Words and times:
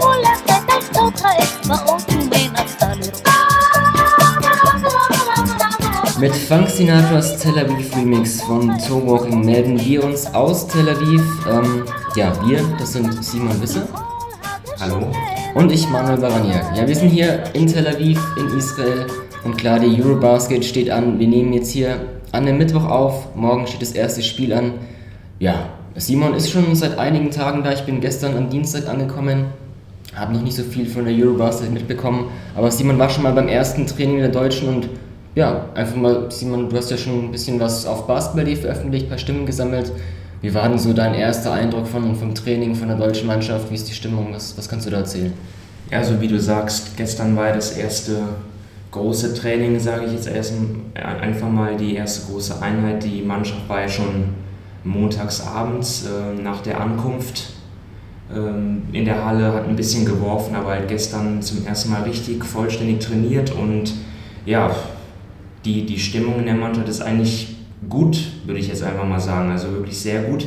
Vuole 0.00 0.28
aspetta 0.30 0.78
sopra 0.92 1.30
e 1.36 1.44
ma 1.66 1.74
o 1.88 1.96
tu 2.06 2.18
me 2.30 2.50
Mit 6.20 6.32
Funk 6.32 6.68
Sinatras 6.70 7.38
Tel 7.38 7.58
Aviv 7.58 7.96
Remix 7.96 8.42
von 8.42 8.78
Toe 8.78 9.04
Walking 9.04 9.44
melden 9.44 9.84
wir 9.84 10.04
uns 10.04 10.32
aus 10.32 10.68
Tel 10.68 10.88
Aviv. 10.88 11.20
Ähm, 11.50 11.84
ja, 12.14 12.32
wir, 12.46 12.62
das 12.78 12.92
sind 12.92 13.24
Simon 13.24 13.60
Wisse. 13.60 13.88
Hallo. 14.78 15.10
Und 15.56 15.72
ich, 15.72 15.88
Manuel 15.90 16.18
Baraniak. 16.18 16.76
Ja, 16.76 16.86
wir 16.86 16.94
sind 16.94 17.08
hier 17.08 17.42
in 17.54 17.66
Tel 17.66 17.88
Aviv, 17.88 18.20
in 18.36 18.56
Israel. 18.56 19.08
Und 19.42 19.58
klar, 19.58 19.80
die 19.80 20.00
Eurobasket 20.00 20.64
steht 20.64 20.90
an. 20.90 21.18
Wir 21.18 21.26
nehmen 21.26 21.52
jetzt 21.54 21.72
hier 21.72 22.06
an 22.30 22.46
dem 22.46 22.58
Mittwoch 22.58 22.84
auf. 22.84 23.34
Morgen 23.34 23.66
steht 23.66 23.82
das 23.82 23.92
erste 23.92 24.22
Spiel 24.22 24.52
an. 24.52 24.74
Ja, 25.40 25.70
Simon 25.96 26.34
ist 26.34 26.50
schon 26.50 26.74
seit 26.74 26.98
einigen 26.98 27.30
Tagen 27.30 27.62
da. 27.62 27.72
Ich 27.72 27.82
bin 27.82 28.00
gestern 28.00 28.36
am 28.36 28.48
Dienstag 28.48 28.88
angekommen. 28.88 29.46
Habe 30.14 30.32
noch 30.32 30.42
nicht 30.42 30.56
so 30.56 30.62
viel 30.62 30.86
von 30.86 31.04
der 31.04 31.14
Eurobasket 31.14 31.70
mitbekommen. 31.70 32.30
Aber 32.54 32.70
Simon 32.70 32.98
war 32.98 33.10
schon 33.10 33.22
mal 33.22 33.32
beim 33.32 33.48
ersten 33.48 33.86
Training 33.86 34.18
der 34.18 34.28
Deutschen 34.28 34.68
und 34.68 34.88
ja, 35.34 35.66
einfach 35.74 35.96
mal, 35.96 36.30
Simon, 36.30 36.68
du 36.68 36.76
hast 36.76 36.90
ja 36.90 36.96
schon 36.96 37.26
ein 37.26 37.32
bisschen 37.32 37.58
was 37.58 37.86
auf 37.86 38.06
Basketball.de 38.06 38.56
veröffentlicht, 38.56 39.06
ein 39.06 39.08
paar 39.08 39.18
Stimmen 39.18 39.46
gesammelt. 39.46 39.90
Wie 40.42 40.52
war 40.52 40.68
denn 40.68 40.78
so 40.78 40.92
dein 40.92 41.14
erster 41.14 41.52
Eindruck 41.52 41.86
von, 41.86 42.14
vom 42.16 42.34
Training 42.34 42.74
von 42.74 42.88
der 42.88 42.98
deutschen 42.98 43.26
Mannschaft? 43.26 43.70
Wie 43.70 43.74
ist 43.74 43.88
die 43.88 43.94
Stimmung? 43.94 44.28
Was, 44.32 44.56
was 44.58 44.68
kannst 44.68 44.86
du 44.86 44.90
da 44.90 44.98
erzählen? 44.98 45.32
Ja, 45.90 46.02
so 46.04 46.20
wie 46.20 46.28
du 46.28 46.38
sagst, 46.38 46.96
gestern 46.96 47.36
war 47.36 47.52
das 47.52 47.76
erste 47.76 48.22
große 48.90 49.34
Training, 49.34 49.78
sage 49.78 50.06
ich 50.06 50.12
jetzt 50.12 50.26
erst 50.26 50.52
einfach 50.94 51.48
mal 51.48 51.76
die 51.76 51.94
erste 51.94 52.30
große 52.30 52.60
Einheit. 52.60 53.04
Die 53.04 53.22
Mannschaft 53.22 53.66
war 53.68 53.82
ja 53.82 53.88
schon 53.88 54.41
montags 54.84 55.46
abends 55.46 56.06
äh, 56.06 56.40
nach 56.40 56.60
der 56.62 56.80
Ankunft 56.80 57.52
ähm, 58.34 58.82
in 58.92 59.04
der 59.04 59.24
Halle, 59.24 59.52
hat 59.52 59.68
ein 59.68 59.76
bisschen 59.76 60.04
geworfen, 60.04 60.54
aber 60.54 60.70
halt 60.70 60.88
gestern 60.88 61.42
zum 61.42 61.66
ersten 61.66 61.90
Mal 61.90 62.02
richtig 62.02 62.44
vollständig 62.44 63.00
trainiert 63.00 63.52
und 63.52 63.92
ja, 64.44 64.74
die, 65.64 65.86
die 65.86 65.98
Stimmung 65.98 66.40
in 66.40 66.46
der 66.46 66.54
Mannschaft 66.54 66.88
ist 66.88 67.00
eigentlich 67.00 67.56
gut, 67.88 68.18
würde 68.44 68.60
ich 68.60 68.68
jetzt 68.68 68.82
einfach 68.82 69.06
mal 69.06 69.20
sagen. 69.20 69.50
Also 69.50 69.70
wirklich 69.70 69.98
sehr 69.98 70.22
gut 70.24 70.46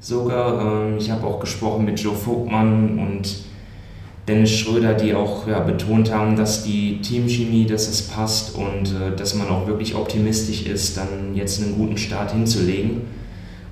sogar. 0.00 0.84
Ähm, 0.86 0.96
ich 0.98 1.10
habe 1.10 1.26
auch 1.26 1.40
gesprochen 1.40 1.84
mit 1.84 2.00
Joe 2.00 2.14
Vogtmann 2.14 2.98
und 2.98 3.46
Dennis 4.26 4.50
Schröder, 4.50 4.94
die 4.94 5.14
auch 5.14 5.46
ja, 5.46 5.60
betont 5.60 6.12
haben, 6.12 6.36
dass 6.36 6.64
die 6.64 7.00
Teamchemie, 7.00 7.66
dass 7.66 7.88
es 7.88 8.02
passt 8.02 8.56
und 8.56 8.88
äh, 8.88 9.14
dass 9.16 9.34
man 9.34 9.48
auch 9.48 9.68
wirklich 9.68 9.94
optimistisch 9.94 10.66
ist, 10.66 10.96
dann 10.96 11.34
jetzt 11.34 11.62
einen 11.62 11.76
guten 11.76 11.96
Start 11.96 12.32
hinzulegen. 12.32 13.02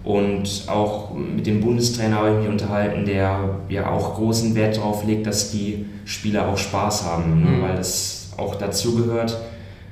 Und 0.04 0.64
auch 0.66 1.14
mit 1.14 1.46
dem 1.46 1.62
Bundestrainer 1.62 2.16
habe 2.16 2.32
ich 2.32 2.38
mich 2.40 2.48
unterhalten, 2.48 3.06
der 3.06 3.58
ja 3.70 3.90
auch 3.90 4.16
großen 4.16 4.54
Wert 4.54 4.76
darauf 4.76 5.04
legt, 5.06 5.26
dass 5.26 5.50
die 5.50 5.86
Spieler 6.04 6.48
auch 6.48 6.58
Spaß 6.58 7.04
haben, 7.04 7.42
ne? 7.42 7.50
Mhm. 7.50 7.62
weil 7.62 7.76
das 7.76 8.32
auch 8.36 8.56
dazugehört. 8.56 9.38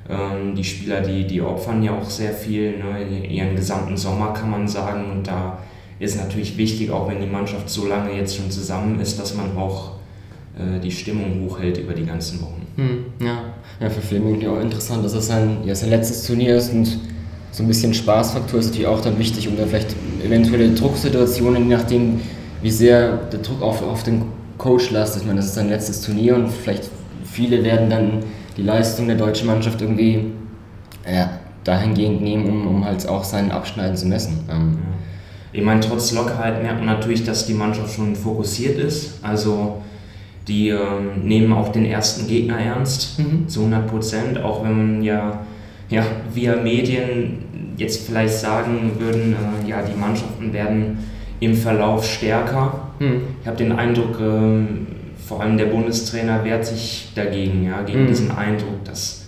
Ähm, 0.07 0.53
die 0.55 0.63
Spieler, 0.63 1.01
die, 1.01 1.25
die 1.25 1.41
opfern 1.41 1.81
ja 1.81 1.97
auch 1.97 2.07
sehr 2.07 2.33
viel, 2.33 2.77
ne, 2.77 3.25
ihren 3.27 3.55
gesamten 3.55 3.97
Sommer 3.97 4.33
kann 4.33 4.51
man 4.51 4.67
sagen. 4.67 5.11
Und 5.11 5.27
da 5.27 5.57
ist 5.99 6.17
natürlich 6.17 6.57
wichtig, 6.57 6.91
auch 6.91 7.09
wenn 7.09 7.19
die 7.19 7.27
Mannschaft 7.27 7.69
so 7.69 7.87
lange 7.87 8.15
jetzt 8.15 8.35
schon 8.35 8.51
zusammen 8.51 8.99
ist, 8.99 9.19
dass 9.19 9.33
man 9.35 9.57
auch 9.57 9.93
äh, 10.57 10.79
die 10.79 10.91
Stimmung 10.91 11.41
hochhält 11.45 11.77
über 11.77 11.93
die 11.93 12.05
ganzen 12.05 12.41
Wochen. 12.41 12.67
Hm, 12.75 13.05
ja. 13.25 13.53
ja, 13.79 13.89
für 13.89 14.01
Fleming 14.01 14.45
auch 14.47 14.59
interessant, 14.59 15.03
dass 15.05 15.13
es 15.13 15.27
sein, 15.27 15.59
ja, 15.65 15.73
sein 15.73 15.89
letztes 15.89 16.27
Turnier 16.27 16.57
ist 16.57 16.71
und 16.71 16.99
so 17.53 17.61
ein 17.63 17.67
bisschen 17.67 17.93
Spaßfaktor 17.93 18.59
ist 18.59 18.67
natürlich 18.67 18.87
auch 18.87 19.01
dann 19.01 19.17
wichtig, 19.19 19.47
um 19.47 19.55
dann 19.55 19.69
vielleicht 19.69 19.95
eventuelle 20.25 20.71
Drucksituationen, 20.71 21.69
je 21.69 21.75
nachdem, 21.75 22.19
wie 22.63 22.71
sehr 22.71 23.17
der 23.31 23.39
Druck 23.41 23.61
auf, 23.61 23.83
auf 23.83 24.01
den 24.01 24.23
Coach 24.57 24.89
lastet. 24.89 25.21
Ich 25.21 25.27
meine, 25.27 25.39
das 25.39 25.47
ist 25.47 25.55
sein 25.55 25.69
letztes 25.69 26.01
Turnier 26.01 26.35
und 26.35 26.49
vielleicht 26.49 26.89
viele 27.23 27.63
werden 27.63 27.91
dann 27.91 28.23
die 28.57 28.63
Leistung 28.63 29.07
der 29.07 29.17
deutschen 29.17 29.47
Mannschaft 29.47 29.81
irgendwie 29.81 30.31
ja, 31.09 31.29
dahingehend 31.63 32.21
nehmen, 32.21 32.49
um, 32.49 32.67
um 32.67 32.85
halt 32.85 33.07
auch 33.07 33.23
seinen 33.23 33.51
Abschneiden 33.51 33.95
zu 33.95 34.07
messen. 34.07 34.39
Ähm, 34.49 34.79
ich 35.51 35.61
meine, 35.61 35.81
trotz 35.81 36.11
Lockerheit 36.11 36.63
merkt 36.63 36.79
man 36.79 36.87
natürlich, 36.87 37.23
dass 37.23 37.45
die 37.45 37.53
Mannschaft 37.53 37.93
schon 37.93 38.15
fokussiert 38.15 38.79
ist. 38.79 39.23
Also 39.23 39.83
die 40.47 40.69
ähm, 40.69 41.23
nehmen 41.23 41.53
auch 41.53 41.69
den 41.69 41.85
ersten 41.85 42.27
Gegner 42.27 42.57
ernst, 42.57 43.19
mhm. 43.19 43.47
zu 43.47 43.59
100 43.59 43.87
Prozent, 43.87 44.43
auch 44.43 44.63
wenn 44.63 44.77
man 44.77 45.03
ja, 45.03 45.45
ja 45.93 46.03
wir 46.33 46.57
Medien 46.57 47.43
jetzt 47.77 48.05
vielleicht 48.05 48.33
sagen 48.33 48.91
würden, 48.99 49.35
äh, 49.65 49.69
ja, 49.69 49.81
die 49.81 49.97
Mannschaften 49.97 50.53
werden 50.53 50.99
im 51.39 51.55
Verlauf 51.55 52.05
stärker. 52.05 52.89
Mhm. 52.99 53.21
Ich 53.41 53.47
habe 53.47 53.57
den 53.57 53.71
Eindruck, 53.71 54.19
äh, 54.19 54.65
vor 55.25 55.41
allem 55.41 55.57
der 55.57 55.65
Bundestrainer 55.65 56.43
wehrt 56.43 56.65
sich 56.65 57.09
dagegen, 57.15 57.65
ja, 57.65 57.81
gegen 57.81 58.03
mhm. 58.03 58.07
diesen 58.07 58.31
Eindruck, 58.31 58.83
dass 58.85 59.25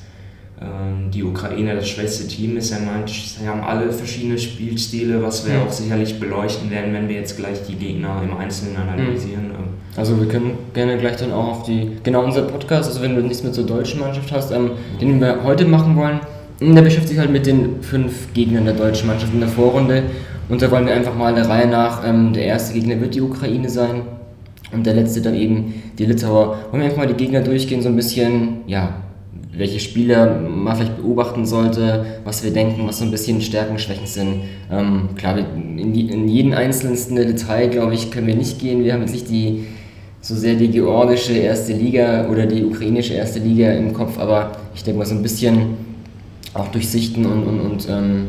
ähm, 0.62 1.12
die 1.12 1.24
Ukraine 1.24 1.76
das 1.76 1.90
schwächste 1.90 2.28
Team 2.28 2.58
ist. 2.58 2.72
Er 2.72 2.80
meint, 2.80 3.10
sie 3.10 3.48
haben 3.48 3.62
alle 3.62 3.92
verschiedene 3.92 4.38
Spielstile, 4.38 5.22
was 5.22 5.46
wir 5.48 5.56
mhm. 5.56 5.62
auch 5.64 5.72
sicherlich 5.72 6.20
beleuchten 6.20 6.70
werden, 6.72 6.94
wenn 6.94 7.10
wir 7.10 7.16
jetzt 7.16 7.38
gleich 7.38 7.64
die 7.68 7.76
Gegner 7.76 8.22
im 8.24 8.38
Einzelnen 8.38 8.78
analysieren. 8.78 9.48
Mhm. 9.48 9.54
Also 9.98 10.20
wir 10.20 10.28
können 10.28 10.58
gerne 10.74 10.98
gleich 10.98 11.18
dann 11.18 11.32
auch 11.32 11.48
auf 11.48 11.64
die, 11.64 11.92
genau 12.04 12.24
unser 12.24 12.44
Podcast, 12.44 12.90
also 12.90 13.02
wenn 13.02 13.16
du 13.16 13.22
nichts 13.22 13.44
mehr 13.44 13.54
zur 13.54 13.66
deutschen 13.66 14.00
Mannschaft 14.00 14.32
hast, 14.32 14.52
ähm, 14.52 14.72
den 15.02 15.20
wir 15.20 15.44
heute 15.44 15.66
machen 15.66 15.96
wollen, 15.96 16.20
der 16.62 16.82
beschäftigt 16.82 17.10
sich 17.10 17.20
halt 17.20 17.32
mit 17.32 17.46
den 17.46 17.82
fünf 17.82 18.34
Gegnern 18.34 18.66
der 18.66 18.76
deutschen 18.76 19.08
Mannschaft 19.08 19.34
in 19.34 19.40
der 19.40 19.50
Vorrunde. 19.50 20.04
Und 20.48 20.62
da 20.62 20.70
wollen 20.72 20.86
wir 20.86 20.94
einfach 20.94 21.16
mal 21.16 21.34
der 21.34 21.50
Reihe 21.50 21.68
nach, 21.68 22.08
ähm, 22.08 22.34
der 22.34 22.46
erste 22.46 22.74
Gegner 22.74 23.00
wird 23.02 23.16
die 23.16 23.22
Ukraine 23.22 23.70
sein 23.70 24.04
und 24.72 24.86
der 24.86 24.94
letzte 24.94 25.22
dann 25.22 25.34
eben 25.34 25.74
die 25.98 26.06
Litauer. 26.06 26.58
Wollen 26.70 26.82
wir 26.82 26.86
einfach 26.86 27.00
mal 27.00 27.08
die 27.08 27.16
Gegner 27.16 27.42
durchgehen, 27.42 27.82
so 27.82 27.90
ein 27.90 27.96
bisschen, 27.96 28.58
ja, 28.68 29.02
welche 29.58 29.80
Spieler 29.80 30.40
man 30.40 30.76
vielleicht 30.76 30.98
beobachten 30.98 31.46
sollte, 31.46 32.06
was 32.24 32.44
wir 32.44 32.52
denken, 32.52 32.86
was 32.86 33.00
so 33.00 33.06
ein 33.06 33.12
bisschen 33.12 33.42
Stärken, 33.42 33.80
Schwächen 33.80 34.06
sind. 34.06 34.42
Ähm, 34.72 35.10
klar, 35.16 35.38
in, 35.38 35.96
in 35.96 36.28
jeden 36.28 36.54
einzelnen 36.54 36.98
Detail, 37.16 37.70
glaube 37.70 37.94
ich, 37.94 38.12
können 38.12 38.28
wir 38.28 38.36
nicht 38.36 38.60
gehen. 38.60 38.84
Wir 38.84 38.94
haben 38.94 39.02
jetzt 39.02 39.14
nicht 39.14 39.30
die, 39.30 39.66
so 40.22 40.36
sehr 40.36 40.56
die 40.56 40.70
georgische 40.70 41.34
erste 41.34 41.74
Liga 41.74 42.28
oder 42.30 42.46
die 42.46 42.66
ukrainische 42.66 43.14
erste 43.14 43.40
Liga 43.40 43.72
im 43.72 43.94
Kopf, 43.94 44.20
aber 44.20 44.52
ich 44.76 44.84
denke 44.84 45.00
mal 45.00 45.06
so 45.06 45.16
ein 45.16 45.24
bisschen 45.24 45.85
auch 46.56 46.70
durchsichten 46.70 47.26
und, 47.26 47.44
und, 47.44 47.60
und 47.60 47.90
ähm, 47.90 48.28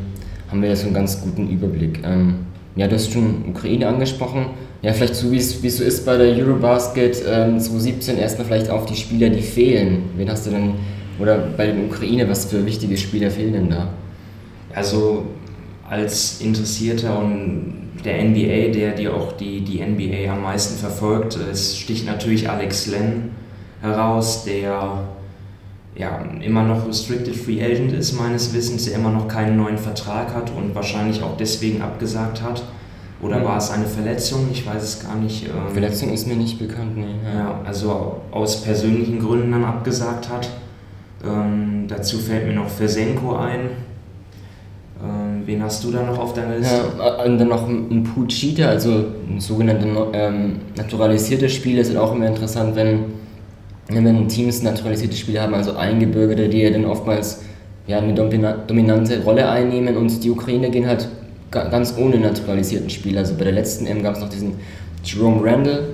haben 0.50 0.62
wir 0.62 0.69
da 0.69 0.76
so 0.76 0.87
einen 0.87 0.94
ganz 0.94 1.20
guten 1.20 1.48
Überblick. 1.48 2.00
Ähm, 2.04 2.47
ja, 2.75 2.87
du 2.87 2.94
hast 2.94 3.12
schon 3.12 3.44
Ukraine 3.48 3.88
angesprochen. 3.88 4.47
Ja, 4.82 4.92
vielleicht 4.92 5.14
so 5.14 5.32
wie 5.32 5.38
es, 5.38 5.60
so 5.60 5.82
ist 5.82 6.04
bei 6.04 6.16
der 6.16 6.36
Eurobasket 6.36 7.22
ähm, 7.26 7.59
2017 7.59 8.19
erstmal 8.19 8.47
vielleicht 8.47 8.70
auf 8.70 8.84
die 8.84 8.94
Spieler, 8.94 9.31
die 9.31 9.41
fehlen. 9.41 10.10
Wen 10.16 10.31
hast 10.31 10.47
du 10.47 10.50
denn, 10.50 10.75
oder 11.19 11.38
bei 11.56 11.66
der 11.66 11.84
Ukraine, 11.84 12.28
was 12.28 12.44
für 12.44 12.65
wichtige 12.66 12.97
Spieler 12.97 13.31
fehlen 13.31 13.53
denn 13.53 13.70
da? 13.70 13.88
Also 14.75 15.25
als 15.88 16.41
Interessierter 16.41 17.19
und 17.19 17.86
der 18.04 18.22
NBA, 18.22 18.72
der 18.72 18.92
dir 18.92 19.15
auch 19.15 19.32
die, 19.32 19.62
die 19.62 19.81
NBA 19.81 20.31
am 20.31 20.42
meisten 20.42 20.78
verfolgt, 20.78 21.38
es 21.50 21.76
sticht 21.76 22.06
natürlich 22.06 22.48
Alex 22.50 22.86
Len 22.88 23.31
heraus, 23.81 24.44
der 24.44 25.09
ja, 25.97 26.21
immer 26.43 26.62
noch 26.62 26.87
Restricted 26.87 27.34
Free 27.34 27.62
Agent 27.62 27.93
ist, 27.93 28.12
meines 28.12 28.53
Wissens, 28.53 28.84
der 28.84 28.97
immer 28.97 29.11
noch 29.11 29.29
keinen 29.29 29.57
neuen 29.57 29.79
Vertrag 29.79 30.34
hat 30.34 30.53
und 30.55 30.75
wahrscheinlich 30.75 31.23
auch 31.23 31.37
deswegen 31.37 31.81
abgesagt 31.81 32.43
hat. 32.43 32.62
Oder 33.23 33.43
war 33.43 33.57
es 33.57 33.71
eine 33.71 33.87
Verletzung? 33.87 34.49
Ich 34.53 34.67
weiß 34.67 34.83
es 34.83 35.03
gar 35.03 35.17
nicht. 35.17 35.47
Ähm, 35.47 35.73
Verletzung 35.73 36.12
ist 36.12 36.27
mir 36.27 36.37
nicht 36.37 36.59
bekannt, 36.59 36.99
nee. 36.99 37.15
Ja. 37.34 37.61
also 37.65 38.21
aus 38.31 38.62
persönlichen 38.62 39.19
Gründen 39.19 39.53
dann 39.53 39.65
abgesagt 39.65 40.29
hat. 40.29 40.51
Ähm, 41.25 41.87
dazu 41.89 42.19
fällt 42.19 42.47
mir 42.47 42.53
noch 42.53 42.69
Versenko 42.69 43.37
ein. 43.37 43.71
Ähm, 45.03 45.43
wen 45.47 45.63
hast 45.63 45.83
du 45.83 45.91
da 45.91 46.03
noch 46.03 46.19
auf 46.19 46.34
deiner 46.34 46.59
Liste? 46.59 46.77
Ja, 46.99 47.25
und 47.25 47.39
dann 47.39 47.49
noch 47.49 47.67
ein 47.67 48.05
Puchita, 48.05 48.67
also 48.67 49.07
ein 49.31 49.41
sogenannter 49.41 50.09
ähm, 50.13 50.57
naturalisierter 50.77 51.49
Spieler, 51.49 51.81
ist 51.81 51.97
auch 51.97 52.15
immer 52.15 52.27
interessant, 52.27 52.77
wenn 52.77 53.04
wenn 53.88 54.28
Teams 54.28 54.62
naturalisierte 54.62 55.16
Spieler 55.16 55.42
haben, 55.42 55.54
also 55.54 55.77
Eingebürgerte, 55.77 56.48
die 56.48 56.62
ja 56.62 56.71
dann 56.71 56.84
oftmals 56.84 57.42
ja, 57.86 57.98
eine 57.98 58.15
dominante 58.15 59.22
Rolle 59.22 59.48
einnehmen 59.48 59.97
und 59.97 60.24
die 60.24 60.30
Ukraine 60.30 60.71
gehen 60.71 60.86
halt 60.86 61.09
ganz 61.50 61.94
ohne 61.97 62.18
naturalisierten 62.18 62.91
Spieler. 62.91 63.21
Also 63.21 63.34
bei 63.34 63.44
der 63.44 63.53
letzten 63.53 63.86
M 63.86 64.03
gab 64.03 64.15
es 64.15 64.21
noch 64.21 64.28
diesen 64.28 64.54
Jerome 65.04 65.44
Randall, 65.44 65.84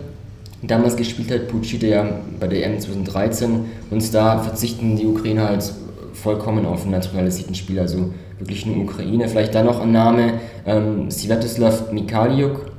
damals 0.62 0.96
gespielt 0.96 1.30
hat, 1.30 1.48
Pucci, 1.48 1.76
ja 1.86 2.08
bei 2.40 2.46
der 2.46 2.66
M 2.66 2.80
2013 2.80 3.64
und 3.90 4.14
da 4.14 4.38
verzichten 4.38 4.96
die 4.96 5.06
Ukrainer 5.06 5.48
halt 5.48 5.70
vollkommen 6.14 6.64
auf 6.66 6.82
einen 6.82 6.92
naturalisierten 6.92 7.54
Spieler, 7.54 7.82
also 7.82 8.12
wirklich 8.38 8.64
nur 8.64 8.84
Ukraine. 8.84 9.28
Vielleicht 9.28 9.54
dann 9.54 9.66
noch 9.66 9.80
ein 9.80 9.92
Name, 9.92 10.34
ähm, 10.66 11.10
Svetoslav 11.10 11.92
Mikaliuk, 11.92 12.71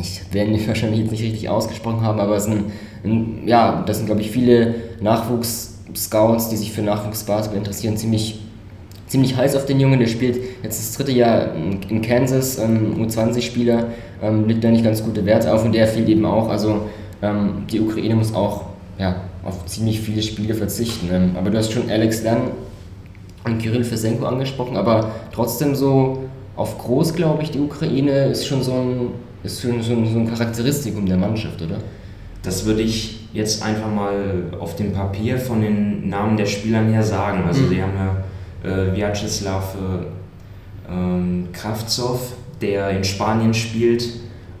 ich 0.00 0.22
werde 0.32 0.50
ihn 0.50 0.66
wahrscheinlich 0.66 1.00
jetzt 1.00 1.10
nicht 1.10 1.22
richtig 1.22 1.48
ausgesprochen 1.48 2.02
haben, 2.02 2.20
aber 2.20 2.36
es 2.36 2.44
sind, 2.44 2.64
ja, 3.46 3.82
das 3.86 3.98
sind, 3.98 4.06
glaube 4.06 4.20
ich, 4.20 4.30
viele 4.30 4.74
Nachwuchs-Scouts, 5.00 6.48
die 6.48 6.56
sich 6.56 6.72
für 6.72 6.82
Nachwuchsbasketball 6.82 7.58
interessieren, 7.58 7.96
ziemlich 7.96 8.40
ziemlich 9.10 9.36
heiß 9.36 9.56
auf 9.56 9.66
den 9.66 9.80
Jungen. 9.80 9.98
Der 9.98 10.06
spielt 10.06 10.36
jetzt 10.62 10.78
das 10.78 10.96
dritte 10.96 11.12
Jahr 11.12 11.54
in 11.54 12.00
Kansas, 12.00 12.58
ähm, 12.58 13.04
U20-Spieler, 13.04 13.88
ähm, 14.22 14.46
legt 14.46 14.64
da 14.64 14.70
nicht 14.70 14.84
ganz 14.84 15.04
gute 15.04 15.26
Werte 15.26 15.52
auf 15.52 15.64
und 15.64 15.72
der 15.72 15.86
fehlt 15.86 16.08
eben 16.08 16.24
auch. 16.24 16.48
Also 16.48 16.82
ähm, 17.20 17.64
die 17.70 17.80
Ukraine 17.80 18.14
muss 18.14 18.32
auch 18.32 18.66
ja, 18.98 19.16
auf 19.44 19.66
ziemlich 19.66 20.00
viele 20.00 20.22
Spiele 20.22 20.54
verzichten. 20.54 21.08
Ähm, 21.12 21.30
aber 21.36 21.50
du 21.50 21.58
hast 21.58 21.72
schon 21.72 21.90
Alex 21.90 22.22
Lerner 22.22 22.52
und 23.44 23.58
Kirill 23.58 23.84
Fesenko 23.84 24.26
angesprochen, 24.26 24.76
aber 24.76 25.10
trotzdem 25.32 25.74
so 25.74 26.24
auf 26.56 26.78
groß, 26.78 27.14
glaube 27.14 27.42
ich, 27.42 27.50
die 27.50 27.60
Ukraine 27.60 28.26
ist 28.26 28.46
schon 28.46 28.62
so 28.62 28.72
ein, 28.72 29.08
ist 29.42 29.62
schon 29.62 29.82
so 29.82 29.92
ein, 29.92 30.06
so 30.06 30.18
ein 30.18 30.28
Charakteristikum 30.28 31.06
der 31.06 31.16
Mannschaft, 31.16 31.60
oder? 31.62 31.78
Das 32.42 32.64
würde 32.64 32.82
ich 32.82 33.28
jetzt 33.32 33.62
einfach 33.62 33.90
mal 33.90 34.44
auf 34.58 34.76
dem 34.76 34.92
Papier 34.92 35.38
von 35.38 35.60
den 35.60 36.08
Namen 36.08 36.36
der 36.36 36.46
Spielern 36.46 36.88
her 36.90 37.02
sagen. 37.02 37.44
Also 37.46 37.62
mhm. 37.62 37.70
die 37.70 37.82
haben 37.82 37.92
ja 37.94 38.70
äh, 38.70 38.96
Vyacheslav 38.96 39.74
äh, 39.74 40.92
ähm, 40.92 41.48
Kravtsov, 41.52 42.32
der 42.60 42.90
in 42.90 43.04
Spanien 43.04 43.54
spielt 43.54 44.04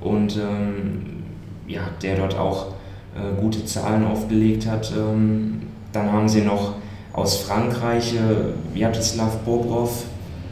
und 0.00 0.36
ähm, 0.36 1.22
ja, 1.66 1.82
der 2.02 2.16
dort 2.16 2.36
auch 2.36 2.68
äh, 3.14 3.40
gute 3.40 3.64
Zahlen 3.64 4.04
aufgelegt 4.04 4.66
hat. 4.66 4.92
Ähm, 4.96 5.62
dann 5.92 6.12
haben 6.12 6.28
sie 6.28 6.42
noch 6.42 6.74
aus 7.12 7.38
Frankreich 7.38 8.14
äh, 8.14 8.74
Vyacheslav 8.74 9.38
Bobrov, 9.38 10.04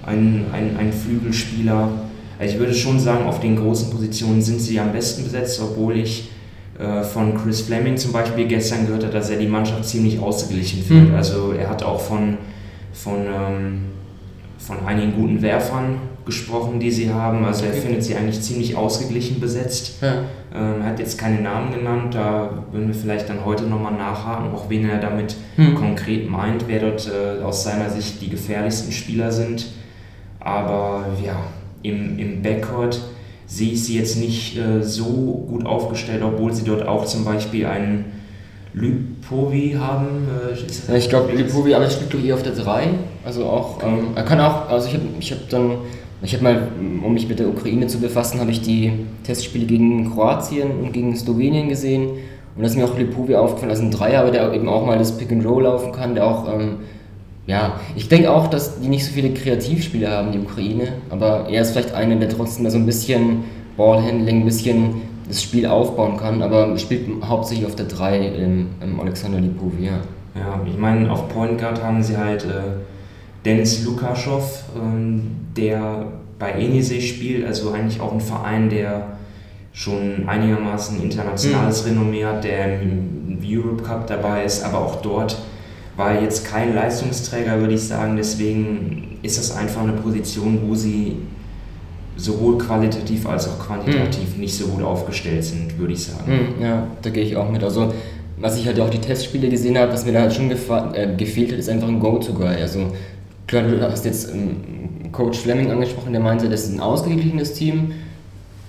ein, 0.05 0.47
ein, 0.53 0.77
ein 0.77 0.93
Flügelspieler. 0.93 1.89
Ich 2.40 2.58
würde 2.58 2.75
schon 2.75 3.00
sagen, 3.00 3.26
auf 3.26 3.40
den 3.40 3.56
großen 3.56 3.90
Positionen 3.90 4.40
sind 4.40 4.61
sie 4.61 4.79
am 4.79 4.93
besten 4.93 5.25
besetzt, 5.25 5.61
obwohl 5.61 5.96
ich 5.96 6.31
äh, 6.79 7.02
von 7.02 7.37
Chris 7.37 7.62
Fleming 7.62 7.96
zum 7.96 8.12
Beispiel 8.12 8.46
gestern 8.46 8.87
gehört 8.87 9.02
habe, 9.02 9.12
dass 9.12 9.31
er 9.31 9.38
die 9.38 9.49
Mannschaft 9.49 9.85
ziemlich 9.85 10.20
ausgeglichen 10.20 10.82
findet. 10.82 11.11
Mhm. 11.11 11.17
Also 11.17 11.52
er 11.52 11.69
hat 11.69 11.82
auch 11.82 12.00
von, 12.00 12.38
von, 12.93 13.19
ähm, 13.26 13.81
von 14.58 14.76
einigen 14.87 15.14
guten 15.14 15.43
Werfern 15.43 15.96
gesprochen, 16.25 16.79
die 16.79 16.90
sie 16.90 17.11
haben. 17.11 17.44
Also 17.44 17.64
er 17.64 17.73
findet 17.73 18.05
sie 18.05 18.14
eigentlich 18.14 18.41
ziemlich 18.43 18.76
ausgeglichen 18.76 19.41
besetzt. 19.41 19.94
Ja. 20.00 20.25
Ähm, 20.55 20.82
er 20.82 20.91
hat 20.91 20.99
jetzt 21.00 21.19
keine 21.19 21.41
Namen 21.41 21.73
genannt, 21.73 22.14
da 22.14 22.64
würden 22.70 22.87
wir 22.87 22.94
vielleicht 22.94 23.29
dann 23.29 23.44
heute 23.44 23.64
nochmal 23.64 23.94
nachhaken, 23.94 24.52
auch 24.55 24.70
wen 24.70 24.88
er 24.88 24.99
damit 25.00 25.37
mhm. 25.56 25.75
konkret 25.75 26.31
meint, 26.31 26.69
wer 26.69 26.81
dort 26.81 27.08
äh, 27.08 27.43
aus 27.43 27.64
seiner 27.64 27.91
Sicht 27.91 28.20
die 28.20 28.29
gefährlichsten 28.29 28.93
Spieler 28.93 29.32
sind. 29.32 29.67
Aber 30.38 31.06
ja, 31.25 31.37
im, 31.83 32.19
im 32.19 32.43
Backcourt 32.43 33.01
sehe 33.47 33.73
ich 33.73 33.85
sie 33.85 33.99
jetzt 33.99 34.19
nicht 34.19 34.59
äh, 34.59 34.83
so 34.83 35.47
gut 35.49 35.65
aufgestellt, 35.65 36.23
obwohl 36.23 36.53
sie 36.53 36.65
dort 36.65 36.87
auch 36.87 37.07
zum 37.07 37.25
Beispiel 37.25 37.67
einen 37.67 38.05
Lipovi 38.75 39.77
haben. 39.79 40.29
Äh, 40.29 40.93
ja, 40.93 40.99
ich 40.99 41.09
glaube, 41.09 41.33
Lipovi, 41.33 41.75
aber 41.75 41.85
er 41.85 41.91
spielt 41.91 42.13
doch 42.13 42.19
hier 42.19 42.35
auf 42.35 42.43
der 42.43 42.53
3. 42.53 42.89
Also 43.25 43.45
auch, 43.45 43.83
ähm, 43.83 44.09
er 44.15 44.23
kann 44.23 44.39
auch, 44.41 44.69
also 44.69 44.89
ich 44.89 44.95
habe 44.95 45.05
ich 45.19 45.33
hab 45.33 45.49
dann, 45.49 45.79
ich 46.23 46.35
habe 46.35 46.45
mal, 46.45 46.69
um 47.05 47.15
mich 47.15 47.29
mit 47.29 47.39
der 47.39 47.49
Ukraine 47.49 47.87
zu 47.87 47.99
befassen, 48.01 48.39
habe 48.39 48.51
ich 48.51 48.61
die 48.61 48.93
Testspiele 49.25 49.67
gegen 49.67 50.13
Kroatien 50.13 50.71
und 50.83 50.93
gegen 50.93 51.17
Slowenien 51.17 51.69
gesehen. 51.69 52.09
Und 52.57 52.63
da 52.63 52.67
ist 52.67 52.77
mir 52.77 52.85
auch 52.85 52.99
Lipovi 52.99 53.35
aufgefallen, 53.37 53.71
also 53.71 53.85
ein 53.85 53.91
Dreier, 53.91 54.23
aber 54.23 54.31
der 54.31 54.53
eben 54.53 54.69
auch 54.69 54.85
mal 54.85 54.99
das 54.99 55.17
Pick 55.17 55.31
and 55.33 55.47
Roll 55.47 55.63
laufen 55.63 55.93
kann, 55.93 56.15
der 56.15 56.27
auch 56.27 56.53
ähm, 56.53 56.79
ja, 57.49 57.81
ich 57.97 58.09
denke 58.09 58.31
auch, 58.31 58.49
dass 58.49 58.79
die 58.79 58.89
nicht 58.89 59.06
so 59.06 59.12
viele 59.12 59.33
Kreativspieler 59.33 60.11
haben, 60.11 60.33
die 60.33 60.39
Ukraine, 60.39 60.93
aber 61.09 61.49
er 61.49 61.62
ist 61.62 61.71
vielleicht 61.71 61.95
einer, 61.95 62.17
der 62.17 62.29
trotzdem 62.29 62.69
so 62.69 62.77
ein 62.77 62.85
bisschen 62.85 63.45
Ballhandling, 63.79 64.43
ein 64.43 64.45
bisschen 64.45 65.00
das 65.27 65.43
Spiel 65.43 65.67
aufbauen 65.67 66.19
kann, 66.19 66.43
aber 66.43 66.77
spielt 66.77 67.09
hauptsächlich 67.27 67.67
auf 67.67 67.75
der 67.75 67.87
3 67.87 68.19
im, 68.19 68.67
im 68.83 69.00
Alexander 69.00 69.41
Lipov, 69.41 69.73
ja. 69.81 70.00
Ja, 70.35 70.61
ich 70.67 70.77
meine, 70.77 71.11
auf 71.11 71.31
Point 71.31 71.59
Guard 71.59 71.83
haben 71.83 72.03
sie 72.03 72.19
halt 72.19 72.45
äh, 72.45 72.83
Dennis 73.47 73.83
Lukaschow, 73.83 74.65
ähm, 74.77 75.31
der 75.56 76.05
bei 76.39 76.53
Enisee 76.53 77.01
spielt, 77.01 77.47
also 77.47 77.73
eigentlich 77.73 78.01
auch 78.03 78.12
ein 78.12 78.21
Verein, 78.21 78.69
der 78.69 79.06
schon 79.73 80.29
einigermaßen 80.29 81.03
internationales 81.03 81.83
mhm. 81.85 81.93
Renommee 81.93 82.25
hat, 82.27 82.44
der 82.44 82.83
im 82.83 83.39
Europe 83.43 83.83
Cup 83.83 84.06
dabei 84.06 84.44
ist, 84.44 84.62
aber 84.65 84.79
auch 84.79 84.97
dort 85.01 85.39
war 85.99 86.23
jetzt 86.23 86.47
kein 86.47 86.77
Leistungsträger, 86.77 87.59
würde 87.59 87.75
ich 87.75 87.83
sagen. 87.83 88.17
Deswegen 88.17 89.19
ist 89.23 89.37
das 89.37 89.55
einfach 89.55 89.83
eine 89.83 89.93
Position, 89.93 90.61
wo 90.65 90.75
sie 90.75 91.17
sowohl 92.17 92.56
qualitativ 92.56 93.29
als 93.29 93.49
auch 93.49 93.59
quantitativ 93.59 94.37
mhm. 94.37 94.41
nicht 94.41 94.56
so 94.56 94.69
gut 94.69 94.83
aufgestellt 94.83 95.45
sind, 95.45 95.77
würde 95.77 95.93
ich 95.95 96.05
sagen. 96.05 96.55
Mhm, 96.56 96.62
ja, 96.62 96.87
da 97.03 97.11
gehe 97.11 97.25
ich 97.25 97.37
auch 97.37 97.50
mit. 97.50 97.65
Also, 97.65 97.93
was 98.37 98.56
ich 98.56 98.67
halt 98.67 98.79
auch 98.79 98.91
die 98.91 99.00
Testspiele 99.00 99.49
gesehen 99.49 99.77
habe, 99.77 99.93
was 99.93 100.06
mir 100.06 100.12
da 100.12 100.21
halt 100.21 100.33
schon 100.33 100.49
äh, 100.50 101.15
gefehlt 101.17 101.50
hat, 101.50 101.59
ist 101.59 101.69
einfach 101.69 101.89
ein 101.89 101.99
Go-To-Guy. 101.99 102.62
Also, 102.62 102.93
klar, 103.49 103.65
du 103.65 103.81
hast 103.83 104.05
jetzt 104.05 104.33
ähm, 104.33 105.11
Coach 105.11 105.41
Fleming 105.41 105.73
angesprochen, 105.73 106.12
der 106.12 106.23
meinte, 106.23 106.49
das 106.49 106.62
ist 106.62 106.75
ein 106.75 106.81
ausgeglichenes 106.81 107.55
Team. 107.55 107.93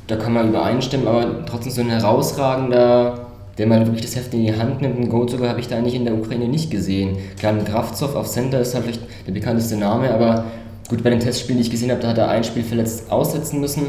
Da 0.07 0.15
kann 0.15 0.33
man 0.33 0.49
übereinstimmen, 0.49 1.07
aber 1.07 1.45
trotzdem 1.45 1.71
so 1.71 1.81
ein 1.81 1.89
herausragender 1.89 3.28
der 3.59 3.67
mal 3.67 3.85
wirklich 3.85 4.05
das 4.05 4.15
Heft 4.15 4.33
in 4.33 4.45
die 4.45 4.55
Hand 4.55 4.81
nimmt. 4.81 4.95
Einen 4.95 5.09
Go-Zucker 5.09 5.49
habe 5.49 5.59
ich 5.59 5.67
da 5.67 5.77
eigentlich 5.77 5.93
in 5.93 6.05
der 6.05 6.15
Ukraine 6.15 6.47
nicht 6.47 6.71
gesehen. 6.71 7.17
Klar, 7.37 7.53
ein 7.53 7.65
Kraftzow 7.65 8.15
auf 8.15 8.27
Center 8.27 8.61
ist 8.61 8.73
halt 8.73 8.85
vielleicht 8.85 9.01
der 9.27 9.33
bekannteste 9.33 9.75
Name, 9.75 10.11
aber 10.11 10.45
gut, 10.87 11.03
bei 11.03 11.09
den 11.09 11.19
Testspielen, 11.19 11.57
die 11.57 11.65
ich 11.65 11.71
gesehen 11.71 11.91
habe, 11.91 12.01
da 12.01 12.07
hat 12.07 12.17
er 12.17 12.29
ein 12.29 12.45
Spiel 12.45 12.63
verletzt 12.63 13.11
aussetzen 13.11 13.59
müssen. 13.59 13.87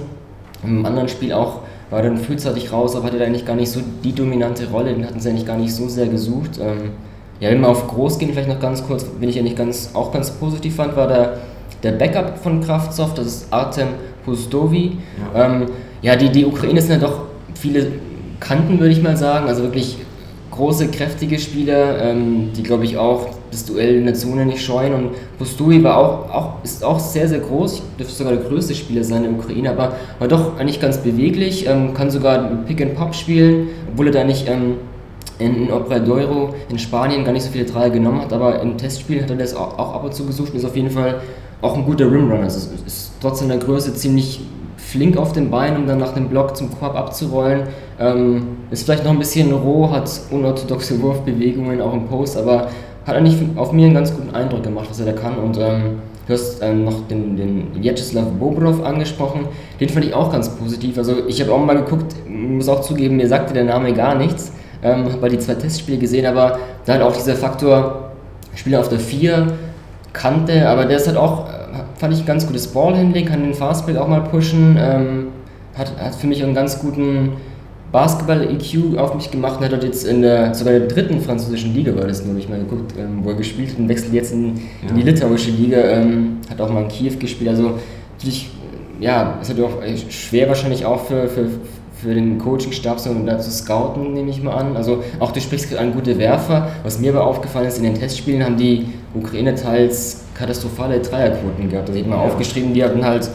Im 0.65 0.85
anderen 0.85 1.09
Spiel 1.09 1.33
auch 1.33 1.61
war 1.89 2.01
er 2.01 2.11
dann 2.11 2.19
frühzeitig 2.19 2.73
raus, 2.73 2.97
aber 2.97 3.07
hatte 3.07 3.19
da 3.19 3.25
eigentlich 3.25 3.47
gar 3.47 3.55
nicht 3.55 3.71
so 3.71 3.81
die 4.03 4.13
dominante 4.13 4.69
Rolle, 4.71 4.93
den 4.93 5.07
hatten 5.07 5.21
sie 5.21 5.31
eigentlich 5.31 5.47
gar 5.47 5.57
nicht 5.57 5.73
so 5.73 5.89
sehr 5.89 6.09
gesucht. 6.09 6.59
Ähm, 6.61 6.91
ja, 7.39 7.51
wenn 7.51 7.61
wir 7.61 7.69
auf 7.69 7.87
groß 7.87 8.19
gehen, 8.19 8.31
vielleicht 8.33 8.49
noch 8.49 8.61
ganz 8.61 8.85
kurz, 8.85 9.07
wenn 9.21 9.29
ich 9.29 9.37
ja 9.37 9.43
nicht 9.43 9.57
ganz, 9.57 9.91
auch 9.95 10.13
ganz 10.13 10.33
positiv 10.33 10.75
fand, 10.75 10.97
war 10.97 11.07
der, 11.07 11.39
der 11.85 11.93
Backup 11.93 12.39
von 12.39 12.61
Kraftsoft, 12.61 13.19
das 13.19 13.27
ist 13.27 13.53
Artem 13.53 13.89
Pustovi. 14.25 14.99
Ja, 15.33 15.47
ähm, 15.47 15.67
ja 16.03 16.17
die, 16.17 16.29
die 16.29 16.45
Ukraine 16.45 16.83
sind 16.83 17.01
ja 17.01 17.09
doch 17.09 17.23
viele 17.55 17.87
kannten, 18.41 18.81
würde 18.81 18.93
ich 18.93 19.03
mal 19.03 19.17
sagen. 19.17 19.47
Also 19.47 19.63
wirklich 19.63 19.99
große, 20.51 20.89
kräftige 20.89 21.39
Spieler, 21.39 22.03
ähm, 22.03 22.51
die, 22.57 22.63
glaube 22.63 22.85
ich, 22.85 22.99
auch 22.99 23.29
das 23.51 23.65
Duell 23.65 23.97
in 23.97 24.05
der 24.05 24.15
Zone 24.15 24.47
nicht 24.47 24.63
scheuen. 24.63 24.93
Und 24.95 25.11
Bustui 25.39 25.83
war 25.83 25.97
auch, 25.97 26.31
auch, 26.35 26.65
ist 26.65 26.85
auch 26.85 26.99
sehr, 26.99 27.29
sehr 27.29 27.41
groß. 27.41 27.75
Ich 27.75 27.83
dürfte 27.99 28.15
sogar 28.15 28.35
der 28.35 28.43
größte 28.43 28.75
Spieler 28.75 29.05
sein 29.05 29.25
in 29.25 29.35
der 29.35 29.41
Ukraine, 29.41 29.71
aber 29.71 29.93
war 30.19 30.29
doch 30.29 30.59
eigentlich 30.59 30.81
ganz 30.81 30.99
beweglich. 30.99 31.67
Ähm, 31.67 31.95
kann 31.95 32.11
sogar 32.11 32.51
Pick 32.67 32.83
and 32.83 32.95
Pop 32.95 33.15
spielen, 33.15 33.69
obwohl 33.93 34.07
er 34.07 34.13
da 34.13 34.25
nicht 34.25 34.49
ähm, 34.49 34.77
in, 35.39 35.67
in 35.67 35.73
Obradoiro 35.73 36.55
in 36.69 36.79
Spanien 36.79 37.25
gar 37.25 37.33
nicht 37.33 37.45
so 37.45 37.51
viele 37.51 37.65
Dreier 37.65 37.91
genommen 37.91 38.21
hat. 38.21 38.33
Aber 38.33 38.61
im 38.61 38.77
Testspiel 38.77 39.23
hat 39.23 39.31
er 39.31 39.37
das 39.37 39.55
auch, 39.55 39.79
auch 39.79 39.95
ab 39.95 40.05
und 40.05 40.15
zu 40.15 40.25
gesucht 40.27 40.53
und 40.53 40.59
ist 40.59 40.65
auf 40.65 40.77
jeden 40.77 40.91
Fall 40.91 41.21
auch 41.63 41.77
ein 41.77 41.85
guter 41.85 42.11
Rimrunner. 42.11 42.45
Also 42.45 42.71
ist 42.87 43.13
trotz 43.21 43.41
seiner 43.41 43.59
Größe 43.59 43.95
ziemlich 43.95 44.41
flink 44.91 45.17
auf 45.17 45.33
den 45.33 45.51
Beinen, 45.51 45.77
um 45.79 45.87
dann 45.87 45.99
nach 45.99 46.15
dem 46.15 46.29
Block 46.29 46.57
zum 46.57 46.71
Korb 46.79 46.97
abzurollen. 46.97 47.63
Ähm, 47.99 48.59
ist 48.71 48.85
vielleicht 48.85 49.05
noch 49.05 49.13
ein 49.13 49.19
bisschen 49.19 49.53
roh, 49.53 49.91
hat 49.91 50.11
unorthodoxe 50.31 51.01
Wurfbewegungen 51.01 51.81
auch 51.81 51.93
im 51.93 52.07
Post, 52.07 52.37
aber 52.37 52.69
hat 53.07 53.17
eigentlich 53.17 53.37
auf 53.57 53.73
mir 53.73 53.87
einen 53.87 53.95
ganz 53.95 54.15
guten 54.15 54.35
Eindruck 54.35 54.63
gemacht, 54.63 54.87
was 54.91 55.01
er 55.01 55.07
da 55.07 55.13
kann. 55.13 55.39
Und 55.39 55.59
ähm, 55.59 55.99
du 56.27 56.33
hast 56.33 56.61
ähm, 56.63 56.85
noch 56.85 57.07
den, 57.09 57.37
den 57.37 57.83
Vyacheslav 57.83 58.27
Bobrov 58.39 58.85
angesprochen, 58.85 59.47
den 59.79 59.89
fand 59.89 60.05
ich 60.05 60.15
auch 60.15 60.33
ganz 60.33 60.49
positiv. 60.49 60.99
Also 60.99 61.27
ich 61.27 61.41
habe 61.41 61.53
auch 61.53 61.65
mal 61.65 61.77
geguckt, 61.77 62.15
muss 62.29 62.69
auch 62.69 62.81
zugeben, 62.81 63.17
mir 63.17 63.29
sagte 63.29 63.55
der 63.55 63.65
Name 63.65 63.93
gar 63.93 64.17
nichts. 64.17 64.53
Ähm, 64.83 65.13
habe 65.13 65.29
die 65.29 65.39
zwei 65.39 65.55
Testspiele 65.55 65.99
gesehen, 65.99 66.27
aber 66.27 66.59
da 66.87 66.95
hat 66.95 67.03
auch 67.03 67.15
dieser 67.15 67.35
Faktor, 67.35 68.13
Spieler 68.55 68.81
auf 68.81 68.89
der 68.89 68.99
4, 68.99 69.53
kannte, 70.13 70.69
aber 70.69 70.87
der 70.87 70.97
ist 70.97 71.07
halt 71.07 71.19
auch 71.19 71.47
fand 71.97 72.15
ich 72.15 72.21
ein 72.21 72.27
ganz 72.27 72.47
gutes 72.47 72.69
Ballhandling, 72.69 73.27
kann 73.27 73.43
den 73.43 73.55
Fastbreak 73.55 73.97
auch 73.97 74.09
mal 74.09 74.23
pushen, 74.23 74.77
ähm, 74.79 75.27
hat, 75.77 75.93
hat 75.99 76.15
für 76.15 76.27
mich 76.27 76.43
einen 76.43 76.55
ganz 76.55 76.81
guten 76.81 77.33
Basketball-EQ 77.93 78.99
auf 78.99 79.15
mich 79.15 79.31
gemacht 79.31 79.59
und 79.59 79.65
hat 79.65 79.73
dort 79.73 79.85
jetzt 79.85 80.07
in 80.07 80.23
der, 80.23 80.55
sogar 80.55 80.75
der 80.75 80.87
dritten 80.87 81.21
französischen 81.21 81.75
Liga, 81.75 81.95
war 81.97 82.07
das 82.07 82.25
nur, 82.25 82.37
ich 82.37 82.49
mal 82.49 82.59
geguckt, 82.59 82.95
ähm, 82.99 83.21
wo 83.23 83.31
er 83.31 83.37
gespielt 83.37 83.71
hat 83.71 83.79
und 83.79 83.89
wechselt 83.89 84.13
jetzt 84.13 84.33
in, 84.33 84.57
ja. 84.57 84.91
in 84.91 84.97
die 84.97 85.03
litauische 85.03 85.51
Liga, 85.51 85.79
ähm, 85.79 86.39
hat 86.49 86.61
auch 86.61 86.71
mal 86.71 86.83
in 86.83 86.89
Kiew 86.89 87.17
gespielt, 87.19 87.51
also 87.51 87.79
natürlich, 88.17 88.51
ja, 89.01 89.39
es 89.43 89.51
hat 89.51 89.59
auch 89.61 89.83
schwer 90.09 90.49
wahrscheinlich 90.49 90.85
auch 90.85 91.05
für, 91.05 91.27
für, 91.29 91.47
für 91.95 92.15
den 92.15 92.39
Coaching-Stab 92.39 93.01
so 93.01 93.13
da 93.27 93.39
zu 93.39 93.51
scouten, 93.51 94.13
nehme 94.13 94.31
ich 94.31 94.43
mal 94.43 94.55
an. 94.55 94.77
Also 94.77 95.03
auch 95.19 95.33
du 95.33 95.41
sprichst 95.41 95.71
gerade 95.71 95.83
an 95.83 95.93
gute 95.93 96.19
Werfer. 96.19 96.69
Was 96.83 96.99
mir 96.99 97.13
aber 97.13 97.25
aufgefallen 97.25 97.67
ist, 97.67 97.79
in 97.79 97.85
den 97.85 97.95
Testspielen 97.95 98.45
haben 98.45 98.57
die 98.57 98.89
Ukraine 99.15 99.55
teils 99.55 100.25
katastrophale 100.41 101.01
Dreierquoten 101.01 101.69
gehabt. 101.69 101.89
Also 101.89 102.01
ich 102.01 102.07
habe 102.07 102.17
mal 102.17 102.25
ja. 102.25 102.31
aufgeschrieben, 102.31 102.75
die 102.75 102.83
hatten 102.83 103.05
halt 103.05 103.29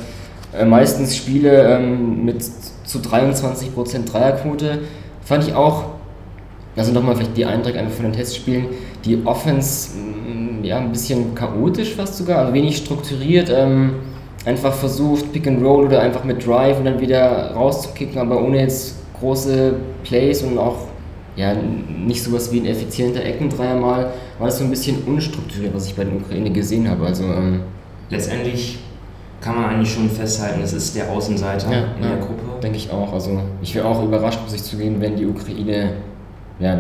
äh, 0.57 0.65
meistens 0.65 1.15
Spiele 1.15 1.77
ähm, 1.77 2.25
mit 2.25 2.43
zu 2.43 2.99
23% 2.99 4.11
Dreierquote. 4.11 4.79
Fand 5.21 5.47
ich 5.47 5.53
auch, 5.53 5.85
also 6.75 6.91
nochmal 6.91 7.15
vielleicht 7.15 7.37
die 7.37 7.45
Eindrücke 7.45 7.79
einfach 7.79 7.95
von 7.95 8.05
den 8.05 8.13
Testspielen, 8.13 8.65
die 9.05 9.21
Offense 9.25 9.89
mh, 9.95 10.59
mm, 10.61 10.63
ja, 10.63 10.77
ein 10.77 10.91
bisschen 10.91 11.35
chaotisch 11.35 11.93
fast 11.95 12.17
sogar, 12.17 12.39
also 12.39 12.53
wenig 12.53 12.77
strukturiert. 12.77 13.49
Ähm, 13.49 13.95
einfach 14.45 14.73
versucht, 14.73 15.31
Pick 15.31 15.47
and 15.47 15.63
Roll 15.63 15.85
oder 15.85 16.01
einfach 16.01 16.23
mit 16.23 16.45
Drive 16.45 16.77
und 16.77 16.85
dann 16.85 16.99
wieder 16.99 17.51
rauszukicken, 17.53 18.19
aber 18.19 18.41
ohne 18.41 18.59
jetzt 18.59 18.95
große 19.19 19.73
Plays 20.03 20.43
und 20.43 20.57
auch 20.57 20.87
ja, 21.35 21.53
nicht 21.53 22.23
sowas 22.23 22.51
wie 22.51 22.59
ein 22.59 22.65
effizienter 22.65 23.23
Eckendreier 23.23 23.75
mal, 23.75 24.13
war 24.39 24.47
das 24.47 24.57
so 24.57 24.63
ein 24.63 24.69
bisschen 24.69 25.03
unstrukturiert, 25.05 25.73
was 25.73 25.87
ich 25.87 25.95
bei 25.95 26.03
der 26.03 26.15
Ukraine 26.15 26.51
gesehen 26.51 26.89
habe. 26.89 27.05
Also 27.05 27.23
ähm, 27.23 27.61
letztendlich 28.09 28.79
kann 29.41 29.55
man 29.55 29.65
eigentlich 29.65 29.93
schon 29.93 30.09
festhalten, 30.09 30.61
es 30.61 30.73
ist 30.73 30.95
der 30.95 31.09
Außenseiter 31.11 31.71
Ja, 31.71 31.77
in 31.97 32.03
ja. 32.03 32.09
der 32.09 32.17
Gruppe. 32.17 32.41
Denke 32.61 32.77
ich 32.77 32.89
auch. 32.91 33.13
Also 33.13 33.39
ich 33.61 33.75
wäre 33.75 33.85
auch 33.87 34.03
überrascht, 34.03 34.39
muss 34.43 34.53
ich 34.53 34.63
zugeben, 34.63 34.99
wenn 34.99 35.15
die 35.15 35.25
Ukraine, 35.25 35.93
ja, 36.59 36.79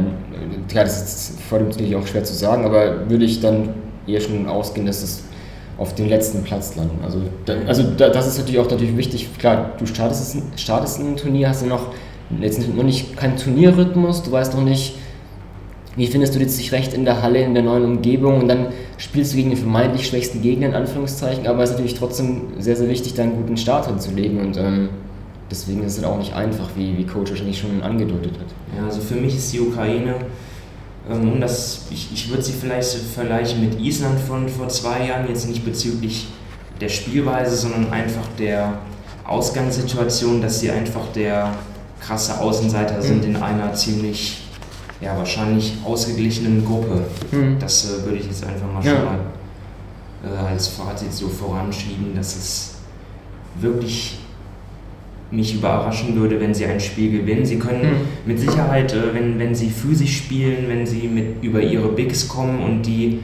klar, 0.67 0.83
das 0.85 1.01
ist 1.03 1.41
vor 1.41 1.59
dem 1.59 1.69
natürlich 1.69 1.95
auch 1.95 2.07
schwer 2.07 2.23
zu 2.23 2.33
sagen, 2.33 2.65
aber 2.65 3.09
würde 3.09 3.25
ich 3.25 3.39
dann 3.39 3.69
eher 4.07 4.21
schon 4.21 4.47
ausgehen, 4.47 4.87
dass 4.87 5.03
es 5.03 5.23
auf 5.77 5.93
dem 5.95 6.07
letzten 6.07 6.43
Platz 6.43 6.75
landen. 6.75 7.03
Also, 7.03 7.19
da, 7.45 7.55
also 7.67 7.83
da, 7.83 8.09
das 8.09 8.27
ist 8.27 8.37
natürlich 8.37 8.59
auch 8.59 8.69
natürlich 8.69 8.95
wichtig. 8.95 9.29
Klar, 9.37 9.71
du 9.77 9.85
startest, 9.85 10.37
startest 10.55 10.99
ein 10.99 11.17
Turnier, 11.17 11.49
hast 11.49 11.61
du 11.63 11.67
noch 11.67 11.87
jetzt 12.39 12.59
noch 12.75 12.83
nicht 12.83 13.15
keinen 13.17 13.37
Turnierrhythmus, 13.37 14.23
du 14.23 14.31
weißt 14.31 14.55
noch 14.55 14.63
nicht, 14.63 14.97
wie 15.95 16.07
findest 16.07 16.35
du 16.35 16.39
jetzt 16.39 16.57
dich 16.57 16.71
recht 16.71 16.93
in 16.93 17.05
der 17.05 17.21
Halle, 17.21 17.41
in 17.41 17.53
der 17.53 17.63
neuen 17.63 17.85
Umgebung 17.85 18.41
und 18.41 18.47
dann 18.47 18.67
spielst 18.97 19.31
du 19.33 19.37
gegen 19.37 19.49
den 19.49 19.57
vermeintlich 19.59 20.07
schwächsten 20.07 20.41
Gegner 20.41 20.67
in 20.67 20.73
Anführungszeichen, 20.73 21.47
aber 21.47 21.63
es 21.63 21.69
ist 21.69 21.75
natürlich 21.77 21.97
trotzdem 21.97 22.41
sehr, 22.59 22.75
sehr 22.75 22.89
wichtig, 22.89 23.13
da 23.13 23.23
einen 23.23 23.35
guten 23.37 23.57
Start 23.57 23.87
hinzulegen 23.87 24.39
und 24.39 24.57
ähm, 24.57 24.89
deswegen 25.49 25.83
ist 25.83 25.97
es 25.97 26.03
halt 26.03 26.13
auch 26.13 26.17
nicht 26.17 26.33
einfach, 26.33 26.69
wie, 26.75 26.97
wie 26.97 27.05
Coach 27.05 27.31
wahrscheinlich 27.31 27.59
schon 27.59 27.81
angedeutet 27.81 28.33
hat. 28.39 28.77
Ja, 28.77 28.85
also 28.85 28.99
für 28.99 29.15
mich 29.15 29.35
ist 29.35 29.53
die 29.53 29.61
Ukraine, 29.61 30.15
ähm, 31.09 31.39
das, 31.39 31.85
ich, 31.91 32.09
ich 32.13 32.29
würde 32.29 32.43
sie 32.43 32.53
vielleicht 32.53 32.89
vergleichen 33.13 33.61
mit 33.61 33.79
Island 33.79 34.19
von 34.19 34.49
vor 34.49 34.67
zwei 34.69 35.07
Jahren, 35.07 35.27
jetzt 35.29 35.47
nicht 35.47 35.63
bezüglich 35.63 36.27
der 36.81 36.89
Spielweise, 36.89 37.55
sondern 37.55 37.91
einfach 37.93 38.27
der 38.37 38.79
Ausgangssituation, 39.25 40.41
dass 40.41 40.59
sie 40.59 40.71
einfach 40.71 41.11
der 41.13 41.53
krasse 42.01 42.39
Außenseiter 42.39 43.01
sind 43.01 43.23
Mhm. 43.23 43.35
in 43.35 43.41
einer 43.41 43.73
ziemlich, 43.73 44.41
ja, 45.01 45.17
wahrscheinlich 45.17 45.73
ausgeglichenen 45.83 46.63
Gruppe. 46.65 47.01
Mhm. 47.31 47.57
Das 47.59 47.85
äh, 47.85 48.05
würde 48.05 48.17
ich 48.17 48.25
jetzt 48.27 48.45
einfach 48.45 48.71
mal 48.71 48.83
Ja. 48.83 48.95
schon 48.95 49.05
mal 49.05 49.19
äh, 50.23 50.47
als 50.51 50.67
Fazit 50.69 51.11
so 51.13 51.27
voranschieben, 51.27 52.15
dass 52.15 52.35
es 52.35 52.75
wirklich 53.59 54.19
mich 55.31 55.55
überraschen 55.55 56.15
würde, 56.15 56.39
wenn 56.39 56.53
sie 56.53 56.65
ein 56.65 56.79
Spiel 56.79 57.11
gewinnen. 57.19 57.45
Sie 57.45 57.57
können 57.59 57.81
Mhm. 57.83 57.97
mit 58.25 58.39
Sicherheit, 58.39 58.93
äh, 58.93 59.13
wenn, 59.13 59.37
wenn 59.39 59.53
sie 59.55 59.69
physisch 59.69 60.17
spielen, 60.17 60.65
wenn 60.69 60.85
sie 60.85 61.07
mit 61.07 61.43
über 61.43 61.61
ihre 61.61 61.89
Bigs 61.89 62.27
kommen 62.27 62.61
und 62.61 62.83
die 62.83 63.19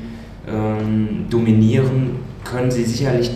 ähm, 0.48 1.26
dominieren, 1.30 2.16
können 2.44 2.72
sie 2.72 2.84
sicherlich 2.84 3.32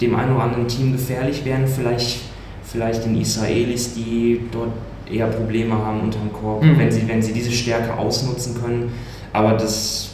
dem 0.00 0.16
einen 0.16 0.34
oder 0.34 0.42
anderen 0.44 0.66
Team 0.66 0.92
gefährlich 0.92 1.44
werden. 1.44 1.66
Vielleicht, 1.68 2.22
vielleicht 2.64 3.04
den 3.04 3.18
Israelis, 3.20 3.94
die 3.94 4.40
dort 4.50 4.70
eher 5.10 5.26
Probleme 5.26 5.74
haben 5.74 6.00
unterm 6.00 6.32
Korb, 6.32 6.62
Mhm. 6.62 6.78
wenn, 6.78 6.90
sie, 6.90 7.06
wenn 7.08 7.22
sie 7.22 7.32
diese 7.32 7.50
Stärke 7.52 7.96
ausnutzen 7.98 8.54
können. 8.62 8.92
Aber 9.32 9.52
das, 9.52 10.10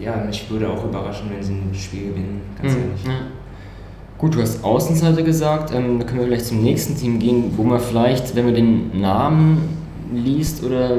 ja, 0.00 0.16
mich 0.16 0.48
würde 0.50 0.68
auch 0.68 0.84
überraschen, 0.84 1.30
wenn 1.34 1.42
sie 1.42 1.52
ein 1.52 1.70
Spiel 1.74 2.08
gewinnen, 2.10 2.40
ganz 2.60 2.74
Mhm. 2.74 2.80
ehrlich. 2.80 3.04
Ja. 3.06 3.12
Gut, 4.18 4.34
du 4.36 4.40
hast 4.42 4.62
Außenseiter 4.62 5.22
gesagt, 5.22 5.74
ähm, 5.74 5.98
da 5.98 6.04
können 6.04 6.20
wir 6.20 6.28
gleich 6.28 6.44
zum 6.44 6.62
nächsten 6.62 6.96
Team 6.96 7.18
gehen, 7.18 7.52
wo 7.56 7.64
man 7.64 7.80
vielleicht, 7.80 8.36
wenn 8.36 8.44
man 8.44 8.54
den 8.54 9.00
Namen 9.00 9.68
liest 10.14 10.62
oder 10.62 10.96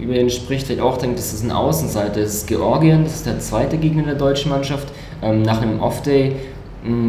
über 0.00 0.14
den 0.14 0.30
spricht, 0.30 0.66
vielleicht 0.66 0.80
auch 0.82 0.96
denkt, 0.96 1.18
das 1.18 1.32
ist 1.32 1.44
ein 1.44 1.50
Außenseiter. 1.52 2.20
Das 2.20 2.34
ist 2.34 2.46
Georgien, 2.48 3.04
das 3.04 3.16
ist 3.16 3.26
der 3.26 3.38
zweite 3.40 3.76
Gegner 3.78 4.04
der 4.04 4.14
deutschen 4.14 4.50
Mannschaft. 4.50 4.92
Ähm, 5.22 5.42
nach 5.42 5.60
einem 5.60 5.80
Off-Day 5.80 6.36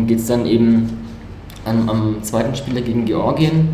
geht 0.08 0.18
es 0.20 0.26
dann 0.28 0.46
eben 0.48 0.90
am, 1.66 1.88
am 1.90 2.24
zweiten 2.24 2.56
Spieler 2.56 2.82
gegen 2.82 3.06
Georgien. 3.06 3.70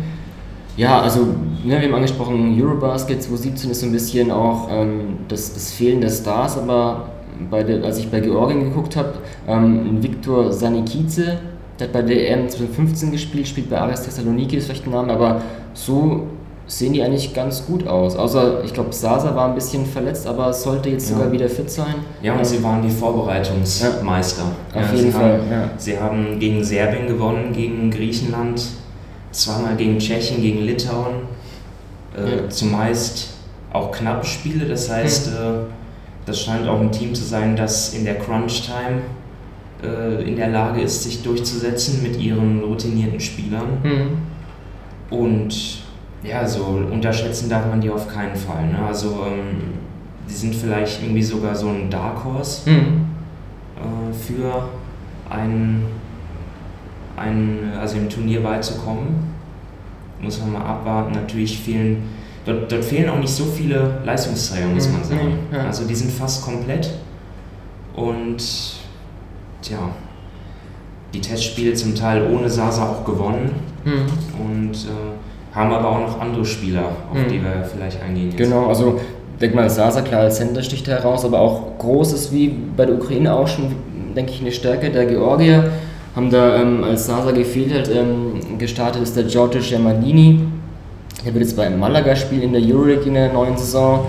Ja, 0.76 1.00
also, 1.00 1.20
ne, 1.64 1.80
wir 1.80 1.88
haben 1.88 1.94
angesprochen, 1.94 2.60
Eurobasket 2.60 3.22
2017 3.22 3.70
ist 3.70 3.80
so 3.80 3.86
ein 3.86 3.92
bisschen 3.92 4.30
auch 4.30 4.68
ähm, 4.70 5.18
das, 5.28 5.54
das 5.54 5.72
Fehlen 5.72 6.00
der 6.00 6.10
Stars, 6.10 6.58
aber 6.58 7.08
bei 7.50 7.62
der, 7.62 7.82
als 7.84 7.98
ich 7.98 8.10
bei 8.10 8.20
Georgien 8.20 8.64
geguckt 8.64 8.96
habe, 8.96 9.14
ähm, 9.48 10.02
Viktor 10.02 10.52
Sanikice, 10.52 11.38
der 11.78 11.86
hat 11.86 11.92
bei 11.92 12.02
der 12.02 12.30
EM 12.30 12.48
2015 12.48 13.10
gespielt, 13.10 13.48
spielt 13.48 13.70
bei 13.70 13.78
Aris 13.78 14.02
Thessaloniki, 14.02 14.56
ist 14.56 14.66
vielleicht 14.66 14.86
ein 14.86 14.92
Name, 14.92 15.12
aber 15.12 15.40
so 15.74 16.22
sehen 16.66 16.92
die 16.94 17.02
eigentlich 17.02 17.32
ganz 17.32 17.64
gut 17.64 17.86
aus. 17.86 18.16
Außer, 18.16 18.64
ich 18.64 18.72
glaube, 18.74 18.92
Sasa 18.92 19.34
war 19.36 19.48
ein 19.48 19.54
bisschen 19.54 19.86
verletzt, 19.86 20.26
aber 20.26 20.52
sollte 20.52 20.88
jetzt 20.90 21.08
Ja. 21.10 21.16
sogar 21.16 21.30
wieder 21.32 21.48
fit 21.48 21.70
sein. 21.70 21.94
Ja, 22.22 22.34
und 22.36 22.44
sie 22.44 22.62
waren 22.62 22.82
die 22.82 22.90
Vorbereitungsmeister. 22.90 24.42
Auf 24.74 24.92
ja, 24.92 24.94
jeden 24.94 25.12
Fall, 25.12 25.32
Haben, 25.38 25.50
ja. 25.50 25.70
Sie 25.76 25.98
haben 25.98 26.38
gegen 26.40 26.64
Serbien 26.64 27.06
gewonnen, 27.06 27.52
gegen 27.52 27.90
Griechenland, 27.90 28.62
zweimal 29.36 29.76
gegen 29.76 29.98
Tschechien, 29.98 30.40
gegen 30.42 30.60
Litauen. 30.62 31.14
Äh, 32.16 32.36
Ja. 32.44 32.48
Zumeist 32.48 33.34
auch 33.72 33.92
knappe 33.92 34.24
Spiele, 34.26 34.64
das 34.66 34.90
heißt, 34.90 35.28
äh, 35.28 35.30
das 36.24 36.40
scheint 36.40 36.66
auch 36.66 36.80
ein 36.80 36.90
Team 36.92 37.14
zu 37.14 37.22
sein, 37.24 37.54
das 37.56 37.92
in 37.94 38.04
der 38.04 38.18
Crunch-Time 38.18 39.02
äh, 39.84 40.22
in 40.28 40.36
der 40.36 40.48
Lage 40.48 40.80
ist, 40.80 41.02
sich 41.02 41.22
durchzusetzen 41.22 42.02
mit 42.02 42.18
ihren 42.18 42.62
routinierten 42.64 43.20
Spielern. 43.20 43.66
Mhm. 43.82 45.16
Und 45.16 45.82
ja, 46.24 46.46
so 46.48 46.64
unterschätzen 46.90 47.48
darf 47.50 47.66
man 47.66 47.80
die 47.80 47.90
auf 47.90 48.08
keinen 48.08 48.34
Fall. 48.34 48.66
Ne? 48.68 48.78
Also, 48.86 49.24
ähm, 49.26 49.74
die 50.28 50.34
sind 50.34 50.54
vielleicht 50.54 51.02
irgendwie 51.02 51.22
sogar 51.22 51.54
so 51.54 51.68
ein 51.68 51.88
Dark 51.90 52.24
Horse 52.24 52.68
Mhm. 52.70 53.04
äh, 53.76 54.12
für 54.12 54.68
ein, 55.30 55.82
ein, 57.16 57.72
also 57.80 57.96
im 57.96 58.08
Turnier 58.08 58.42
weit 58.44 58.64
zu 58.64 58.74
kommen. 58.78 59.32
Muss 60.20 60.40
man 60.40 60.52
mal 60.52 60.60
abwarten. 60.64 61.12
Natürlich 61.12 61.58
fehlen, 61.58 62.02
dort, 62.44 62.70
dort 62.72 62.84
fehlen 62.84 63.08
auch 63.10 63.18
nicht 63.18 63.32
so 63.34 63.44
viele 63.44 63.98
Leistungsträger, 64.04 64.66
muss 64.66 64.88
man 64.90 65.00
Mhm, 65.00 65.04
sagen. 65.04 65.38
nee, 65.50 65.56
ja. 65.58 65.64
Also 65.64 65.84
die 65.86 65.94
sind 65.94 66.10
fast 66.12 66.44
komplett. 66.44 66.90
Und 67.94 68.42
tja, 69.62 69.78
die 71.14 71.20
Testspiele 71.20 71.74
zum 71.74 71.94
Teil 71.94 72.26
ohne 72.30 72.48
Sasa 72.48 72.88
auch 72.90 73.04
gewonnen. 73.04 73.50
Mhm. 73.84 74.06
Und 74.44 74.74
äh, 74.74 75.54
haben 75.56 75.72
aber 75.72 75.88
auch 75.88 76.00
noch 76.00 76.20
andere 76.20 76.44
Spieler, 76.44 76.84
auf 77.10 77.16
Mhm. 77.18 77.28
die 77.28 77.42
wir 77.42 77.64
vielleicht 77.64 78.02
eingehen. 78.02 78.26
jetzt. 78.30 78.36
Genau, 78.36 78.66
also 78.66 79.00
denk 79.40 79.54
mal, 79.54 79.68
Sasa 79.70 80.02
klar 80.02 80.22
als 80.22 80.36
Center 80.36 80.62
sticht 80.62 80.86
er 80.88 80.96
heraus, 80.98 81.24
aber 81.24 81.38
auch 81.40 81.78
Großes 81.78 82.32
wie 82.32 82.48
bei 82.76 82.84
der 82.84 82.96
Ukraine 82.96 83.32
auch 83.32 83.48
schon, 83.48 83.74
denke 84.14 84.32
ich, 84.32 84.40
eine 84.40 84.52
Stärke 84.52 84.90
der 84.90 85.06
Georgier. 85.06 85.70
Haben 86.16 86.30
da, 86.30 86.56
ähm, 86.62 86.82
als 86.82 87.06
Sasa 87.06 87.30
gefehlt 87.30 87.72
hat, 87.74 87.90
ähm, 87.94 88.58
gestartet 88.58 89.02
ist 89.02 89.14
der 89.16 89.24
Giorgio 89.24 89.60
Germanini. 89.60 90.40
Der 91.24 91.34
wird 91.34 91.44
jetzt 91.44 91.56
bei 91.56 91.68
Malaga 91.68 92.16
spielen 92.16 92.42
in 92.42 92.52
der 92.54 92.62
Euroleague 92.62 93.04
in 93.06 93.14
der 93.14 93.32
neuen 93.32 93.56
Saison. 93.56 94.06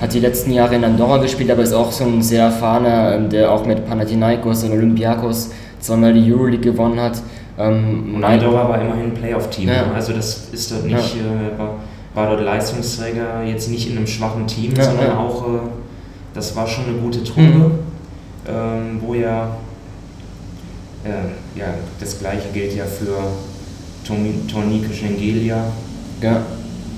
Hat 0.00 0.14
die 0.14 0.20
letzten 0.20 0.52
Jahre 0.52 0.76
in 0.76 0.84
Andorra 0.84 1.16
gespielt, 1.18 1.50
aber 1.50 1.62
ist 1.62 1.72
auch 1.72 1.90
so 1.90 2.04
ein 2.04 2.22
sehr 2.22 2.44
erfahrener, 2.44 3.14
ähm, 3.16 3.28
der 3.28 3.50
auch 3.50 3.66
mit 3.66 3.84
Panathinaikos 3.88 4.62
und 4.64 4.72
Olympiakos 4.72 5.50
zweimal 5.80 6.12
die 6.14 6.32
Euroleague 6.32 6.60
gewonnen 6.72 7.00
hat. 7.00 7.20
Ähm, 7.58 8.14
Und 8.14 8.22
Andorra 8.24 8.68
war 8.68 8.80
immerhin 8.80 9.12
Playoff-Team. 9.14 9.66
Ja. 9.68 9.86
ne? 9.86 9.94
Also 9.96 10.12
das 10.12 10.48
ist 10.52 10.70
dort 10.70 10.84
nicht, 10.84 11.16
äh, 11.16 11.58
war, 11.58 11.74
war 12.14 12.30
dort 12.30 12.42
Leistungsträger 12.44 13.42
jetzt 13.44 13.68
nicht 13.68 13.90
in 13.90 13.96
einem 13.96 14.06
schwachen 14.06 14.46
Team, 14.46 14.74
Ja, 14.76 14.84
sondern 14.84 15.06
ja. 15.08 15.18
auch, 15.18 15.42
äh, 15.46 15.58
das 16.34 16.54
war 16.54 16.68
schon 16.68 16.84
eine 16.84 16.98
gute 16.98 17.24
Truppe, 17.24 17.40
Mhm. 17.42 17.70
ähm, 18.48 19.00
wo 19.04 19.14
ja, 19.14 19.48
ja, 21.56 21.74
das 22.00 22.18
gleiche 22.18 22.48
gilt 22.52 22.74
ja 22.74 22.84
für 22.84 23.16
Tornike 24.04 24.92
Schengelia. 24.92 25.64
Ja, 26.22 26.42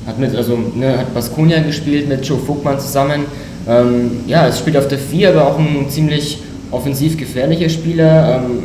hat 0.06 0.18
mit, 0.18 0.34
also 0.34 0.56
ne, 0.74 0.98
hat 0.98 1.12
Baskonia 1.14 1.60
gespielt 1.62 2.08
mit 2.08 2.24
Joe 2.24 2.38
Vogtmann 2.38 2.80
zusammen. 2.80 3.26
Ähm, 3.68 4.20
ja, 4.26 4.46
es 4.46 4.58
spielt 4.58 4.76
auf 4.76 4.88
der 4.88 4.98
4, 4.98 5.30
aber 5.30 5.46
auch 5.46 5.58
ein 5.58 5.88
ziemlich 5.90 6.42
offensiv 6.70 7.16
gefährlicher 7.16 7.68
Spieler. 7.68 8.42
Ähm, 8.42 8.62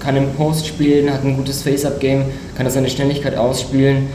kann 0.00 0.16
im 0.16 0.30
Post 0.34 0.66
spielen, 0.66 1.12
hat 1.12 1.24
ein 1.24 1.36
gutes 1.36 1.62
Face-Up-Game, 1.62 2.24
kann 2.56 2.70
seine 2.70 2.88
Schnelligkeit 2.88 3.36
ausspielen, 3.36 4.06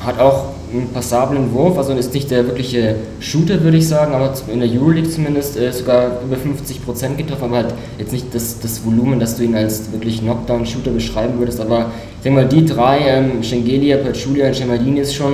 hat 0.00 0.18
auch 0.18 0.46
einen 0.72 0.88
passablen 0.92 1.52
Wurf, 1.52 1.78
also 1.78 1.92
ist 1.92 2.14
nicht 2.14 2.30
der 2.30 2.46
wirkliche 2.46 2.96
Shooter, 3.18 3.62
würde 3.62 3.76
ich 3.76 3.88
sagen, 3.88 4.14
aber 4.14 4.32
in 4.52 4.60
der 4.60 4.68
Euroleague 4.68 5.08
zumindest 5.10 5.56
äh, 5.56 5.72
sogar 5.72 6.20
über 6.24 6.36
50% 6.36 7.16
getroffen, 7.16 7.44
aber 7.44 7.56
halt 7.56 7.74
jetzt 7.98 8.12
nicht 8.12 8.34
das, 8.34 8.60
das 8.60 8.84
Volumen, 8.84 9.18
dass 9.18 9.36
du 9.36 9.42
ihn 9.42 9.54
als 9.54 9.90
wirklich 9.92 10.20
Knockdown-Shooter 10.20 10.90
beschreiben 10.90 11.38
würdest, 11.38 11.60
aber 11.60 11.90
ich 12.16 12.22
denke 12.22 12.40
mal, 12.40 12.48
die 12.48 12.64
drei, 12.64 12.98
ähm, 13.06 13.42
Schengelia, 13.42 13.98
Pachulia 13.98 14.48
und 14.48 14.56
Schemadini 14.56 15.00
ist 15.00 15.14
schon, 15.14 15.32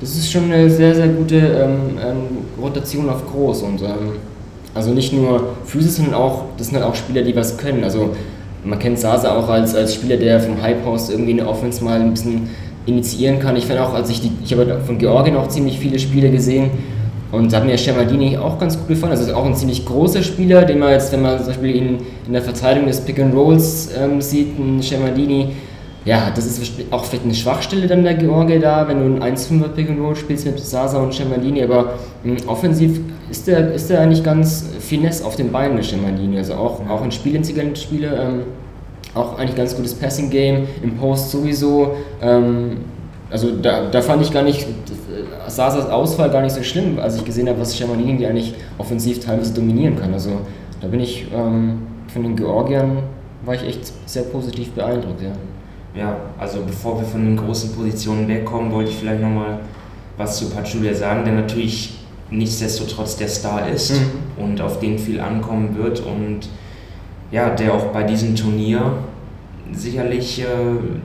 das 0.00 0.10
ist 0.10 0.30
schon 0.30 0.52
eine 0.52 0.68
sehr, 0.68 0.94
sehr 0.94 1.08
gute 1.08 1.36
ähm, 1.36 1.98
ähm, 2.04 2.62
Rotation 2.62 3.08
auf 3.08 3.26
groß 3.30 3.62
und 3.62 3.82
ähm, 3.82 4.16
also 4.74 4.90
nicht 4.90 5.12
nur 5.12 5.54
physisch, 5.64 5.92
sondern 5.92 6.14
auch, 6.14 6.44
das 6.58 6.66
sind 6.66 6.76
halt 6.76 6.86
auch 6.86 6.94
Spieler, 6.94 7.22
die 7.22 7.34
was 7.34 7.56
können, 7.56 7.82
also 7.82 8.10
man 8.66 8.78
kennt 8.78 8.98
Sasa 8.98 9.36
auch 9.36 9.48
als, 9.48 9.74
als 9.74 9.94
Spieler, 9.94 10.16
der 10.16 10.40
vom 10.40 10.60
High 10.60 10.82
Post 10.82 11.10
irgendwie 11.10 11.32
eine 11.32 11.48
Offense 11.48 11.82
mal 11.84 12.00
ein 12.00 12.10
bisschen 12.10 12.50
initiieren 12.86 13.38
kann. 13.38 13.56
Ich 13.56 13.66
fand 13.66 13.80
auch, 13.80 13.94
als 13.94 14.10
ich 14.10 14.20
die, 14.20 14.32
ich 14.44 14.52
habe 14.52 14.80
von 14.84 14.98
Georgien 14.98 15.36
auch 15.36 15.48
ziemlich 15.48 15.78
viele 15.78 15.98
Spiele 15.98 16.30
gesehen 16.30 16.70
und 17.32 17.52
da 17.52 17.58
hat 17.58 17.66
mir 17.66 17.76
Schemadini 17.76 18.38
auch 18.38 18.58
ganz 18.58 18.78
gut 18.78 18.88
gefallen. 18.88 19.12
Also 19.12 19.24
ist 19.24 19.32
auch 19.32 19.44
ein 19.44 19.54
ziemlich 19.54 19.84
großer 19.84 20.22
Spieler, 20.22 20.64
den 20.64 20.78
man 20.78 20.92
jetzt, 20.92 21.12
wenn 21.12 21.22
man 21.22 21.38
zum 21.38 21.48
Beispiel 21.48 21.74
ihn 21.74 21.98
in 22.26 22.32
der 22.32 22.42
Verteidigung 22.42 22.86
des 22.88 23.00
Pick 23.00 23.18
and 23.18 23.34
Rolls 23.34 23.90
ähm, 23.98 24.20
sieht, 24.20 24.58
ein 24.58 24.82
Schemadini, 24.82 25.48
ja, 26.04 26.30
das 26.32 26.46
ist 26.46 26.72
auch 26.92 27.04
vielleicht 27.04 27.24
eine 27.24 27.34
Schwachstelle 27.34 27.88
dann 27.88 28.04
der 28.04 28.14
Georgie 28.14 28.60
da, 28.60 28.86
wenn 28.86 29.18
du 29.18 29.20
ein 29.24 29.36
1-5er 29.36 29.68
Pick 29.68 29.90
and 29.90 30.00
Roll 30.00 30.14
spielst 30.14 30.46
mit 30.46 30.60
Sasa 30.60 31.02
und 31.02 31.12
Schemadini, 31.12 31.64
aber 31.64 31.94
mh, 32.22 32.42
offensiv 32.46 33.00
ist 33.28 33.48
der, 33.48 33.72
ist 33.72 33.90
der 33.90 34.00
eigentlich 34.00 34.22
ganz 34.22 34.66
finesse 34.78 35.24
auf 35.24 35.34
den 35.34 35.50
Beinen, 35.50 35.76
der 35.76 35.82
Schemadini. 35.82 36.38
Also 36.38 36.54
auch, 36.54 36.80
auch 36.88 37.02
ein 37.02 37.10
spielintelligenter 37.10 37.80
Spieler. 37.80 38.28
Ähm, 38.28 38.42
auch 39.16 39.38
eigentlich 39.38 39.56
ganz 39.56 39.74
gutes 39.74 39.94
Passing-Game, 39.94 40.68
im 40.82 40.96
Post 40.96 41.30
sowieso. 41.30 41.96
Ähm, 42.20 42.78
also 43.30 43.56
da, 43.56 43.86
da 43.90 44.02
fand 44.02 44.22
ich 44.22 44.32
gar 44.32 44.42
nicht, 44.42 44.66
Sasas 45.48 45.88
Ausfall 45.90 46.30
gar 46.30 46.42
nicht 46.42 46.54
so 46.54 46.62
schlimm, 46.62 46.98
als 46.98 47.16
ich 47.16 47.24
gesehen 47.24 47.48
habe, 47.48 47.60
was 47.60 47.76
Schamanini 47.76 48.18
die 48.18 48.26
eigentlich 48.26 48.54
offensiv 48.78 49.20
teilweise 49.20 49.52
dominieren 49.52 49.98
kann. 49.98 50.12
Also 50.12 50.30
da 50.80 50.86
bin 50.86 51.00
ich 51.00 51.26
ähm, 51.34 51.82
von 52.12 52.22
den 52.22 52.36
Georgiern 52.36 52.98
war 53.44 53.54
ich 53.54 53.62
echt 53.62 53.92
sehr 54.06 54.24
positiv 54.24 54.70
beeindruckt, 54.72 55.22
ja. 55.22 55.32
Ja, 55.94 56.16
also 56.38 56.58
bevor 56.66 57.00
wir 57.00 57.06
von 57.06 57.24
den 57.24 57.36
großen 57.36 57.74
Positionen 57.74 58.28
wegkommen, 58.28 58.70
wollte 58.72 58.90
ich 58.90 58.96
vielleicht 58.96 59.22
nochmal 59.22 59.60
was 60.18 60.38
zu 60.38 60.50
Pachulia 60.50 60.92
sagen, 60.92 61.24
der 61.24 61.34
natürlich 61.34 61.94
nichtsdestotrotz 62.30 63.16
der 63.16 63.28
Star 63.28 63.68
ist 63.68 63.92
mhm. 63.92 64.44
und 64.44 64.60
auf 64.60 64.80
den 64.80 64.98
viel 64.98 65.20
ankommen 65.20 65.76
wird 65.76 66.00
und 66.00 66.48
ja, 67.30 67.50
der 67.50 67.74
auch 67.74 67.86
bei 67.86 68.02
diesem 68.02 68.36
Turnier 68.36 68.98
sicherlich 69.72 70.40
äh, 70.40 70.44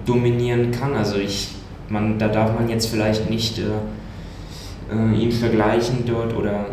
dominieren 0.06 0.72
kann. 0.72 0.94
Also 0.94 1.18
ich, 1.18 1.50
man, 1.90 2.20
da 2.20 2.28
darf 2.28 2.54
man 2.54 2.70
jetzt 2.70 2.88
vielleicht 2.88 3.30
nicht 3.30 3.60
äh, 3.60 3.64
äh, 4.92 5.22
ihn 5.22 5.32
vergleichen 5.32 6.04
dort 6.06 6.36
oder, 6.36 6.66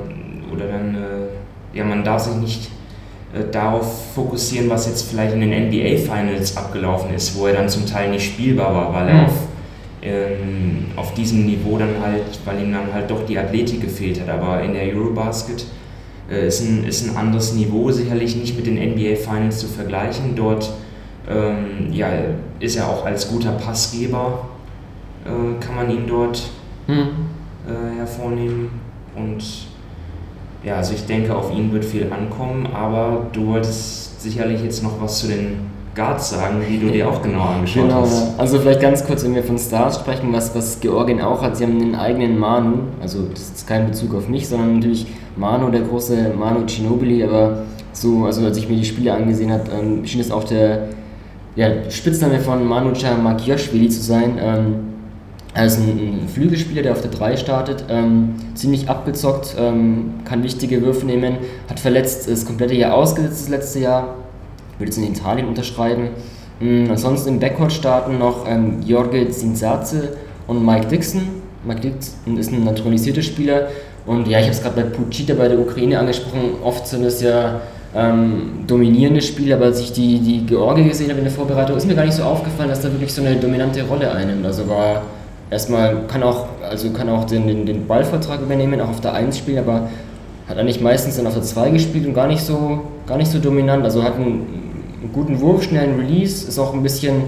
oder 0.52 0.66
dann, 0.66 0.94
äh, 0.94 1.76
ja, 1.76 1.84
man 1.84 2.04
darf 2.04 2.22
sich 2.22 2.34
nicht 2.36 2.70
äh, 3.32 3.50
darauf 3.50 4.14
fokussieren, 4.14 4.68
was 4.68 4.86
jetzt 4.86 5.10
vielleicht 5.10 5.34
in 5.34 5.40
den 5.40 5.68
NBA 5.68 5.96
Finals 5.96 6.56
abgelaufen 6.56 7.14
ist, 7.14 7.38
wo 7.38 7.46
er 7.46 7.54
dann 7.54 7.68
zum 7.68 7.86
Teil 7.86 8.10
nicht 8.10 8.24
spielbar 8.24 8.74
war, 8.74 8.94
weil 8.94 9.08
er 9.08 9.14
mhm. 9.14 9.24
auf, 9.24 9.32
ähm, 10.02 10.86
auf 10.96 11.14
diesem 11.14 11.46
Niveau 11.46 11.78
dann 11.78 12.00
halt, 12.02 12.22
weil 12.44 12.62
ihm 12.62 12.72
dann 12.72 12.92
halt 12.92 13.10
doch 13.10 13.24
die 13.26 13.38
Athletik 13.38 13.80
gefehlt 13.80 14.20
hat. 14.20 14.28
Aber 14.28 14.62
in 14.62 14.74
der 14.74 14.82
Eurobasket 14.94 15.64
ist, 16.35 16.61
ein, 16.61 16.85
ist 16.85 17.08
ein 17.08 17.16
anderes 17.16 17.54
Niveau, 17.54 17.90
sicherlich 17.90 18.37
nicht 18.37 18.56
mit 18.56 18.66
den 18.66 18.75
NBA 18.75 19.16
Finals 19.16 19.58
zu 19.58 19.66
vergleichen. 19.66 20.35
Dort 20.37 20.70
ähm, 21.28 21.92
ja, 21.92 22.08
ist 22.61 22.76
er 22.76 22.88
auch 22.88 23.04
als 23.04 23.28
guter 23.28 23.52
Passgeber, 23.52 24.49
äh, 25.25 25.64
kann 25.64 25.76
man 25.76 25.90
ihn 25.90 26.06
dort 26.06 26.50
mhm. 26.87 27.08
äh, 27.66 27.99
hervornehmen 27.99 28.70
und 29.14 29.44
ja, 30.64 30.76
also 30.76 30.94
ich 30.94 31.06
denke, 31.06 31.35
auf 31.35 31.52
ihn 31.52 31.73
wird 31.73 31.85
viel 31.85 32.12
ankommen, 32.12 32.66
aber 32.66 33.26
du 33.32 33.47
wolltest 33.47 34.20
sicherlich 34.20 34.62
jetzt 34.62 34.82
noch 34.82 35.00
was 35.00 35.20
zu 35.20 35.28
den 35.28 35.70
Guards 35.98 36.30
sagen, 36.30 36.62
die 36.70 36.78
du 36.78 36.90
dir 36.92 37.08
auch 37.08 37.20
genau 37.20 37.42
angeschaut 37.42 37.88
genau, 37.88 38.02
hast. 38.02 38.38
Also 38.38 38.60
vielleicht 38.60 38.80
ganz 38.80 39.04
kurz, 39.04 39.24
wenn 39.24 39.34
wir 39.34 39.42
von 39.42 39.58
Stars 39.58 39.96
sprechen, 39.96 40.32
was, 40.32 40.54
was 40.54 40.78
Georgien 40.78 41.20
auch 41.20 41.42
hat, 41.42 41.56
sie 41.56 41.64
haben 41.64 41.80
einen 41.80 41.96
eigenen 41.96 42.38
Manu, 42.38 42.82
also 43.02 43.24
das 43.28 43.50
ist 43.50 43.66
kein 43.66 43.88
Bezug 43.88 44.14
auf 44.14 44.28
mich, 44.28 44.48
sondern 44.48 44.76
natürlich 44.76 45.08
Manu, 45.36 45.70
der 45.70 45.80
große 45.80 46.32
Manu 46.38 46.60
Ginobili, 46.66 47.24
aber 47.24 47.64
so, 47.92 48.26
also 48.26 48.44
als 48.44 48.56
ich 48.58 48.68
mir 48.68 48.76
die 48.76 48.84
Spiele 48.84 49.12
angesehen 49.12 49.50
habe, 49.50 49.64
ähm, 49.72 50.06
schien 50.06 50.20
es 50.20 50.30
auch 50.30 50.44
der 50.44 50.86
ja, 51.56 51.90
Spitzname 51.90 52.38
von 52.38 52.64
Manu 52.64 52.92
Makioshvili 53.20 53.88
zu 53.88 54.00
sein. 54.00 54.38
Ähm, 54.40 54.74
er 55.52 55.66
ist 55.66 55.78
ein, 55.78 55.88
ein, 56.22 56.28
Flügelspieler, 56.28 56.82
der 56.82 56.92
auf 56.92 57.00
der 57.00 57.10
3 57.10 57.36
startet, 57.36 57.86
ähm, 57.88 58.36
ziemlich 58.54 58.88
abgezockt, 58.88 59.56
ähm, 59.58 60.12
kann 60.24 60.44
wichtige 60.44 60.80
Würfe 60.80 61.06
nehmen, 61.06 61.38
hat 61.68 61.80
verletzt, 61.80 62.28
ist 62.28 62.46
komplette 62.46 62.74
Jahr 62.76 62.94
ausgesetzt 62.94 63.42
das 63.42 63.48
letzte 63.48 63.80
Jahr, 63.80 64.14
würde 64.78 64.87
jetzt 64.87 64.99
in 64.99 65.04
Italien 65.04 65.49
unterschreiben. 65.49 66.08
Mhm, 66.61 66.90
ansonsten 66.90 67.28
im 67.30 67.40
Backcourt 67.40 67.73
starten 67.73 68.18
noch 68.18 68.49
ähm, 68.49 68.80
Jorge 68.85 69.28
Zinzaze 69.30 70.16
und 70.47 70.64
Mike 70.64 70.87
Dixon. 70.87 71.23
Mike 71.64 71.80
Dixon 71.80 72.38
ist 72.38 72.52
ein 72.52 72.64
naturalisierter 72.64 73.23
Spieler 73.23 73.68
und 74.08 74.26
ja, 74.26 74.38
ich 74.38 74.44
habe 74.44 74.54
es 74.54 74.62
gerade 74.62 74.80
bei 74.80 74.88
Pucita 74.88 75.35
bei 75.35 75.49
der 75.49 75.58
Ukraine 75.58 75.99
angesprochen, 75.99 76.54
oft 76.64 76.87
sind 76.87 77.04
es 77.04 77.20
ja 77.20 77.61
ähm, 77.94 78.64
dominierende 78.66 79.20
Spieler, 79.20 79.56
aber 79.56 79.66
als 79.66 79.80
ich 79.80 79.92
die, 79.92 80.18
die 80.18 80.47
Georgie 80.47 80.85
gesehen 80.85 81.11
habe 81.11 81.18
in 81.18 81.25
der 81.25 81.32
Vorbereitung, 81.32 81.76
ist 81.76 81.87
mir 81.87 81.94
gar 81.94 82.06
nicht 82.06 82.14
so 82.14 82.23
aufgefallen, 82.23 82.70
dass 82.70 82.80
da 82.80 82.90
wirklich 82.90 83.12
so 83.12 83.23
eine 83.23 83.37
dominante 83.37 83.82
Rolle 83.82 84.11
einnimmt. 84.11 84.47
Also 84.47 84.66
war 84.66 85.02
erstmal 85.50 86.06
kann 86.08 86.23
auch, 86.23 86.47
also 86.62 86.90
kann 86.90 87.08
auch 87.11 87.25
den, 87.25 87.47
den, 87.47 87.66
den 87.66 87.87
Ballvertrag 87.87 88.40
übernehmen, 88.40 88.80
auch 88.80 88.88
auf 88.88 89.00
der 89.02 89.12
1 89.12 89.37
spielen, 89.37 89.58
aber 89.58 89.88
hat 90.49 90.56
eigentlich 90.56 90.80
meistens 90.80 91.16
dann 91.16 91.26
auf 91.26 91.35
der 91.35 91.42
2 91.42 91.70
gespielt 91.70 92.06
und 92.06 92.14
gar 92.14 92.29
nicht 92.29 92.40
so, 92.40 92.81
gar 93.07 93.18
nicht 93.18 93.31
so 93.31 93.38
dominant. 93.38 93.85
Also 93.85 94.02
hat 94.02 94.14
einen, 94.14 94.67
einen 95.00 95.12
guten 95.12 95.40
Wurf, 95.40 95.64
schnellen 95.64 95.98
Release, 95.98 96.46
ist 96.46 96.58
auch 96.58 96.74
ein 96.74 96.82
bisschen, 96.82 97.24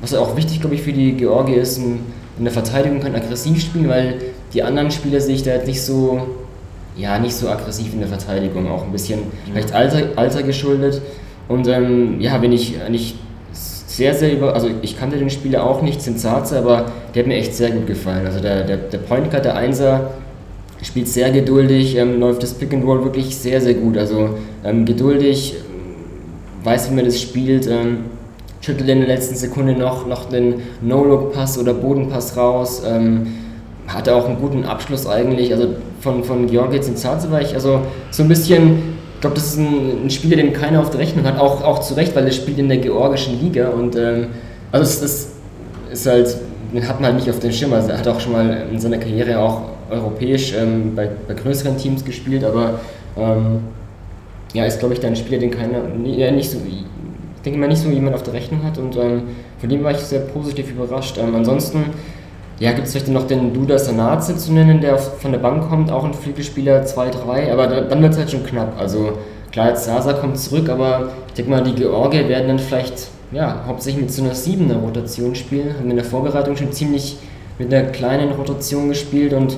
was 0.00 0.14
auch 0.14 0.36
wichtig, 0.36 0.60
glaube 0.60 0.74
ich, 0.74 0.82
für 0.82 0.92
die 0.92 1.12
Georgie 1.12 1.54
ist, 1.54 1.78
in 1.78 2.44
der 2.44 2.52
Verteidigung 2.52 3.00
kann 3.00 3.14
aggressiv 3.14 3.60
spielen, 3.60 3.88
weil 3.88 4.16
die 4.52 4.62
anderen 4.62 4.90
Spieler 4.90 5.20
sehe 5.20 5.34
ich 5.34 5.42
da 5.42 5.52
jetzt 5.52 5.66
nicht 5.66 5.82
so, 5.82 6.26
ja, 6.96 7.18
nicht 7.18 7.34
so 7.34 7.48
aggressiv 7.48 7.92
in 7.92 8.00
der 8.00 8.08
Verteidigung, 8.08 8.68
auch 8.68 8.84
ein 8.84 8.92
bisschen 8.92 9.20
vielleicht 9.50 9.72
Alter, 9.72 10.08
Alter 10.16 10.42
geschuldet. 10.42 11.00
Und 11.48 11.68
ähm, 11.68 12.20
ja, 12.20 12.40
wenn 12.40 12.52
ich 12.52 12.80
eigentlich 12.80 13.16
sehr, 13.94 14.14
sehr 14.14 14.32
über. 14.32 14.54
Also, 14.54 14.68
ich 14.82 14.98
kannte 14.98 15.16
den 15.18 15.30
Spieler 15.30 15.64
auch 15.64 15.82
nicht, 15.82 16.02
Zinzaze, 16.02 16.58
aber 16.58 16.86
der 17.14 17.22
hat 17.22 17.28
mir 17.28 17.36
echt 17.36 17.54
sehr 17.54 17.70
gut 17.70 17.86
gefallen. 17.86 18.26
Also, 18.26 18.40
der, 18.40 18.64
der, 18.64 18.76
der 18.76 18.98
Point 18.98 19.30
Guard, 19.30 19.44
der 19.44 19.56
Einser, 19.56 20.10
spielt 20.82 21.08
sehr 21.08 21.30
geduldig, 21.30 21.96
ähm, 21.96 22.18
läuft 22.20 22.42
das 22.42 22.54
Pick 22.54 22.74
and 22.74 22.84
Roll 22.84 23.04
wirklich 23.04 23.36
sehr, 23.36 23.60
sehr 23.60 23.74
gut. 23.74 23.96
Also, 23.96 24.30
ähm, 24.64 24.84
geduldig, 24.84 25.54
weiß, 26.64 26.90
wie 26.90 26.94
man 26.94 27.04
das 27.04 27.20
spielt, 27.20 27.66
ähm, 27.66 28.06
schüttelt 28.60 28.88
in 28.88 29.00
der 29.00 29.08
letzten 29.08 29.36
Sekunde 29.36 29.74
noch, 29.74 30.06
noch 30.06 30.28
den 30.28 30.54
No-Look-Pass 30.80 31.58
oder 31.58 31.74
Bodenpass 31.74 32.36
raus. 32.36 32.82
Ähm, 32.86 33.26
hatte 33.86 34.14
auch 34.14 34.26
einen 34.26 34.40
guten 34.40 34.64
Abschluss 34.64 35.06
eigentlich. 35.06 35.52
Also, 35.52 35.74
von, 36.00 36.24
von 36.24 36.46
Georgi 36.46 36.80
Zinzaze 36.80 37.30
war 37.30 37.42
ich 37.42 37.54
also 37.54 37.82
so 38.10 38.22
ein 38.22 38.28
bisschen 38.28 38.94
glaube, 39.24 39.36
das 39.36 39.54
ist 39.54 39.58
ein, 39.58 40.04
ein, 40.04 40.10
Spieler, 40.10 40.36
den 40.36 40.52
keiner 40.52 40.80
auf 40.80 40.90
der 40.90 41.00
Rechnung 41.00 41.24
hat, 41.24 41.38
auch, 41.38 41.62
auch 41.64 41.78
zu 41.78 41.94
Recht, 41.94 42.14
weil 42.14 42.26
er 42.26 42.30
spielt 42.30 42.58
in 42.58 42.68
der 42.68 42.76
georgischen 42.76 43.40
Liga 43.40 43.70
und 43.70 43.96
ähm, 43.96 44.26
also 44.70 44.84
es, 44.84 45.02
es 45.02 45.28
ist 45.90 46.06
halt, 46.06 46.36
den 46.74 46.86
hat 46.86 47.00
man 47.00 47.12
halt 47.12 47.16
nicht 47.16 47.30
auf 47.30 47.38
dem 47.38 47.50
Schirm, 47.50 47.72
also 47.72 47.88
er 47.88 47.98
hat 47.98 48.06
auch 48.06 48.20
schon 48.20 48.32
mal 48.32 48.66
in 48.70 48.78
seiner 48.78 48.98
Karriere 48.98 49.38
auch 49.38 49.62
europäisch 49.90 50.52
ähm, 50.54 50.94
bei, 50.94 51.08
bei 51.26 51.32
größeren 51.32 51.78
Teams 51.78 52.04
gespielt, 52.04 52.44
aber 52.44 52.80
ähm, 53.16 53.60
ja, 54.54 54.64
ist 54.64 54.78
glaube 54.78 54.94
ich 54.94 55.04
ein 55.04 55.14
Spieler, 55.14 55.38
den 55.38 55.50
keiner, 55.50 55.82
ja, 56.04 56.30
nicht 56.30 56.50
so, 56.50 56.58
ich 56.66 57.42
denke 57.44 57.58
mal 57.58 57.68
nicht 57.68 57.82
so 57.82 57.90
jemand 57.90 58.14
auf 58.14 58.22
der 58.22 58.32
Rechnung 58.32 58.64
hat 58.64 58.78
und 58.78 58.96
ähm, 58.96 59.22
von 59.58 59.68
dem 59.68 59.84
war 59.84 59.90
ich 59.90 59.98
sehr 59.98 60.20
positiv 60.20 60.70
überrascht. 60.70 61.18
Ähm, 61.18 61.34
ansonsten 61.34 61.84
ja, 62.60 62.72
gibt 62.72 62.86
es 62.86 62.92
vielleicht 62.92 63.08
noch 63.08 63.26
den 63.26 63.52
Duda 63.52 63.78
Sanaze 63.78 64.36
zu 64.36 64.52
nennen, 64.52 64.80
der 64.80 64.96
von 64.96 65.32
der 65.32 65.40
Bank 65.40 65.68
kommt, 65.68 65.90
auch 65.90 66.04
ein 66.04 66.14
Flügelspieler 66.14 66.84
2-3, 66.84 67.52
aber 67.52 67.66
dann 67.66 68.00
wird 68.00 68.12
es 68.12 68.18
halt 68.18 68.30
schon 68.30 68.44
knapp. 68.44 68.78
Also 68.78 69.18
klar, 69.50 69.70
jetzt 69.70 69.84
Sasa 69.84 70.12
kommt 70.14 70.38
zurück, 70.38 70.68
aber 70.68 71.10
ich 71.28 71.34
denke 71.34 71.50
mal, 71.50 71.62
die 71.62 71.74
Georgier 71.74 72.28
werden 72.28 72.48
dann 72.48 72.58
vielleicht 72.58 73.08
ja, 73.32 73.64
hauptsächlich 73.66 74.04
mit 74.04 74.12
so 74.12 74.22
einer 74.22 74.34
7er 74.34 74.76
Rotation 74.76 75.34
spielen. 75.34 75.74
Haben 75.76 75.90
in 75.90 75.96
der 75.96 76.04
Vorbereitung 76.04 76.56
schon 76.56 76.72
ziemlich 76.72 77.16
mit 77.58 77.72
einer 77.72 77.88
kleinen 77.88 78.30
Rotation 78.32 78.88
gespielt 78.88 79.32
und 79.32 79.56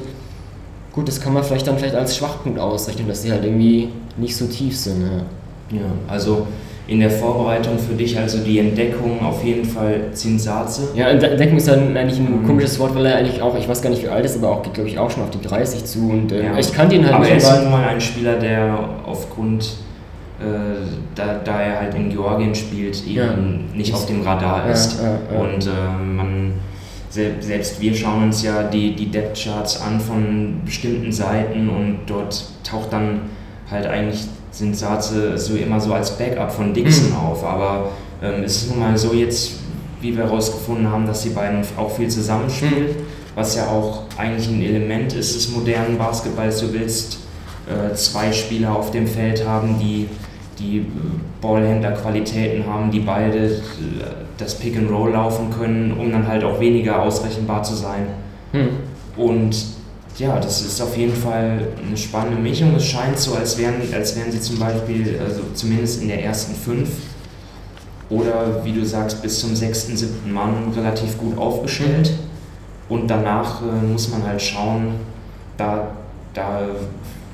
gut, 0.97 1.07
das 1.07 1.21
kann 1.21 1.35
man 1.35 1.45
vielleicht 1.45 1.67
dann 1.69 1.79
vielleicht 1.79 1.95
als 1.95 2.17
Schwachpunkt 2.17 2.59
ausrechnen, 2.59 3.07
dass 3.07 3.23
sie 3.23 3.31
halt 3.31 3.45
irgendwie 3.45 3.91
nicht 4.17 4.35
so 4.35 4.47
tief 4.47 4.77
sind. 4.77 5.03
Ja, 5.03 5.79
ja 5.79 5.85
also 6.09 6.47
in 6.89 7.01
der 7.01 7.11
Vorbereitung 7.11 7.79
für 7.79 7.95
dich 7.95 8.19
also 8.19 8.39
die 8.39 8.59
Entdeckung 8.59 9.21
auf 9.21 9.45
jeden 9.45 9.65
Fall 9.65 10.13
Zinsaze? 10.13 10.89
Ja, 10.95 11.09
Entdeckung 11.09 11.57
ist 11.57 11.69
dann 11.69 11.97
eigentlich 11.97 12.19
ein 12.19 12.43
mhm. 12.43 12.47
komisches 12.47 12.79
Wort, 12.79 12.95
weil 12.95 13.07
er 13.07 13.17
eigentlich 13.17 13.43
auch, 13.43 13.57
ich 13.59 13.69
weiß 13.69 13.83
gar 13.83 13.91
nicht 13.91 14.05
wie 14.05 14.09
alt 14.09 14.25
ist, 14.25 14.37
aber 14.37 14.51
auch 14.51 14.63
geht 14.63 14.75
glaube 14.75 14.89
ich 14.89 14.99
auch 14.99 15.11
schon 15.11 15.23
auf 15.25 15.31
die 15.31 15.41
30 15.41 15.85
zu 15.85 16.09
und 16.09 16.33
äh, 16.33 16.45
ja. 16.45 16.59
ich 16.59 16.73
kannte 16.73 16.95
ihn 16.95 17.05
halt 17.05 17.15
Aber 17.15 17.29
er 17.29 17.37
ist 17.37 17.61
nun 17.61 17.71
mal 17.71 17.89
ein 17.89 18.01
Spieler, 18.01 18.39
der 18.39 18.79
aufgrund, 19.05 19.65
äh, 20.41 20.45
da, 21.15 21.41
da 21.45 21.61
er 21.61 21.81
halt 21.81 21.95
in 21.95 22.09
Georgien 22.09 22.55
spielt, 22.55 23.05
eben 23.07 23.17
ja. 23.17 23.77
nicht 23.77 23.93
auf 23.93 24.07
dem 24.07 24.23
Radar 24.23 24.71
ist. 24.71 25.01
Ja, 25.03 25.41
und 25.41 25.67
äh, 25.67 25.71
man 26.17 26.53
selbst 27.41 27.81
wir 27.81 27.95
schauen 27.95 28.25
uns 28.25 28.43
ja 28.43 28.63
die, 28.63 28.95
die 28.95 29.11
Depth 29.11 29.43
Charts 29.43 29.81
an 29.81 30.01
von 30.01 30.61
bestimmten 30.65 31.13
Seiten 31.13 31.69
und 31.69 32.01
dort 32.07 32.47
taucht 32.63 32.93
dann 32.93 33.21
halt 33.71 33.87
eigentlich 33.87 34.27
sind 34.57 34.77
Saze 34.77 35.37
so 35.37 35.55
immer 35.55 35.81
so 35.81 35.93
als 35.93 36.17
Backup 36.17 36.51
von 36.51 36.73
Dixon 36.73 37.11
mhm. 37.11 37.17
auf. 37.17 37.45
Aber 37.45 37.91
ähm, 38.23 38.43
es 38.45 38.63
ist 38.63 38.71
nun 38.71 38.81
mal 38.81 38.97
so 38.97 39.13
jetzt, 39.13 39.57
wie 40.01 40.17
wir 40.17 40.25
herausgefunden 40.25 40.91
haben, 40.91 41.07
dass 41.07 41.23
die 41.23 41.31
beiden 41.31 41.63
auch 41.77 41.91
viel 41.91 42.09
zusammenspielen, 42.09 42.89
mhm. 42.89 43.03
was 43.35 43.57
ja 43.57 43.67
auch 43.67 44.05
eigentlich 44.17 44.49
ein 44.49 44.63
Element 44.63 45.13
ist 45.13 45.37
des 45.37 45.51
modernen 45.51 45.99
Basketballs. 45.99 46.61
Du 46.61 46.73
willst 46.73 47.19
äh, 47.67 47.95
zwei 47.95 48.33
Spieler 48.33 48.75
auf 48.75 48.91
dem 48.91 49.07
Feld 49.07 49.47
haben, 49.47 49.79
die 49.79 50.09
die 50.59 50.79
äh, 50.79 50.83
Ballhändler-Qualitäten 51.41 52.67
haben, 52.67 52.91
die 52.91 53.01
beide 53.01 53.47
äh, 53.47 53.61
das 54.39 54.59
Pick 54.59 54.77
and 54.77 54.91
Roll 54.91 55.13
laufen 55.13 55.51
können, 55.51 55.93
um 55.99 56.11
dann 56.13 56.27
halt 56.27 56.45
auch 56.45 56.61
weniger 56.61 57.03
ausrechenbar 57.03 57.63
zu 57.63 57.75
sein. 57.75 58.07
Mhm. 58.53 58.69
Und 59.17 59.57
ja, 60.19 60.39
das 60.39 60.63
ist 60.63 60.81
auf 60.81 60.97
jeden 60.97 61.15
Fall 61.15 61.69
eine 61.87 61.97
spannende 61.97 62.41
Mischung. 62.41 62.75
Es 62.75 62.87
scheint 62.87 63.19
so, 63.19 63.35
als 63.35 63.59
wären, 63.59 63.75
als 63.93 64.17
wären 64.17 64.33
sie 64.33 64.41
zum 64.41 64.59
Beispiel, 64.59 65.19
also 65.23 65.43
zumindest 65.55 66.03
in 66.03 66.09
der 66.09 66.23
ersten 66.25 66.55
fünf 66.55 66.89
oder 68.09 68.65
wie 68.65 68.73
du 68.73 68.85
sagst, 68.85 69.21
bis 69.23 69.41
zum 69.41 69.55
sechsten, 69.57 69.97
siebten 69.97 70.33
Mann 70.33 70.73
relativ 70.75 71.19
gut 71.19 71.37
aufgestellt. 71.37 72.13
Und 72.89 73.09
danach 73.09 73.63
äh, 73.63 73.85
muss 73.85 74.09
man 74.11 74.25
halt 74.25 74.41
schauen, 74.41 74.95
da, 75.57 75.89
da 76.33 76.61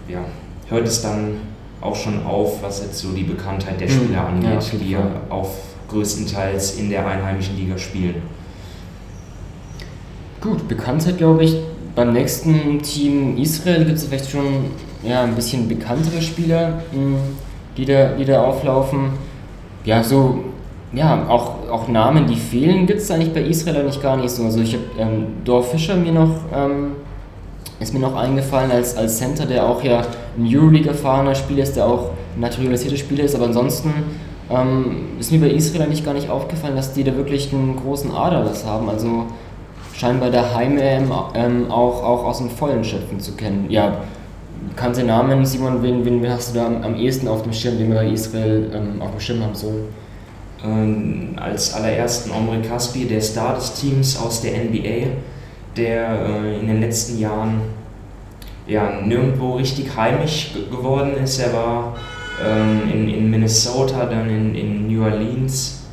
ja, 0.08 0.24
hört 0.68 0.88
es 0.88 1.02
dann 1.02 1.34
auch 1.82 1.96
schon 1.96 2.24
auf, 2.24 2.62
was 2.62 2.82
jetzt 2.82 2.98
so 2.98 3.12
die 3.12 3.24
Bekanntheit 3.24 3.80
der 3.80 3.88
mhm. 3.88 3.92
Spieler 3.92 4.26
angeht, 4.26 4.72
ja, 4.72 4.78
die 4.78 4.90
ja 4.90 5.10
auf 5.28 5.56
größtenteils 5.88 6.78
in 6.78 6.88
der 6.88 7.06
einheimischen 7.06 7.56
Liga 7.56 7.76
spielen. 7.76 8.22
Gut, 10.40 10.66
Bekanntheit 10.68 11.18
glaube 11.18 11.44
ich. 11.44 11.56
Beim 11.94 12.14
nächsten 12.14 12.80
Team 12.80 13.36
Israel 13.36 13.84
gibt 13.84 13.98
es 13.98 14.04
vielleicht 14.06 14.30
schon 14.30 14.70
ja, 15.02 15.22
ein 15.24 15.34
bisschen 15.34 15.68
bekanntere 15.68 16.22
Spieler, 16.22 16.82
hm, 16.90 17.16
die 17.76 17.84
da, 17.84 18.12
die 18.12 18.24
da 18.24 18.42
auflaufen. 18.42 19.10
Ja, 19.84 20.02
so, 20.02 20.44
ja, 20.92 21.26
auch, 21.28 21.68
auch 21.70 21.88
Namen, 21.88 22.26
die 22.26 22.36
fehlen, 22.36 22.86
gibt 22.86 23.00
es 23.00 23.10
eigentlich 23.10 23.34
bei 23.34 23.42
Israel 23.42 23.76
eigentlich 23.76 24.00
gar 24.00 24.16
nicht 24.16 24.30
so. 24.30 24.44
Also 24.44 24.60
ich 24.60 24.74
habe 24.74 24.84
ähm, 24.98 25.26
Dor 25.44 25.62
Fischer 25.62 25.96
mir 25.96 26.12
noch, 26.12 26.34
ähm, 26.54 26.92
ist 27.82 27.92
mir 27.92 28.00
noch 28.00 28.14
eingefallen 28.14 28.70
als, 28.70 28.96
als 28.96 29.18
Center, 29.18 29.46
der 29.46 29.66
auch 29.66 29.82
ja 29.82 30.02
ein 30.38 30.46
Euroleague 30.46 30.88
erfahrener 30.88 31.34
Spieler 31.34 31.62
ist, 31.62 31.76
der 31.76 31.86
auch 31.86 32.10
naturalisierter 32.36 32.96
Spieler 32.96 33.24
ist, 33.24 33.34
aber 33.34 33.46
ansonsten 33.46 33.92
ähm, 34.50 35.18
ist 35.18 35.32
mir 35.32 35.40
bei 35.40 35.50
Israel 35.50 35.82
eigentlich 35.82 36.04
gar 36.04 36.14
nicht 36.14 36.30
aufgefallen, 36.30 36.76
dass 36.76 36.92
die 36.92 37.04
da 37.04 37.14
wirklich 37.16 37.52
einen 37.52 37.76
großen 37.76 38.10
Aderlass 38.10 38.64
haben. 38.64 38.88
Also 38.88 39.26
scheinbar 39.94 40.30
der 40.30 40.54
Heim-EM 40.54 41.12
ähm, 41.34 41.70
auch, 41.70 42.02
auch 42.02 42.24
aus 42.24 42.38
dem 42.38 42.50
Vollen 42.50 42.84
schöpfen 42.84 43.20
zu 43.20 43.32
kennen. 43.32 43.66
Ja, 43.68 43.98
kannte 44.76 45.04
Namen, 45.04 45.44
Simon, 45.44 45.82
wen, 45.82 46.04
wen 46.04 46.28
hast 46.30 46.54
du 46.54 46.58
da 46.58 46.66
am, 46.66 46.82
am 46.82 46.94
ehesten 46.96 47.28
auf 47.28 47.42
dem 47.42 47.52
Schirm, 47.52 47.78
den 47.78 47.88
wir 47.88 47.96
bei 47.96 48.08
Israel 48.08 48.70
ähm, 48.74 49.02
auf 49.02 49.10
dem 49.10 49.20
Schirm 49.20 49.42
haben 49.42 49.54
sollen? 49.54 49.84
Ähm, 50.64 51.36
als 51.36 51.74
allerersten 51.74 52.30
Omri 52.30 52.62
Kaspi, 52.62 53.04
der 53.04 53.20
Star 53.20 53.54
des 53.54 53.74
Teams 53.74 54.16
aus 54.16 54.42
der 54.42 54.52
NBA, 54.52 55.08
der 55.76 56.26
äh, 56.26 56.60
in 56.60 56.66
den 56.66 56.80
letzten 56.80 57.18
Jahren 57.18 57.60
ja, 58.66 59.00
nirgendwo 59.04 59.56
richtig 59.56 59.96
heimisch 59.96 60.54
geworden 60.70 61.14
ist. 61.22 61.38
Er 61.38 61.52
war 61.52 61.96
ähm, 62.44 62.90
in, 62.92 63.08
in 63.08 63.30
Minnesota, 63.30 64.06
dann 64.06 64.28
in, 64.28 64.54
in 64.54 64.86
New 64.86 65.04
Orleans, 65.04 65.84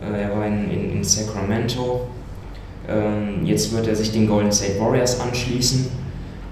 äh, 0.00 0.22
er 0.22 0.36
war 0.36 0.46
in, 0.46 0.70
in, 0.70 0.92
in 0.92 1.04
Sacramento. 1.04 2.08
Ähm, 2.88 3.44
jetzt 3.44 3.74
wird 3.74 3.86
er 3.86 3.94
sich 3.94 4.12
den 4.12 4.26
Golden 4.26 4.52
State 4.52 4.80
Warriors 4.80 5.20
anschließen. 5.20 5.88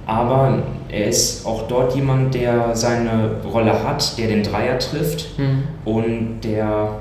Aber 0.07 0.63
er 0.89 1.07
ist 1.07 1.47
auch 1.47 1.69
dort 1.69 1.95
jemand, 1.95 2.35
der 2.35 2.75
seine 2.75 3.43
Rolle 3.45 3.85
hat, 3.85 4.19
der 4.19 4.27
den 4.27 4.43
Dreier 4.43 4.79
trifft 4.79 5.39
mhm. 5.39 5.63
und 5.85 6.41
der 6.43 6.97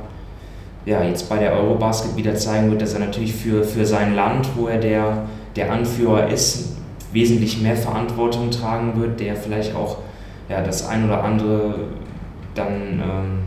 ja, 0.86 1.04
jetzt 1.04 1.30
bei 1.30 1.38
der 1.38 1.54
Eurobasket 1.54 2.16
wieder 2.16 2.36
zeigen 2.36 2.70
wird, 2.72 2.82
dass 2.82 2.94
er 2.94 3.00
natürlich 3.00 3.34
für, 3.34 3.64
für 3.64 3.86
sein 3.86 4.16
Land, 4.16 4.50
wo 4.56 4.68
er 4.68 4.78
der, 4.80 5.24
der 5.56 5.72
Anführer 5.72 6.28
ist, 6.28 6.78
wesentlich 7.12 7.62
mehr 7.62 7.76
Verantwortung 7.76 8.52
tragen 8.52 9.00
wird, 9.00 9.20
der 9.20 9.36
vielleicht 9.36 9.76
auch 9.76 9.98
ja, 10.48 10.62
das 10.62 10.88
ein 10.88 11.06
oder 11.06 11.24
andere 11.24 11.76
dann 12.56 13.02
ähm, 13.02 13.40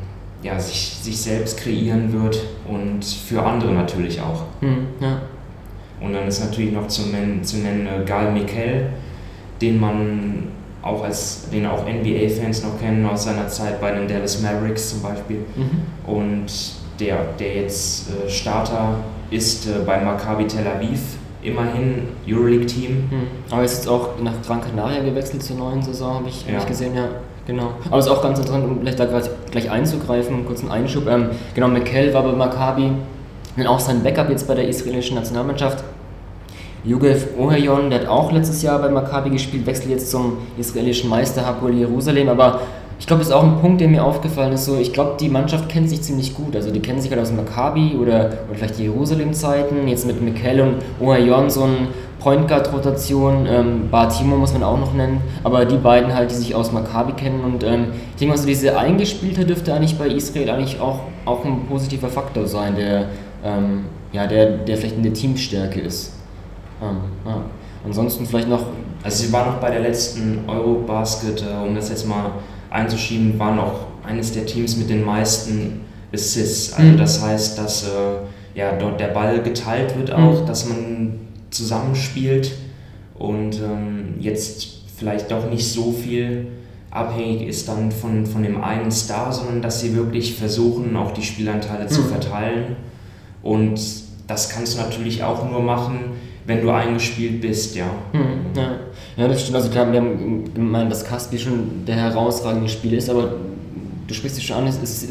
ja, 0.42 0.58
sich, 0.58 0.98
sich 1.00 1.20
selbst 1.20 1.58
kreieren 1.58 2.12
wird 2.12 2.44
und 2.68 3.04
für 3.04 3.42
andere 3.42 3.72
natürlich 3.72 4.20
auch. 4.20 4.44
Mhm, 4.60 4.86
ja. 5.00 5.22
Und 6.00 6.14
dann 6.14 6.26
ist 6.26 6.44
natürlich 6.44 6.72
noch 6.72 6.88
zu 6.88 7.02
nennen, 7.08 7.44
zu 7.44 7.58
nennen 7.58 7.86
äh, 7.86 8.04
Gal 8.04 8.32
Mikel, 8.32 8.88
den 9.60 9.78
man 9.78 10.48
auch 10.82 11.04
als 11.04 11.48
den 11.50 11.64
auch 11.66 11.86
NBA-Fans 11.86 12.64
noch 12.64 12.80
kennen 12.80 13.06
aus 13.06 13.24
seiner 13.24 13.46
Zeit 13.46 13.80
bei 13.80 13.92
den 13.92 14.08
Dallas 14.08 14.42
Mavericks 14.42 14.90
zum 14.90 15.02
Beispiel. 15.02 15.38
Mhm. 15.54 16.12
Und 16.12 16.46
der, 16.98 17.18
der 17.38 17.54
jetzt 17.54 18.10
äh, 18.10 18.28
Starter 18.28 18.96
ist 19.30 19.68
äh, 19.68 19.84
bei 19.86 20.00
Maccabi 20.00 20.46
Tel 20.48 20.66
Aviv, 20.66 21.00
immerhin 21.42 22.08
Euroleague-Team. 22.26 22.90
Mhm. 22.90 23.26
Aber 23.50 23.64
ist 23.64 23.74
jetzt 23.74 23.88
auch 23.88 24.10
nach 24.22 24.34
Gran 24.46 24.60
Canaria 24.60 25.02
gewechselt 25.02 25.42
zur 25.42 25.56
neuen 25.56 25.82
Saison, 25.82 26.14
habe 26.14 26.28
ich, 26.28 26.46
ja. 26.46 26.54
hab 26.54 26.62
ich 26.62 26.66
gesehen, 26.66 26.94
ja. 26.94 27.08
Genau. 27.46 27.72
Aber 27.90 27.98
es 27.98 28.06
ist 28.06 28.12
auch 28.12 28.22
ganz 28.22 28.38
interessant, 28.38 28.64
um 28.64 28.80
vielleicht 28.80 29.00
da 29.00 29.06
gleich 29.50 29.68
einzugreifen, 29.68 30.46
kurz 30.46 30.60
einen 30.60 30.70
Einschub. 30.70 31.08
Ähm, 31.08 31.30
genau, 31.54 31.68
McKell 31.68 32.14
war 32.14 32.22
bei 32.22 32.32
Maccabi, 32.32 32.92
dann 33.56 33.66
auch 33.66 33.80
sein 33.80 34.02
Backup 34.02 34.30
jetzt 34.30 34.46
bei 34.46 34.54
der 34.54 34.68
israelischen 34.68 35.16
Nationalmannschaft. 35.16 35.82
Yugev 36.84 37.28
Ohayon, 37.38 37.90
der 37.90 38.00
hat 38.00 38.08
auch 38.08 38.32
letztes 38.32 38.62
Jahr 38.62 38.78
bei 38.80 38.88
Maccabi 38.88 39.30
gespielt, 39.30 39.66
wechselt 39.66 39.90
jetzt 39.90 40.10
zum 40.10 40.38
israelischen 40.58 41.10
Meister 41.10 41.46
Hapoel 41.46 41.74
Jerusalem, 41.74 42.28
aber 42.28 42.60
ich 42.98 43.06
glaube, 43.06 43.20
das 43.20 43.28
ist 43.28 43.34
auch 43.34 43.42
ein 43.42 43.60
Punkt, 43.60 43.80
der 43.80 43.88
mir 43.88 44.04
aufgefallen 44.04 44.52
ist. 44.52 44.64
So, 44.64 44.78
ich 44.78 44.92
glaube, 44.92 45.16
die 45.18 45.28
Mannschaft 45.28 45.68
kennt 45.68 45.88
sich 45.88 46.02
ziemlich 46.02 46.34
gut. 46.34 46.54
Also 46.54 46.70
die 46.70 46.80
kennen 46.80 47.00
sich 47.00 47.10
halt 47.10 47.20
aus 47.20 47.32
Maccabi 47.32 47.96
oder, 48.00 48.26
oder 48.48 48.54
vielleicht 48.54 48.78
die 48.78 48.84
Jerusalem-Zeiten. 48.84 49.88
Jetzt 49.88 50.06
mit 50.06 50.22
Mikel 50.22 50.60
und 50.60 50.76
Ohayon 51.00 51.50
so 51.50 51.64
ein 51.64 51.88
Point 52.20 52.46
Guard-Rotation. 52.46 53.46
Ähm, 53.46 53.88
Bartimo 53.90 54.36
muss 54.36 54.52
man 54.52 54.62
auch 54.62 54.78
noch 54.78 54.94
nennen. 54.94 55.20
Aber 55.42 55.64
die 55.64 55.76
beiden 55.76 56.14
halt, 56.14 56.30
die 56.30 56.36
sich 56.36 56.54
aus 56.54 56.70
Maccabi 56.70 57.12
kennen. 57.12 57.42
Und 57.44 57.64
ähm, 57.64 57.86
ich 58.12 58.20
denke 58.20 58.34
mal, 58.34 58.38
so 58.38 58.46
diese 58.46 58.78
Eingespieltheit 58.78 59.48
dürfte 59.48 59.74
eigentlich 59.74 59.98
bei 59.98 60.06
Israel 60.06 60.50
eigentlich 60.50 60.80
auch, 60.80 61.00
auch 61.24 61.44
ein 61.44 61.66
positiver 61.68 62.08
Faktor 62.08 62.46
sein, 62.46 62.76
der, 62.76 63.06
ähm, 63.44 63.86
ja, 64.12 64.26
der, 64.26 64.58
der 64.58 64.76
vielleicht 64.76 64.96
in 64.96 65.02
der 65.02 65.12
Teamstärke 65.12 65.80
ist. 65.80 66.12
Ähm, 66.80 66.98
ja. 67.26 67.42
Ansonsten 67.84 68.26
vielleicht 68.26 68.48
noch. 68.48 68.66
Also 69.02 69.24
sie 69.24 69.32
war 69.32 69.46
noch 69.46 69.56
bei 69.56 69.70
der 69.70 69.80
letzten 69.80 70.44
Eurobasket, 70.46 71.42
äh, 71.42 71.66
um 71.66 71.74
das 71.74 71.88
jetzt 71.88 72.06
mal 72.06 72.30
einzuschieben, 72.72 73.38
war 73.38 73.54
noch 73.54 73.86
eines 74.04 74.32
der 74.32 74.46
Teams 74.46 74.76
mit 74.76 74.90
den 74.90 75.04
meisten 75.04 75.80
Assists. 76.12 76.72
Also 76.72 76.92
mhm. 76.92 76.96
das 76.98 77.22
heißt, 77.22 77.58
dass 77.58 77.84
äh, 77.84 78.58
ja, 78.58 78.72
dort 78.76 79.00
der 79.00 79.08
Ball 79.08 79.42
geteilt 79.42 79.96
wird 79.96 80.12
auch, 80.12 80.42
mhm. 80.42 80.46
dass 80.46 80.68
man 80.68 81.20
zusammenspielt 81.50 82.52
und 83.14 83.56
ähm, 83.56 84.14
jetzt 84.18 84.82
vielleicht 84.96 85.30
doch 85.30 85.50
nicht 85.50 85.70
so 85.70 85.92
viel 85.92 86.48
abhängig 86.90 87.48
ist 87.48 87.68
dann 87.68 87.90
von, 87.90 88.26
von 88.26 88.42
dem 88.42 88.62
einen 88.62 88.90
Star, 88.90 89.32
sondern 89.32 89.62
dass 89.62 89.80
sie 89.80 89.96
wirklich 89.96 90.34
versuchen, 90.34 90.94
auch 90.96 91.12
die 91.12 91.22
Spielanteile 91.22 91.84
mhm. 91.84 91.88
zu 91.88 92.02
verteilen. 92.02 92.76
Und 93.42 93.80
das 94.26 94.50
kannst 94.50 94.76
du 94.76 94.82
natürlich 94.82 95.22
auch 95.22 95.50
nur 95.50 95.62
machen, 95.62 95.98
wenn 96.46 96.60
du 96.62 96.70
eingespielt 96.70 97.40
bist, 97.40 97.76
ja. 97.76 97.86
Mhm, 98.12 98.56
ja. 98.56 98.76
Ja. 99.16 99.28
das 99.28 99.42
stimmt. 99.42 99.56
Also 99.56 99.70
klar, 99.70 99.90
wir 99.90 100.00
haben 100.00 100.52
gemeint, 100.54 100.90
dass 100.90 101.04
Caspi 101.04 101.38
schon 101.38 101.84
der 101.86 101.96
herausragende 101.96 102.68
Spieler 102.68 102.98
ist, 102.98 103.10
aber 103.10 103.34
du 104.06 104.14
sprichst 104.14 104.38
dich 104.38 104.46
schon 104.46 104.58
an, 104.58 104.66
es 104.66 104.78
ist, 104.78 105.08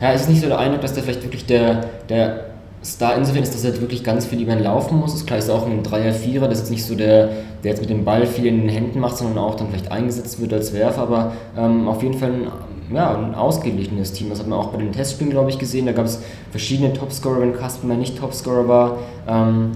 ja, 0.00 0.12
es 0.12 0.22
ist 0.22 0.30
nicht 0.30 0.40
so 0.40 0.48
der 0.48 0.58
Eindruck, 0.58 0.82
dass 0.82 0.94
der 0.94 1.02
vielleicht 1.02 1.22
wirklich 1.22 1.46
der, 1.46 1.84
der 2.08 2.44
Star 2.84 3.16
insofern 3.16 3.42
ist, 3.42 3.54
dass 3.54 3.64
er 3.64 3.80
wirklich 3.80 4.04
ganz 4.04 4.26
viel 4.26 4.40
über 4.40 4.52
ihn 4.52 4.62
laufen 4.62 4.98
muss. 4.98 5.14
Ist 5.14 5.26
klar, 5.26 5.38
ist 5.38 5.50
auch 5.50 5.66
ein 5.66 5.82
Dreier, 5.82 6.12
Vierer, 6.12 6.48
das 6.48 6.62
ist 6.62 6.70
nicht 6.70 6.84
so 6.84 6.94
der, 6.94 7.28
der 7.64 7.72
jetzt 7.72 7.80
mit 7.80 7.90
dem 7.90 8.04
Ball 8.04 8.26
viel 8.26 8.46
in 8.46 8.60
den 8.60 8.68
Händen 8.68 9.00
macht, 9.00 9.16
sondern 9.16 9.38
auch 9.38 9.56
dann 9.56 9.68
vielleicht 9.68 9.90
eingesetzt 9.90 10.40
wird 10.40 10.52
als 10.52 10.72
Werfer, 10.72 11.02
aber 11.02 11.32
ähm, 11.56 11.88
auf 11.88 12.02
jeden 12.02 12.14
Fall 12.14 12.30
ein, 12.30 12.46
ja, 12.94 13.16
ein 13.16 13.34
ausgeglichenes 13.34 14.12
Team. 14.12 14.30
Das 14.30 14.38
hat 14.38 14.46
man 14.46 14.58
auch 14.58 14.68
bei 14.68 14.78
den 14.78 14.92
Testspielen, 14.92 15.32
glaube 15.32 15.50
ich, 15.50 15.58
gesehen. 15.58 15.86
Da 15.86 15.92
gab 15.92 16.06
es 16.06 16.22
verschiedene 16.50 16.92
Topscorer, 16.92 17.40
wenn 17.40 17.54
Kasper 17.54 17.88
nicht 17.88 18.18
Topscorer 18.18 18.68
war. 18.68 18.98
Ähm, 19.26 19.72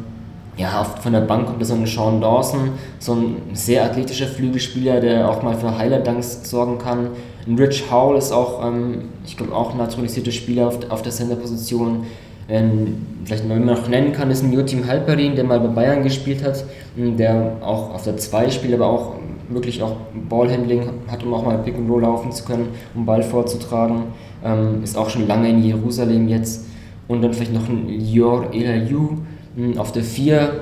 ja, 0.57 0.85
von 0.85 1.12
der 1.12 1.21
Bank 1.21 1.47
kommt 1.47 1.61
da 1.61 1.65
so 1.65 1.75
ein 1.75 1.87
Sean 1.87 2.21
Dawson, 2.21 2.73
so 2.99 3.15
ein 3.15 3.37
sehr 3.55 3.85
athletischer 3.85 4.27
Flügelspieler, 4.27 5.01
der 5.01 5.29
auch 5.29 5.43
mal 5.43 5.55
für 5.55 5.77
Highlight-Dunks 5.79 6.49
sorgen 6.49 6.79
kann. 6.79 7.09
Ein 7.47 7.57
Rich 7.57 7.91
Howell 7.91 8.19
ist 8.19 8.33
auch, 8.33 8.65
ähm, 8.65 9.09
ich 9.25 9.37
glaube, 9.37 9.55
auch 9.55 9.73
ein 9.73 9.79
naturalisierter 9.79 10.31
Spieler 10.31 10.69
auf, 10.69 10.79
auf 10.91 11.03
der 11.03 11.12
Center-Position. 11.12 12.05
Ähm, 12.49 13.07
vielleicht 13.25 13.49
mal 13.49 13.59
noch 13.59 13.88
nennen 13.88 14.12
kann, 14.12 14.31
ist 14.31 14.43
ein 14.43 14.53
Jotim 14.53 14.87
Halperin, 14.87 15.37
der 15.37 15.45
mal 15.45 15.61
bei 15.61 15.69
Bayern 15.69 16.03
gespielt 16.03 16.45
hat, 16.45 16.65
ähm, 16.99 17.17
der 17.17 17.57
auch 17.62 17.95
auf 17.95 18.05
der 18.05 18.19
2 18.19 18.51
spielt, 18.51 18.75
aber 18.75 18.87
auch 18.87 19.15
wirklich 19.49 19.83
auch 19.83 19.97
Ballhandling 20.29 20.88
hat, 21.09 21.25
um 21.25 21.33
auch 21.35 21.45
mal 21.45 21.59
Pick 21.59 21.77
and 21.77 21.88
Roll 21.91 22.03
laufen 22.03 22.31
zu 22.31 22.45
können, 22.45 22.69
um 22.95 23.07
Ball 23.07 23.23
vorzutragen. 23.23 24.05
Ähm, 24.45 24.83
ist 24.83 24.99
auch 24.99 25.09
schon 25.09 25.27
lange 25.27 25.49
in 25.49 25.62
Jerusalem 25.62 26.29
jetzt. 26.29 26.67
Und 27.09 27.23
dann 27.23 27.33
vielleicht 27.33 27.53
noch 27.53 27.69
ein 27.69 27.88
Yor 27.88 28.53
Elayu, 28.53 28.99
hm, 28.99 29.27
auf 29.77 29.93
der 29.93 30.03
4, 30.03 30.61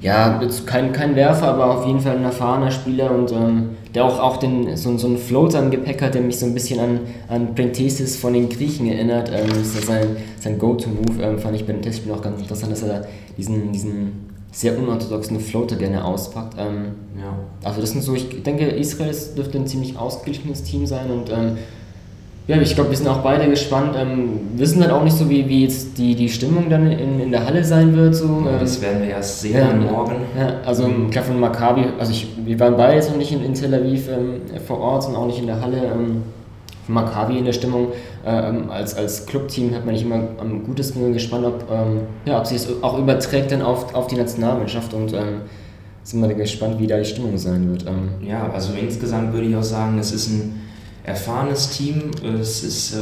ja, 0.00 0.40
jetzt 0.42 0.66
kein, 0.66 0.92
kein 0.92 1.16
Werfer, 1.16 1.48
aber 1.48 1.78
auf 1.78 1.86
jeden 1.86 2.00
Fall 2.00 2.16
ein 2.16 2.24
erfahrener 2.24 2.70
Spieler 2.70 3.10
und 3.10 3.32
ähm, 3.32 3.70
der 3.94 4.04
auch, 4.04 4.18
auch 4.18 4.36
den, 4.38 4.76
so, 4.76 4.96
so 4.98 5.06
einen 5.06 5.18
Floater 5.18 5.60
im 5.60 5.70
Gepäck 5.70 6.02
hat, 6.02 6.14
der 6.14 6.22
mich 6.22 6.38
so 6.38 6.46
ein 6.46 6.54
bisschen 6.54 6.80
an, 6.80 7.00
an 7.28 7.54
Prentesis 7.54 8.16
von 8.16 8.34
den 8.34 8.48
Griechen 8.48 8.86
erinnert. 8.86 9.30
Ähm, 9.32 9.48
das 9.48 9.58
ist 9.58 9.86
sein, 9.86 10.16
sein 10.40 10.58
Go-To-Move, 10.58 11.22
ähm, 11.22 11.38
fand 11.38 11.56
ich 11.56 11.64
bei 11.64 11.72
den 11.72 11.82
Testspielen 11.82 12.16
auch 12.16 12.22
ganz 12.22 12.40
interessant, 12.40 12.72
dass 12.72 12.82
er 12.82 13.06
diesen, 13.38 13.72
diesen 13.72 14.34
sehr 14.50 14.78
unorthodoxen 14.78 15.40
Floater 15.40 15.76
gerne 15.76 16.04
auspackt. 16.04 16.54
Ähm, 16.58 16.92
ja. 17.18 17.36
Also 17.62 17.80
das 17.80 17.90
sind 17.90 18.02
so, 18.02 18.14
ich 18.14 18.42
denke, 18.42 18.66
Israel 18.66 19.14
dürfte 19.36 19.58
ein 19.58 19.66
ziemlich 19.66 19.96
ausgeglichenes 19.96 20.62
Team 20.62 20.86
sein 20.86 21.10
und 21.10 21.30
ähm, 21.30 21.58
ja, 22.46 22.56
ich 22.60 22.74
glaube, 22.74 22.90
wir 22.90 22.96
sind 22.96 23.08
auch 23.08 23.22
beide 23.22 23.48
gespannt. 23.48 23.94
Ähm, 23.98 24.40
wissen 24.56 24.82
halt 24.82 24.92
auch 24.92 25.02
nicht 25.02 25.16
so, 25.16 25.30
wie, 25.30 25.48
wie 25.48 25.62
jetzt 25.62 25.96
die, 25.96 26.14
die 26.14 26.28
Stimmung 26.28 26.68
dann 26.68 26.90
in, 26.90 27.20
in 27.20 27.30
der 27.30 27.46
Halle 27.46 27.64
sein 27.64 27.96
wird. 27.96 28.14
So. 28.14 28.42
Ja, 28.44 28.58
das 28.58 28.82
werden 28.82 29.02
wir 29.02 29.08
erst 29.08 29.40
sehen 29.40 29.54
ja, 29.54 29.74
morgen. 29.74 30.16
Ja, 30.38 30.60
also 30.66 30.86
mhm. 30.86 31.10
klar 31.10 31.24
von 31.24 31.40
Maccabi, 31.40 31.84
also 31.98 32.12
ich, 32.12 32.28
wir 32.44 32.60
waren 32.60 32.76
beide 32.76 32.96
jetzt 32.96 33.10
noch 33.10 33.16
nicht 33.16 33.32
in, 33.32 33.42
in 33.42 33.54
Tel 33.54 33.74
Aviv 33.74 34.08
ähm, 34.08 34.42
vor 34.66 34.78
Ort 34.78 35.08
und 35.08 35.16
auch 35.16 35.26
nicht 35.26 35.38
in 35.38 35.46
der 35.46 35.60
Halle. 35.60 35.78
Ähm, 35.78 36.22
von 36.84 36.94
Maccabi 36.94 37.38
in 37.38 37.44
der 37.44 37.52
Stimmung. 37.52 37.88
Ähm, 38.26 38.70
als, 38.70 38.94
als 38.94 39.26
Clubteam 39.26 39.74
hat 39.74 39.84
man 39.84 39.94
nicht 39.94 40.04
immer 40.04 40.20
am 40.38 40.64
Gutes 40.64 40.94
gespannt, 40.94 41.46
ob, 41.46 41.64
ähm, 41.70 42.02
ja, 42.24 42.38
ob 42.38 42.46
sich 42.46 42.58
es 42.58 42.82
auch 42.82 42.98
überträgt 42.98 43.52
dann 43.52 43.62
auf, 43.62 43.94
auf 43.94 44.06
die 44.06 44.16
Nationalmannschaft 44.16 44.92
und 44.94 45.12
ähm, 45.12 45.42
sind 46.02 46.20
wir 46.20 46.34
gespannt, 46.34 46.78
wie 46.78 46.86
da 46.86 46.98
die 46.98 47.04
Stimmung 47.04 47.38
sein 47.38 47.70
wird. 47.70 47.86
Ähm. 47.86 48.26
Ja, 48.26 48.50
also 48.52 48.74
insgesamt 48.74 49.32
würde 49.32 49.46
ich 49.46 49.56
auch 49.56 49.62
sagen, 49.62 49.98
es 49.98 50.12
ist 50.12 50.28
ein 50.28 50.60
erfahrenes 51.04 51.70
Team. 51.70 52.10
Es 52.40 52.64
ist 52.64 52.94
äh, 52.94 52.98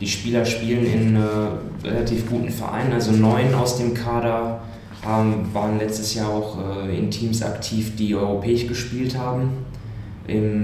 die 0.00 0.06
Spieler 0.06 0.44
spielen 0.44 0.86
in 0.86 1.16
äh, 1.16 1.88
relativ 1.88 2.28
guten 2.28 2.50
Vereinen, 2.50 2.92
also 2.92 3.12
neun 3.12 3.54
aus 3.54 3.78
dem 3.78 3.94
Kader 3.94 4.60
haben, 5.04 5.48
waren 5.52 5.78
letztes 5.78 6.14
Jahr 6.14 6.28
auch 6.28 6.58
äh, 6.86 6.96
in 6.96 7.10
Teams 7.10 7.42
aktiv, 7.42 7.96
die 7.96 8.14
europäisch 8.14 8.66
gespielt 8.66 9.16
haben, 9.16 9.64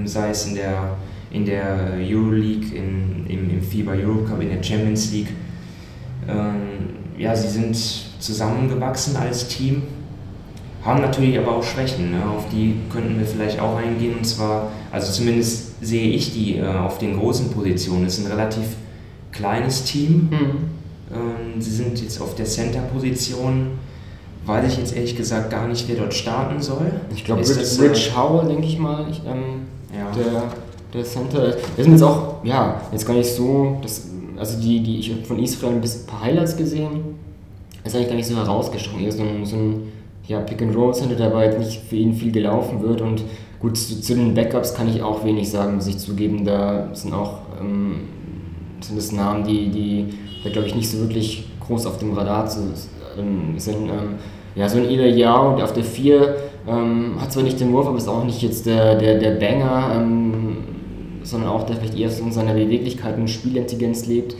sei 0.05 0.29
es 0.29 0.45
in 0.45 0.55
der, 0.55 0.97
in 1.31 1.45
der 1.45 1.93
Euroleague, 1.97 2.75
in, 2.75 3.25
im, 3.27 3.49
im 3.49 3.61
FIBA 3.61 3.93
Europe 3.93 4.25
Cup, 4.25 4.41
in 4.41 4.49
der 4.49 4.61
Champions 4.61 5.13
League. 5.13 5.29
Ähm, 6.27 6.89
ja, 7.17 7.33
sie 7.33 7.47
sind 7.47 7.77
zusammengewachsen 8.19 9.15
als 9.15 9.47
Team, 9.47 9.83
haben 10.83 11.01
natürlich 11.01 11.39
aber 11.39 11.55
auch 11.55 11.63
Schwächen, 11.63 12.11
ne? 12.11 12.25
auf 12.25 12.49
die 12.49 12.75
könnten 12.91 13.17
wir 13.17 13.25
vielleicht 13.25 13.57
auch 13.59 13.77
eingehen. 13.77 14.17
Und 14.17 14.25
zwar, 14.25 14.69
also 14.91 15.13
zumindest 15.13 15.72
sehe 15.83 16.09
ich 16.09 16.33
die 16.33 16.57
äh, 16.57 16.65
auf 16.65 16.97
den 16.97 17.19
großen 17.19 17.49
Positionen. 17.51 18.05
Es 18.05 18.17
ist 18.17 18.25
ein 18.25 18.31
relativ 18.31 18.75
kleines 19.31 19.83
Team. 19.83 20.29
Mhm. 20.31 20.39
Ähm, 21.11 21.61
sie 21.61 21.71
sind 21.71 22.01
jetzt 22.01 22.21
auf 22.21 22.35
der 22.35 22.45
Center-Position. 22.45 23.71
Weiß 24.45 24.71
ich 24.71 24.77
jetzt 24.77 24.95
ehrlich 24.95 25.15
gesagt 25.15 25.49
gar 25.49 25.67
nicht, 25.67 25.87
wer 25.87 25.95
dort 25.95 26.13
starten 26.13 26.61
soll. 26.61 26.91
Ich 27.15 27.23
glaube, 27.23 27.41
Rich, 27.41 27.49
das, 27.49 27.79
Rich 27.79 28.09
äh, 28.09 28.17
Howell, 28.17 28.47
denke 28.47 28.65
ich 28.65 28.77
mal, 28.77 29.07
ich, 29.09 29.21
ähm, 29.25 29.67
ja. 29.93 30.11
der, 30.11 30.43
der 30.93 31.03
Center. 31.05 31.55
Wir 31.75 31.83
sind 31.83 31.93
jetzt 31.93 32.03
auch, 32.03 32.43
ja, 32.43 32.81
jetzt 32.91 33.05
gar 33.05 33.13
nicht 33.13 33.29
so, 33.29 33.77
das, 33.81 34.07
also 34.37 34.59
die, 34.59 34.81
die 34.83 34.99
ich 34.99 35.11
habe 35.11 35.23
von 35.23 35.39
Israel 35.39 35.73
ein 35.73 35.81
bisschen 35.81 36.01
ein 36.01 36.07
paar 36.07 36.21
Highlights 36.21 36.57
gesehen. 36.57 37.15
Ist 37.85 37.95
eigentlich 37.95 38.09
gar 38.09 38.15
nicht 38.15 38.27
so 38.27 38.35
herausgestochen. 38.35 39.01
Eher 39.01 39.11
so 39.11 39.23
ein, 39.23 39.45
so 39.45 39.55
ein 39.55 39.91
ja, 40.27 40.39
Pick 40.39 40.61
and 40.61 40.75
Roll 40.75 40.93
Center, 40.93 41.15
der 41.15 41.27
aber 41.27 41.45
nicht 41.57 41.81
für 41.89 41.95
ihn 41.95 42.13
viel 42.13 42.31
gelaufen 42.31 42.81
wird. 42.81 43.01
Und 43.01 43.23
gut, 43.63 43.77
zu, 43.77 43.99
zu, 44.01 44.13
den 44.13 44.35
Backups 44.35 44.75
kann 44.75 44.89
ich 44.89 45.01
auch 45.01 45.23
wenig 45.23 45.49
sagen, 45.49 45.75
muss 45.75 45.87
ich 45.87 45.97
zugeben. 45.97 46.45
Da 46.45 46.89
sind 46.93 47.13
auch 47.13 47.39
ähm, 47.59 48.01
sind 48.81 49.13
Namen, 49.13 49.45
die, 49.45 49.69
die 49.69 50.51
glaube 50.51 50.67
ich 50.67 50.75
nicht 50.75 50.91
so 50.91 50.99
wirklich 50.99 51.45
groß 51.61 51.85
auf 51.85 51.97
dem 51.97 52.13
Radar 52.13 52.45
zu, 52.47 52.59
ähm, 53.17 53.57
sind. 53.57 53.89
Ähm, 53.89 54.15
ja, 54.55 54.69
so 54.69 54.77
ein 54.77 54.87
Ida 54.87 55.05
Yao 55.05 55.55
auf 55.63 55.73
der 55.73 55.83
4 55.83 56.35
ähm, 56.67 57.15
hat 57.19 57.31
zwar 57.31 57.41
nicht 57.41 57.59
den 57.59 57.71
Wurf, 57.71 57.87
aber 57.87 57.97
ist 57.97 58.07
auch 58.07 58.23
nicht 58.23 58.43
jetzt 58.43 58.67
der, 58.67 58.95
der, 58.95 59.17
der 59.17 59.31
Banger, 59.31 59.95
ähm, 59.95 60.57
sondern 61.23 61.49
auch 61.49 61.63
der 61.63 61.77
vielleicht 61.77 61.97
eher 61.97 62.11
von 62.11 62.31
seiner 62.31 62.53
Beweglichkeit 62.53 63.17
und 63.17 63.29
Spielintelligenz 63.29 64.05
lebt. 64.05 64.35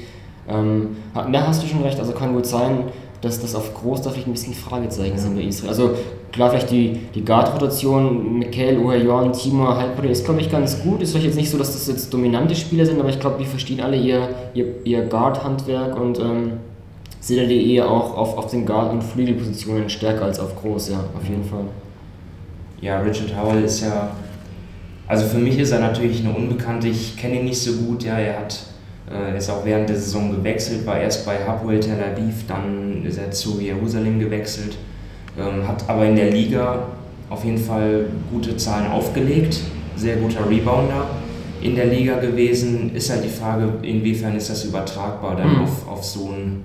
Ähm, 0.48 0.98
da 1.14 1.48
hast 1.48 1.64
du 1.64 1.68
schon 1.68 1.82
recht, 1.82 1.98
also 2.00 2.12
kann 2.12 2.34
gut 2.34 2.46
sein, 2.46 2.84
dass 3.22 3.40
das 3.40 3.56
auf 3.56 3.74
groß 3.74 4.02
da 4.02 4.10
vielleicht 4.10 4.28
ein 4.28 4.34
bisschen 4.34 4.54
Fragezeichen 4.54 5.18
sind 5.18 5.36
bei 5.36 5.44
Israel. 5.44 5.70
Also 5.70 5.92
klar, 6.34 6.50
vielleicht 6.50 6.72
die, 6.72 7.00
die 7.15 7.24
Guard-Rotation, 7.24 8.39
Mikel, 8.39 8.78
Uhayon, 8.80 9.32
Timur, 9.32 9.78
Halbbrille 9.78 10.12
ist, 10.12 10.26
glaube 10.26 10.41
ich, 10.41 10.52
ganz 10.52 10.82
gut. 10.84 11.02
Ist 11.02 11.12
vielleicht 11.12 11.28
jetzt 11.28 11.36
nicht 11.36 11.50
so, 11.50 11.58
dass 11.58 11.72
das 11.72 11.88
jetzt 11.88 12.13
dominante 12.13 12.56
Spieler 12.56 12.86
sind, 12.86 13.00
aber 13.00 13.10
ich 13.10 13.19
glaube, 13.19 13.38
die 13.39 13.46
verstehen 13.46 13.80
alle 13.80 13.96
ihr, 13.96 14.28
ihr, 14.54 14.65
ihr 14.84 15.04
Guard-Handwerk 15.06 16.00
und 16.00 16.19
ähm, 16.19 16.54
sehe 17.22 17.48
die 17.48 17.76
eher 17.76 17.89
auch 17.89 18.17
auf, 18.17 18.38
auf 18.38 18.48
den 18.52 18.65
Guard- 18.65 18.91
und 18.91 19.02
Flügelpositionen 19.02 19.89
stärker 19.89 20.26
als 20.26 20.39
auf 20.39 20.60
groß, 20.62 20.89
ja, 20.89 21.06
auf 21.15 21.28
jeden 21.30 21.46
Fall. 21.46 21.65
Ja, 22.82 23.00
Richard 23.00 23.34
Howell 23.39 23.63
ist 23.63 23.82
ja, 23.82 24.12
also 25.08 25.26
für 25.26 25.38
mich 25.38 25.58
ist 25.58 25.72
er 25.72 25.80
natürlich 25.80 26.26
eine 26.26 26.36
Unbekannte, 26.36 26.89
ich 26.89 27.15
kenne 27.15 27.39
ihn 27.39 27.46
nicht 27.46 27.62
so 27.62 27.72
gut, 27.74 28.04
ja, 28.04 28.17
er 28.17 28.39
hat 28.39 28.60
äh, 29.10 29.38
ist 29.38 29.50
auch 29.50 29.63
während 29.63 29.89
der 29.89 29.96
Saison 29.96 30.32
gewechselt, 30.32 30.86
war 30.86 31.00
erst 31.00 31.26
bei 31.26 31.38
Hapoel 31.46 31.80
Tel 31.80 32.02
Aviv, 32.02 32.46
dann 32.48 33.06
ist 33.06 33.17
er 33.17 33.32
zu 33.32 33.60
Jerusalem 33.60 34.19
gewechselt, 34.19 34.78
ähm, 35.38 35.67
hat 35.67 35.88
aber 35.89 36.06
in 36.06 36.15
der 36.15 36.32
Liga 36.32 36.88
auf 37.30 37.43
jeden 37.43 37.58
Fall 37.58 38.06
gute 38.32 38.56
Zahlen 38.58 38.91
aufgelegt, 38.91 39.60
sehr 39.96 40.17
guter 40.17 40.50
Rebounder 40.50 41.08
in 41.62 41.76
der 41.76 41.86
Liga 41.86 42.19
gewesen. 42.19 42.93
Ist 42.93 43.10
halt 43.10 43.24
die 43.24 43.30
Frage, 43.30 43.74
inwiefern 43.82 44.36
ist 44.36 44.50
das 44.50 44.65
übertragbar 44.65 45.36
dann 45.36 45.54
mhm. 45.54 45.63
auf, 45.63 45.88
auf 45.88 46.04
so 46.04 46.30
ein 46.30 46.63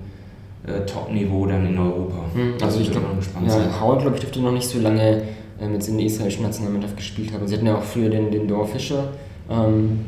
äh, 0.67 0.85
Top-Niveau 0.85 1.45
dann 1.45 1.65
in 1.65 1.77
Europa. 1.77 2.25
Mhm. 2.35 2.53
Also 2.61 2.79
ich 2.81 2.91
glaube, 2.91 3.07
ja, 3.47 3.81
Howard 3.81 4.01
glaube 4.01 4.15
ich 4.15 4.21
dürfte 4.21 4.41
noch 4.41 4.51
nicht 4.51 4.67
so 4.67 4.79
lange 4.79 5.23
äh, 5.59 5.67
mit 5.67 5.87
in 5.87 5.97
der 5.97 6.05
israelischen 6.05 6.43
Nationalmannschaft 6.43 6.97
gespielt 6.97 7.33
haben. 7.33 7.47
Sie 7.47 7.55
hatten 7.55 7.65
ja 7.65 7.75
auch 7.75 7.83
früher 7.83 8.09
den, 8.09 8.31
den 8.31 8.47
Dor 8.47 8.67
Fischer. 8.67 9.09
Ähm, 9.49 10.05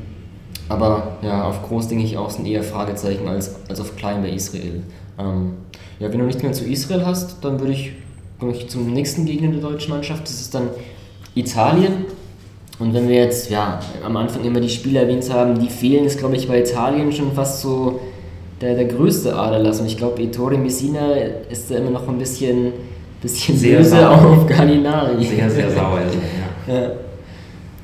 aber 0.69 1.17
ja, 1.21 1.43
auf 1.43 1.67
groß 1.67 1.88
denke 1.88 2.04
ich 2.06 2.17
auch 2.17 2.30
sind 2.30 2.45
eher 2.45 2.63
Fragezeichen 2.63 3.28
als, 3.28 3.56
als 3.67 3.82
auf 3.82 3.95
klein 3.95 4.21
bei 4.21 4.30
Israel. 4.30 4.84
Ähm, 5.19 5.54
ja, 6.00 6.12
wenn 6.12 6.19
du 6.19 6.26
nichts 6.26 6.41
mehr 6.41 6.54
zu 6.54 6.65
Israel 6.65 7.06
hast, 7.06 7.43
dann 7.43 7.60
würde 7.60 7.74
ich, 7.74 7.91
komme 8.41 8.54
ich 8.54 8.67
zum 8.69 8.91
nächsten 8.91 9.25
Gegner 9.25 9.51
der 9.51 9.62
deutschen 9.62 9.91
Mannschaft. 9.91 10.23
Das 10.23 10.41
ist 10.41 10.56
dann 10.56 10.69
Italien. 11.36 12.06
Und 12.80 12.91
wenn 12.95 13.08
wir 13.08 13.17
jetzt 13.17 13.51
ja, 13.51 13.80
am 14.04 14.17
Anfang 14.17 14.43
immer 14.43 14.60
die 14.60 14.67
Spieler 14.67 15.01
erwähnt 15.01 15.32
haben, 15.32 15.60
die 15.60 15.69
fehlen, 15.69 16.06
ist 16.06 16.17
glaube 16.17 16.36
ich 16.36 16.47
bei 16.47 16.60
Italien 16.60 17.12
schon 17.12 17.34
fast 17.34 17.62
so 17.62 18.01
der, 18.60 18.73
der 18.73 18.86
größte 18.86 19.36
Aderlass. 19.36 19.80
Und 19.80 19.86
ich 19.86 19.95
glaube, 19.95 20.23
Ettore 20.23 20.58
Messina 20.58 21.13
ist 21.51 21.69
da 21.69 21.75
immer 21.75 21.91
noch 21.91 22.08
ein 22.10 22.17
bisschen, 22.17 22.73
bisschen 23.21 23.56
sehr 23.56 23.77
böse 23.77 23.91
sauer. 23.91 24.10
auf 24.10 24.47
Gallinari. 24.47 25.23
Sehr, 25.23 25.47
sehr 25.47 25.69
sauer. 25.69 25.99
ja. 26.67 26.73
ja. 26.73 26.91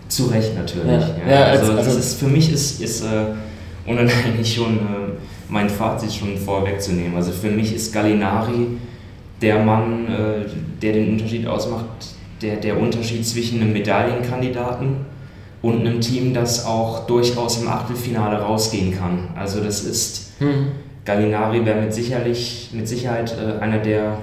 Zu 0.07 0.25
Recht 0.25 0.57
natürlich. 0.57 0.87
Ja. 0.87 1.31
ja 1.31 1.43
also, 1.49 1.73
also, 1.73 1.83
also 1.83 1.99
ist, 1.99 2.19
für 2.19 2.27
mich 2.27 2.51
ist, 2.51 2.81
ist 2.81 3.03
äh, 3.03 3.91
eigentlich 3.91 4.55
schon 4.55 4.77
äh, 4.77 4.79
mein 5.49 5.69
Fazit 5.69 6.11
schon 6.11 6.35
vorwegzunehmen. 6.35 7.15
Also 7.15 7.31
für 7.31 7.51
mich 7.51 7.75
ist 7.75 7.93
Gallinari 7.93 8.69
der 9.41 9.63
Mann, 9.63 10.07
äh, 10.07 10.45
der 10.81 10.93
den 10.93 11.13
Unterschied 11.13 11.47
ausmacht, 11.47 11.85
der, 12.41 12.57
der 12.57 12.79
Unterschied 12.79 13.25
zwischen 13.25 13.61
einem 13.61 13.73
Medaillenkandidaten 13.73 15.05
und 15.61 15.79
einem 15.81 16.01
Team, 16.01 16.33
das 16.33 16.65
auch 16.65 17.07
durchaus 17.07 17.61
im 17.61 17.67
Achtelfinale 17.67 18.39
rausgehen 18.39 18.97
kann. 18.97 19.29
Also 19.35 19.63
das 19.63 19.83
ist, 19.83 20.33
hm. 20.39 20.67
Gallinari 21.05 21.65
wäre 21.65 21.81
mit, 21.81 21.93
sicherlich, 21.93 22.69
mit 22.73 22.87
Sicherheit 22.87 23.35
äh, 23.37 23.59
einer 23.59 23.79
der 23.79 24.17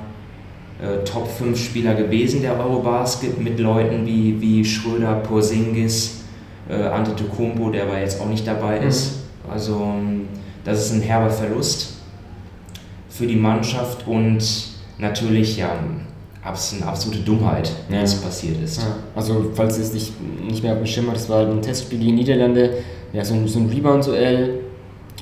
äh, 0.81 1.05
Top 1.05 1.29
5 1.29 1.59
Spieler 1.59 1.95
gewesen 1.95 2.43
der 2.43 2.59
Eurobasket 2.59 3.41
mit 3.41 3.59
Leuten 3.59 4.07
wie, 4.07 4.41
wie 4.41 4.65
Schröder, 4.65 5.15
Porzingis, 5.17 6.23
äh, 6.69 6.75
Antetokounmpo, 6.75 7.71
der 7.71 7.85
aber 7.85 8.01
jetzt 8.01 8.21
auch 8.21 8.29
nicht 8.29 8.47
dabei 8.47 8.81
mhm. 8.81 8.89
ist. 8.89 9.21
Also 9.51 9.75
ähm, 9.83 10.29
das 10.65 10.87
ist 10.87 10.93
ein 10.93 11.03
herber 11.03 11.31
Verlust 11.31 11.95
für 13.09 13.27
die 13.27 13.37
Mannschaft 13.37 14.07
und 14.07 14.74
natürlich 14.99 15.57
ja 15.57 15.71
eine 15.73 16.87
absolute 16.87 17.21
Dummheit, 17.21 17.71
ja. 17.89 18.03
was 18.03 18.17
passiert 18.17 18.63
ist. 18.63 18.79
Ja. 18.83 18.97
Also 19.15 19.51
falls 19.55 19.79
es 19.79 19.95
nicht, 19.95 20.13
nicht 20.43 20.63
mehr 20.63 20.73
auf 20.73 20.79
dem 20.79 20.87
Schirm 20.87 21.07
habt, 21.07 21.17
das 21.17 21.29
war 21.29 21.47
ein 21.47 21.63
Testspiel 21.63 21.99
gegen 21.99 22.15
Niederlande, 22.17 22.71
ja, 23.13 23.25
so 23.25 23.35
ein, 23.35 23.49
so 23.49 23.61
ein 23.61 23.69
Rebound-Duell 23.69 24.61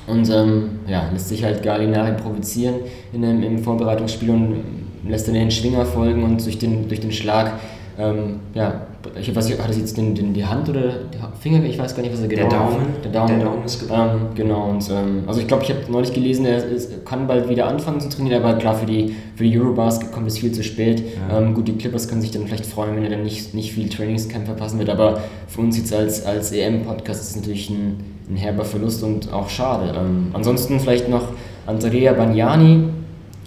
und 0.07 0.29
ähm, 0.29 0.79
ja, 0.87 1.09
lässt 1.11 1.29
sich 1.29 1.43
halt 1.43 1.63
Gallinari 1.63 2.13
provozieren 2.13 2.75
in 3.13 3.23
einem, 3.23 3.43
im 3.43 3.59
Vorbereitungsspiel 3.59 4.29
und 4.29 4.63
lässt 5.07 5.27
dann 5.27 5.35
den 5.35 5.51
Schwinger 5.51 5.85
folgen 5.85 6.23
und 6.23 6.43
durch 6.43 6.57
den, 6.57 6.87
durch 6.87 6.99
den 6.99 7.11
Schlag, 7.11 7.53
ähm, 7.97 8.39
ja, 8.53 8.87
ich 9.19 9.35
weiß 9.35 9.47
nicht, 9.47 9.61
hat 9.61 9.69
es 9.69 9.77
jetzt 9.77 9.97
den, 9.97 10.15
den, 10.15 10.33
die 10.33 10.45
Hand 10.45 10.69
oder 10.69 10.81
die 10.81 11.17
Finger, 11.41 11.63
ich 11.63 11.77
weiß 11.77 11.95
gar 11.95 12.01
nicht, 12.01 12.13
was 12.13 12.21
er 12.21 12.27
genau 12.27 12.49
Der 12.49 12.59
Daumen, 12.59 12.85
der 13.03 13.11
Daumen, 13.11 13.39
der 13.39 13.47
Daumen 13.47 13.65
ist 13.65 13.79
gebrochen. 13.79 14.09
Ähm, 14.09 14.35
genau, 14.35 14.69
und 14.69 14.89
ähm, 14.89 15.23
also 15.27 15.41
ich 15.41 15.47
glaube, 15.47 15.63
ich 15.63 15.69
habe 15.69 15.79
neulich 15.89 16.13
gelesen, 16.13 16.45
er 16.45 16.63
ist, 16.63 17.05
kann 17.05 17.27
bald 17.27 17.49
wieder 17.49 17.67
anfangen 17.67 17.99
zu 17.99 18.09
trainieren, 18.09 18.43
aber 18.43 18.57
klar, 18.57 18.75
für 18.75 18.85
die, 18.85 19.15
für 19.35 19.43
die 19.43 19.59
Eurobasket 19.59 20.11
kommt 20.11 20.27
es 20.27 20.37
viel 20.37 20.51
zu 20.51 20.63
spät. 20.63 21.03
Ja. 21.29 21.39
Ähm, 21.39 21.53
gut, 21.53 21.67
die 21.67 21.77
Clippers 21.77 22.07
können 22.07 22.21
sich 22.21 22.31
dann 22.31 22.47
vielleicht 22.47 22.65
freuen, 22.65 22.95
wenn 22.95 23.03
er 23.03 23.09
dann 23.09 23.23
nicht, 23.23 23.53
nicht 23.53 23.73
viel 23.73 23.89
Trainingscamp 23.89 24.45
verpassen 24.45 24.79
wird, 24.79 24.89
aber 24.89 25.21
für 25.47 25.61
uns 25.61 25.77
jetzt 25.77 25.93
als, 25.93 26.25
als 26.25 26.51
EM-Podcast 26.51 27.21
ist 27.21 27.29
es 27.31 27.35
natürlich 27.35 27.69
ein, 27.69 28.03
ein 28.29 28.37
herber 28.37 28.65
Verlust 28.65 29.03
und 29.03 29.31
auch 29.33 29.49
schade. 29.49 29.93
Ähm, 29.97 30.27
ansonsten 30.33 30.79
vielleicht 30.79 31.09
noch 31.09 31.27
Andrea 31.65 32.13
Bagnani, 32.13 32.89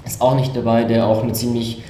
ist 0.06 0.20
auch 0.20 0.36
nicht 0.36 0.54
dabei, 0.54 0.84
der 0.84 1.06
auch 1.06 1.22
eine 1.22 1.32
ziemlich 1.32 1.82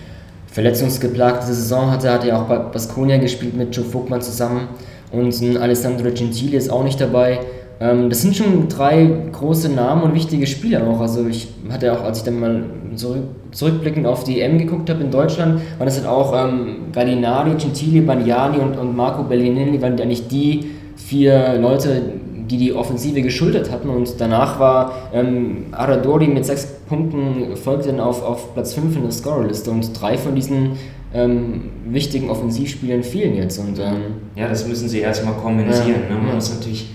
verletzungsgeplagte 0.57 1.49
Saison 1.49 1.91
hatte, 1.91 2.11
hat 2.11 2.25
ja 2.25 2.41
auch 2.41 2.45
bei 2.45 2.57
Baskonia 2.57 3.19
gespielt 3.19 3.55
mit 3.55 3.77
Joe 3.77 3.85
Vogtmann 3.85 4.23
zusammen 4.23 4.69
und 5.13 5.39
ein 5.43 5.59
Alessandro 5.59 6.11
Gentili 6.11 6.57
ist 6.57 6.71
auch 6.71 6.83
nicht 6.83 6.99
dabei. 6.99 7.41
Ähm, 7.79 8.09
das 8.09 8.23
sind 8.23 8.35
schon 8.35 8.67
drei 8.67 9.07
große 9.33 9.69
Namen 9.69 10.05
und 10.05 10.15
wichtige 10.15 10.47
Spieler 10.47 10.87
auch. 10.89 10.99
Also 11.03 11.27
ich 11.27 11.49
hatte 11.69 11.93
auch, 11.93 12.03
als 12.03 12.19
ich 12.19 12.25
dann 12.25 12.41
mal 12.41 12.65
zurück, 12.95 13.25
zurückblickend 13.51 14.07
auf 14.07 14.25
die 14.25 14.41
EM 14.41 14.57
geguckt 14.57 14.89
habe 14.89 15.05
in 15.05 15.11
Deutschland, 15.11 15.61
waren 15.77 15.85
das 15.85 15.99
halt 15.99 16.09
auch 16.09 16.33
ähm, 16.35 16.91
Gallinari, 16.91 17.51
Gentili, 17.57 18.01
Bagnani 18.01 18.57
und, 18.57 18.79
und 18.79 18.97
Marco 18.97 19.25
Bellinelli, 19.25 19.83
waren 19.83 20.01
eigentlich 20.01 20.27
die 20.27 20.71
vier 20.97 21.59
Leute, 21.61 22.01
die 22.51 22.59
die 22.59 22.73
Offensive 22.73 23.23
geschuldet 23.23 23.71
hatten. 23.71 23.89
Und 23.89 24.21
danach 24.21 24.59
war 24.59 25.11
ähm, 25.13 25.67
Aradori 25.73 26.29
mit 26.29 26.45
sechs 26.45 26.67
Punkten, 26.89 27.57
folgte 27.57 27.89
dann 27.89 28.01
auf, 28.01 28.23
auf 28.23 28.55
Platz 28.55 28.75
5 28.75 28.97
in 28.97 29.03
der 29.03 29.13
Scorerliste. 29.13 29.71
Und 29.71 30.01
drei 30.01 30.17
von 30.17 30.35
diesen 30.35 30.73
ähm, 31.15 31.71
wichtigen 31.87 32.31
Offensivspielern 32.31 33.03
fehlen 33.03 33.37
jetzt. 33.37 33.59
Und, 33.59 33.79
ähm, 33.79 33.97
ja, 34.35 34.49
das 34.49 34.67
müssen 34.67 34.89
sie 34.89 35.01
erstmal 35.01 35.35
kompensieren. 35.35 36.03
Ja, 36.09 36.15
ne? 36.15 36.21
Man, 36.21 36.29
ja. 36.29 36.35
muss 36.35 36.55
natürlich, 36.55 36.91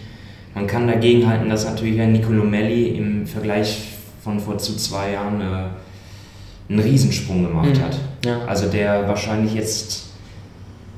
man 0.53 0.67
kann 0.67 0.87
dagegen 0.87 1.27
halten, 1.27 1.49
dass 1.49 1.65
natürlich 1.65 1.99
ein 1.99 2.13
Nicolo 2.13 2.43
Melli 2.43 2.89
im 2.89 3.25
Vergleich 3.25 3.89
von 4.23 4.39
vor 4.39 4.57
zu 4.57 4.75
zwei 4.77 5.13
Jahren 5.13 5.41
äh, 5.41 6.71
einen 6.71 6.79
Riesensprung 6.79 7.43
gemacht 7.43 7.75
mhm. 7.75 7.81
hat. 7.81 7.97
Ja. 8.25 8.45
Also 8.47 8.67
der 8.67 9.07
wahrscheinlich 9.07 9.53
jetzt 9.55 10.05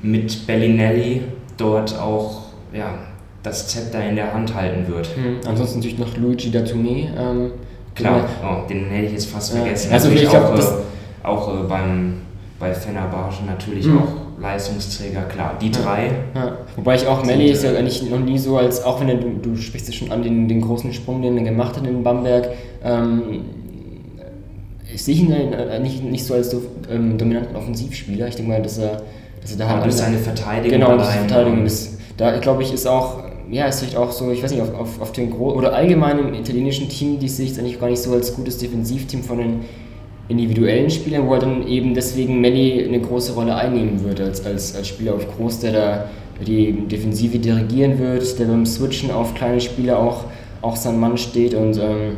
mit 0.02 0.46
Bellinelli 0.46 1.22
dort 1.56 1.98
auch 1.98 2.42
ja, 2.74 2.94
das 3.44 3.68
Zepter 3.68 4.02
in 4.08 4.16
der 4.16 4.34
Hand 4.34 4.52
halten 4.54 4.88
wird. 4.92 5.08
Mhm. 5.16 5.46
Ansonsten 5.48 5.78
natürlich 5.78 5.98
noch 5.98 6.16
Luigi 6.16 6.48
Datouné. 6.50 7.08
Ähm, 7.16 7.50
Klar, 7.94 8.24
oh, 8.42 8.66
den 8.68 8.86
hätte 8.86 9.06
ich 9.06 9.12
jetzt 9.12 9.26
fast 9.26 9.54
Ja. 9.54 9.60
vergessen. 9.60 9.92
Also 9.92 10.08
Natürlich 10.08 10.24
ich 10.24 10.30
glaub, 10.30 10.44
auch, 10.52 10.58
äh, 10.58 11.26
auch 11.28 11.48
äh, 11.64 11.66
beim, 11.68 12.14
bei 12.58 12.74
Fenerbahce 12.74 13.44
natürlich 13.46 13.86
Mhm. 13.86 13.98
auch 13.98 14.40
Leistungsträger, 14.40 15.22
klar. 15.22 15.54
Die 15.60 15.66
Ja. 15.66 15.72
drei, 15.80 16.10
Ja, 16.34 16.56
wobei 16.74 16.96
ich 16.96 17.06
auch 17.06 17.24
Melli 17.24 17.50
ist 17.50 17.62
ja 17.62 17.70
eigentlich 17.70 18.02
noch 18.10 18.18
nie 18.18 18.36
so 18.38 18.56
als, 18.58 18.82
auch 18.82 19.00
wenn 19.00 19.08
er, 19.10 19.14
du, 19.16 19.28
du 19.40 19.56
sprichst 19.56 19.88
es 19.90 19.94
schon 19.94 20.10
an, 20.10 20.24
den, 20.24 20.48
den 20.48 20.60
großen 20.60 20.92
Sprung, 20.92 21.22
den 21.22 21.38
er 21.38 21.44
gemacht 21.44 21.76
hat 21.76 21.86
in 21.86 22.02
Bamberg, 22.02 22.48
ähm, 22.82 23.22
ich 24.92 25.02
sehe 25.02 25.14
ihn 25.16 25.32
äh, 25.32 25.78
nicht, 25.80 26.02
nicht 26.04 26.24
so 26.24 26.34
als 26.34 26.50
so, 26.50 26.62
ähm, 26.90 27.16
dominanten 27.18 27.54
Offensivspieler. 27.56 28.28
Ich 28.28 28.36
denke 28.36 28.50
mal, 28.52 28.62
dass 28.62 28.78
er, 28.78 29.02
dass 29.40 29.52
er 29.52 29.58
da 29.58 29.64
aber 29.66 29.74
halt 29.74 29.84
an- 29.84 29.90
seine 29.92 30.18
Verteidigung 30.18 30.80
Genau, 30.80 30.90
allein, 30.92 31.28
Verteidigung. 31.28 31.64
Das, 31.64 31.96
da 32.16 32.36
glaube 32.38 32.62
ich 32.62 32.72
ist 32.72 32.86
auch, 32.86 33.22
ja, 33.50 33.66
ist 33.66 33.80
vielleicht 33.80 33.96
auch 33.96 34.10
so, 34.10 34.30
ich 34.30 34.42
weiß 34.42 34.50
nicht, 34.52 34.62
auf, 34.62 34.74
auf, 34.74 35.00
auf 35.00 35.12
den 35.12 35.30
Gro 35.30 35.52
oder 35.52 35.74
allgemein 35.74 36.18
im 36.18 36.34
italienischen 36.34 36.88
Team, 36.88 37.18
die 37.18 37.28
sehe 37.28 37.46
ich 37.46 37.58
eigentlich 37.58 37.80
gar 37.80 37.90
nicht 37.90 38.02
so 38.02 38.12
als 38.12 38.34
gutes 38.34 38.58
Defensivteam 38.58 39.22
von 39.22 39.38
den 39.38 39.60
individuellen 40.28 40.90
Spielern, 40.90 41.26
wo 41.28 41.34
er 41.34 41.40
dann 41.40 41.66
eben 41.66 41.94
deswegen 41.94 42.40
Melli 42.40 42.84
eine 42.84 43.00
große 43.00 43.34
Rolle 43.34 43.54
einnehmen 43.54 44.02
würde 44.02 44.24
als, 44.24 44.44
als, 44.44 44.74
als 44.74 44.88
Spieler 44.88 45.14
auf 45.14 45.26
Groß, 45.36 45.60
der 45.60 45.72
da 45.72 46.04
die 46.44 46.72
Defensive 46.88 47.38
dirigieren 47.38 47.98
wird, 47.98 48.38
der 48.38 48.46
beim 48.46 48.66
Switchen 48.66 49.10
auf 49.10 49.34
kleine 49.34 49.60
Spieler 49.60 49.98
auch, 49.98 50.24
auch 50.62 50.76
sein 50.76 50.98
Mann 50.98 51.16
steht 51.16 51.54
und 51.54 51.76
ähm, 51.76 52.16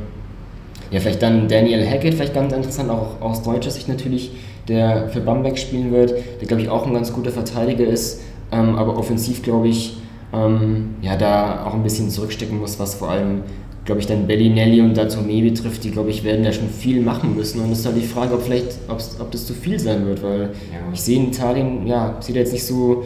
ja, 0.91 1.01
vielleicht 1.01 1.23
dann 1.23 1.49
Daniel 1.49 1.85
Hackett, 1.85 2.15
vielleicht 2.15 2.35
ganz 2.35 2.53
interessant, 2.53 2.91
auch 2.91 3.21
aus 3.21 3.43
deutscher 3.43 3.71
Sicht 3.71 3.89
natürlich, 3.89 4.31
der 4.69 5.09
für 5.09 5.21
Bamberg 5.21 5.59
spielen 5.59 5.93
wird, 5.93 6.15
der 6.41 6.47
glaube 6.47 6.63
ich 6.63 6.69
auch 6.69 6.87
ein 6.87 6.95
ganz 6.95 7.13
guter 7.13 7.31
Verteidiger 7.31 7.85
ist, 7.85 8.21
ähm, 8.53 8.77
aber 8.77 8.97
offensiv 8.97 9.43
glaube 9.43 9.69
ich, 9.69 9.97
ähm, 10.37 10.91
ja, 11.03 11.17
da 11.17 11.65
auch 11.65 11.75
ein 11.75 11.83
bisschen 11.83 12.11
zurückstecken 12.11 12.59
muss, 12.59 12.79
was 12.79 12.95
vor 12.97 13.11
allem, 13.11 13.43
glaube 13.85 14.01
ich, 14.01 14.07
dann 14.07 14.27
Bellinelli 14.27 14.81
und 14.81 14.97
Datome 14.97 15.41
betrifft, 15.43 15.85
die 15.85 15.91
glaube 15.91 16.11
ich 16.11 16.25
werden 16.25 16.45
da 16.45 16.53
schon 16.53 16.69
viel 16.69 17.01
machen 17.03 17.35
müssen 17.37 17.61
und 17.61 17.73
es 17.73 17.81
ist 17.81 17.87
halt 17.87 17.97
die 17.97 18.07
Frage, 18.07 18.35
ob 18.35 18.43
vielleicht, 18.43 18.77
ob 18.89 19.31
das 19.31 19.47
zu 19.47 19.55
viel 19.55 19.79
sein 19.79 20.05
wird, 20.07 20.23
weil 20.23 20.41
Ja. 20.73 20.93
ich 20.93 21.01
sehe 21.01 21.19
in 21.19 21.29
Italien, 21.29 21.87
ja, 21.87 22.17
sieht 22.21 22.37
jetzt 22.37 22.53
nicht 22.53 22.65
so 22.65 23.05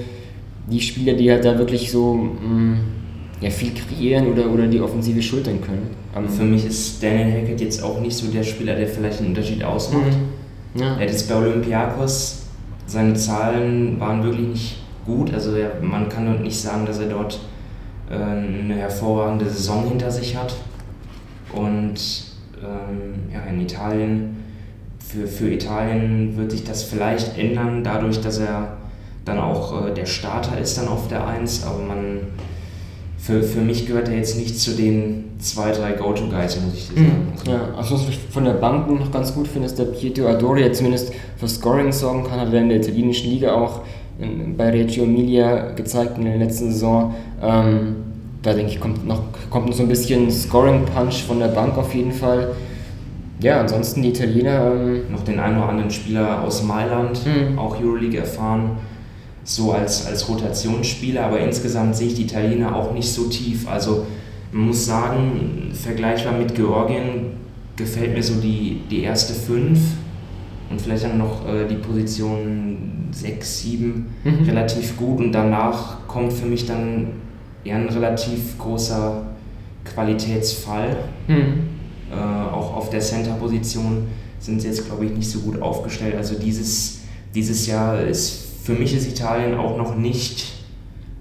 die 0.71 0.81
Spieler, 0.81 1.15
die 1.15 1.31
halt 1.31 1.45
da 1.45 1.59
wirklich 1.59 1.91
so 1.91 2.15
mh, 2.15 2.77
ja, 3.41 3.51
viel 3.51 3.73
kreieren 3.75 4.33
oder, 4.33 4.51
oder 4.51 4.67
die 4.67 4.81
Offensive 4.81 5.21
schultern 5.23 5.61
können. 5.61 5.89
Ähm, 6.17 6.29
Für 6.29 6.45
mich 6.45 6.65
ist 6.67 7.03
Daniel 7.03 7.43
Hackett 7.43 7.61
jetzt 7.61 7.83
auch 7.83 8.01
nicht 8.01 8.17
so 8.17 8.27
der 8.31 8.43
Spieler, 8.43 8.75
der 8.75 8.87
vielleicht 8.87 9.19
einen 9.21 9.29
Unterschied 9.29 9.63
ausmacht. 9.65 10.07
Mhm. 10.75 10.81
Ja. 10.81 10.95
Er 10.95 11.01
hat 11.03 11.11
jetzt 11.11 11.29
bei 11.29 11.35
Olympiakos, 11.37 12.43
seine 12.87 13.15
Zahlen 13.15 13.99
waren 14.01 14.23
wirklich 14.25 14.49
nicht 14.49 14.77
gut. 15.07 15.33
Also 15.33 15.55
er, 15.55 15.81
man 15.83 16.09
kann 16.09 16.27
dort 16.27 16.41
nicht 16.41 16.61
sagen, 16.61 16.87
dass 16.87 16.99
er 16.99 17.09
dort 17.09 17.41
äh, 18.11 18.15
eine 18.15 18.75
hervorragende 18.75 19.49
Saison 19.49 19.89
hinter 19.89 20.11
sich 20.11 20.37
hat. 20.37 20.55
Und 21.53 21.99
ähm, 22.63 23.33
ja, 23.33 23.41
in 23.49 23.61
Italien, 23.61 24.45
für, 24.99 25.27
für 25.27 25.51
Italien 25.51 26.37
wird 26.37 26.53
sich 26.53 26.65
das 26.65 26.83
vielleicht 26.83 27.37
ändern, 27.39 27.83
dadurch, 27.83 28.21
dass 28.21 28.39
er 28.39 28.77
dann 29.25 29.39
auch 29.39 29.87
äh, 29.87 29.95
der 29.95 30.07
Starter 30.07 30.59
ist 30.59 30.79
dann 30.79 30.89
auf 30.89 31.09
der 31.09 31.27
1, 31.27 31.65
aber 31.65 31.79
man 31.79 32.21
für, 33.19 33.43
für 33.43 33.61
mich 33.61 33.87
gehört 33.87 34.09
er 34.09 34.17
jetzt 34.17 34.37
nicht 34.39 34.59
zu 34.59 34.73
den 34.73 35.25
zwei, 35.39 35.73
drei 35.73 35.93
Go-To-Guys, 35.93 36.61
muss 36.63 36.75
ich 36.75 36.89
dir 36.89 36.95
sagen. 36.95 37.33
Mhm. 37.45 37.51
Ja, 37.51 37.69
also 37.77 37.95
was 37.95 38.09
ich 38.09 38.19
von 38.31 38.45
der 38.45 38.55
Bank 38.55 38.91
noch 38.91 39.13
ganz 39.13 39.35
gut 39.35 39.47
finde, 39.47 39.67
ist 39.67 39.79
der 39.79 39.85
Pietro 39.85 40.27
Adori, 40.27 40.63
der 40.63 40.73
zumindest 40.73 41.13
für 41.37 41.49
Scoring 41.49 41.93
sorgen 41.93 42.25
kann, 42.25 42.41
hat 42.41 42.53
er 42.53 42.61
in 42.61 42.71
der 42.71 42.79
italienischen 42.79 43.31
Liga 43.31 43.55
auch 43.55 43.83
in, 44.21 44.57
bei 44.57 44.71
Reggio 44.71 45.05
Emilia 45.05 45.73
gezeigt 45.73 46.19
in 46.19 46.25
der 46.25 46.37
letzten 46.37 46.71
Saison. 46.71 47.15
Ähm, 47.43 47.97
da 48.43 48.55
denke 48.55 48.73
ich, 48.73 48.81
kommt 48.81 49.07
noch, 49.07 49.23
kommt 49.51 49.67
noch 49.67 49.75
so 49.75 49.83
ein 49.83 49.89
bisschen 49.89 50.31
Scoring-Punch 50.31 51.25
von 51.27 51.39
der 51.39 51.49
Bank 51.49 51.77
auf 51.77 51.95
jeden 51.95 52.13
Fall. 52.13 52.53
Ja, 53.41 53.61
ansonsten 53.61 54.03
die 54.03 54.11
Italiener, 54.11 54.73
ähm, 54.73 55.01
noch 55.11 55.25
den 55.25 55.39
einen 55.41 55.57
oder 55.59 55.69
anderen 55.69 55.91
Spieler 55.91 56.43
aus 56.45 56.63
Mailand, 56.63 57.21
Mhm. 57.25 57.59
auch 57.59 57.81
Euroleague 57.81 58.19
erfahren, 58.19 58.73
so 59.45 59.73
als, 59.73 60.07
als 60.07 60.29
Rotationsspieler, 60.29 61.25
aber 61.25 61.41
insgesamt 61.41 61.97
sehe 61.97 62.09
ich 62.09 62.15
die 62.15 62.23
Italiener 62.23 62.77
auch 62.77 62.93
nicht 62.93 63.09
so 63.11 63.25
tief. 63.25 63.67
Also 63.69 64.07
man 64.53 64.67
muss 64.67 64.85
sagen, 64.85 65.71
vergleichbar 65.73 66.35
mit 66.35 66.55
Georgien 66.55 67.33
gefällt 67.77 68.15
mir 68.15 68.23
so 68.23 68.35
die, 68.35 68.81
die 68.91 69.03
erste 69.03 69.33
fünf 69.33 69.81
und 70.71 70.81
vielleicht 70.81 71.05
dann 71.05 71.19
noch 71.19 71.47
äh, 71.47 71.67
die 71.69 71.75
Position 71.77 73.09
6, 73.13 73.61
7 73.63 74.07
Mhm. 74.25 74.45
relativ 74.47 74.97
gut 74.97 75.19
und 75.21 75.33
danach 75.33 76.07
kommt 76.07 76.33
für 76.33 76.47
mich 76.47 76.67
dann 76.67 77.09
eher 77.65 77.77
ein 77.77 77.89
relativ 77.89 78.57
großer 78.59 79.23
Qualitätsfall. 79.85 80.97
hm, 81.27 81.53
Äh, 82.13 82.15
auch 82.53 82.75
auf 82.77 82.91
der 82.91 82.99
Center-Position 83.01 84.09
sind 84.41 84.61
sie 84.61 84.67
jetzt, 84.69 84.85
glaube 84.87 85.05
ich, 85.05 85.13
nicht 85.13 85.31
so 85.31 85.39
gut 85.41 85.63
aufgestellt. 85.63 86.17
Also 86.17 86.35
dieses, 86.35 87.03
dieses 87.37 87.69
Jahr 87.69 88.01
ist 88.01 88.49
für 88.65 88.73
mich 88.73 88.93
ist 88.97 89.07
Italien 89.09 89.55
auch 89.55 89.77
noch 89.79 89.97
nicht. 89.97 90.53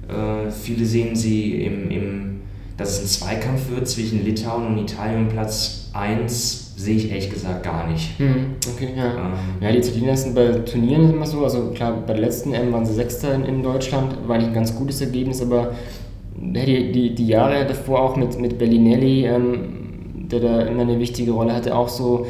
Äh, 0.07 0.49
viele 0.49 0.85
sehen 0.85 1.15
sie 1.15 1.63
im, 1.63 1.91
im, 1.91 2.39
dass 2.77 2.99
es 2.99 3.01
ein 3.03 3.07
Zweikampf 3.27 3.69
wird 3.69 3.87
zwischen 3.87 4.25
Litauen 4.25 4.65
und 4.67 4.77
Italien 4.79 5.27
Platz 5.27 5.89
1, 5.93 6.68
sehe 6.79 6.95
ich 6.95 7.09
ehrlich 7.09 7.29
gesagt 7.29 7.63
gar 7.63 7.87
nicht. 7.91 8.17
hm, 8.17 8.55
okay, 8.73 8.89
ja. 8.95 9.13
Ähm, 9.13 9.33
Ja, 9.59 9.71
die 9.71 9.79
Italiener 9.79 10.15
sind 10.15 10.33
bei 10.33 10.47
Turnieren 10.59 11.11
immer 11.11 11.25
so, 11.25 11.43
also 11.43 11.71
klar, 11.71 12.01
bei 12.07 12.13
der 12.13 12.21
letzten 12.21 12.53
M 12.53 12.71
waren 12.71 12.85
sie 12.85 12.93
Sechster 12.93 13.35
in, 13.35 13.43
in 13.43 13.63
Deutschland, 13.63 14.15
war 14.27 14.35
eigentlich 14.35 14.47
ein 14.47 14.53
ganz 14.53 14.73
gutes 14.73 15.01
Ergebnis, 15.01 15.41
aber 15.41 15.73
ja, 16.41 16.65
die, 16.65 16.91
die, 16.93 17.13
die 17.15 17.27
Jahre 17.27 17.65
davor 17.65 18.01
auch 18.01 18.15
mit, 18.15 18.39
mit 18.39 18.57
Bellinelli, 18.57 19.25
ähm, 19.25 20.27
der 20.31 20.39
da 20.39 20.61
immer 20.61 20.83
eine 20.83 20.97
wichtige 20.99 21.31
Rolle 21.31 21.53
hatte, 21.53 21.75
auch 21.75 21.89
so, 21.89 22.27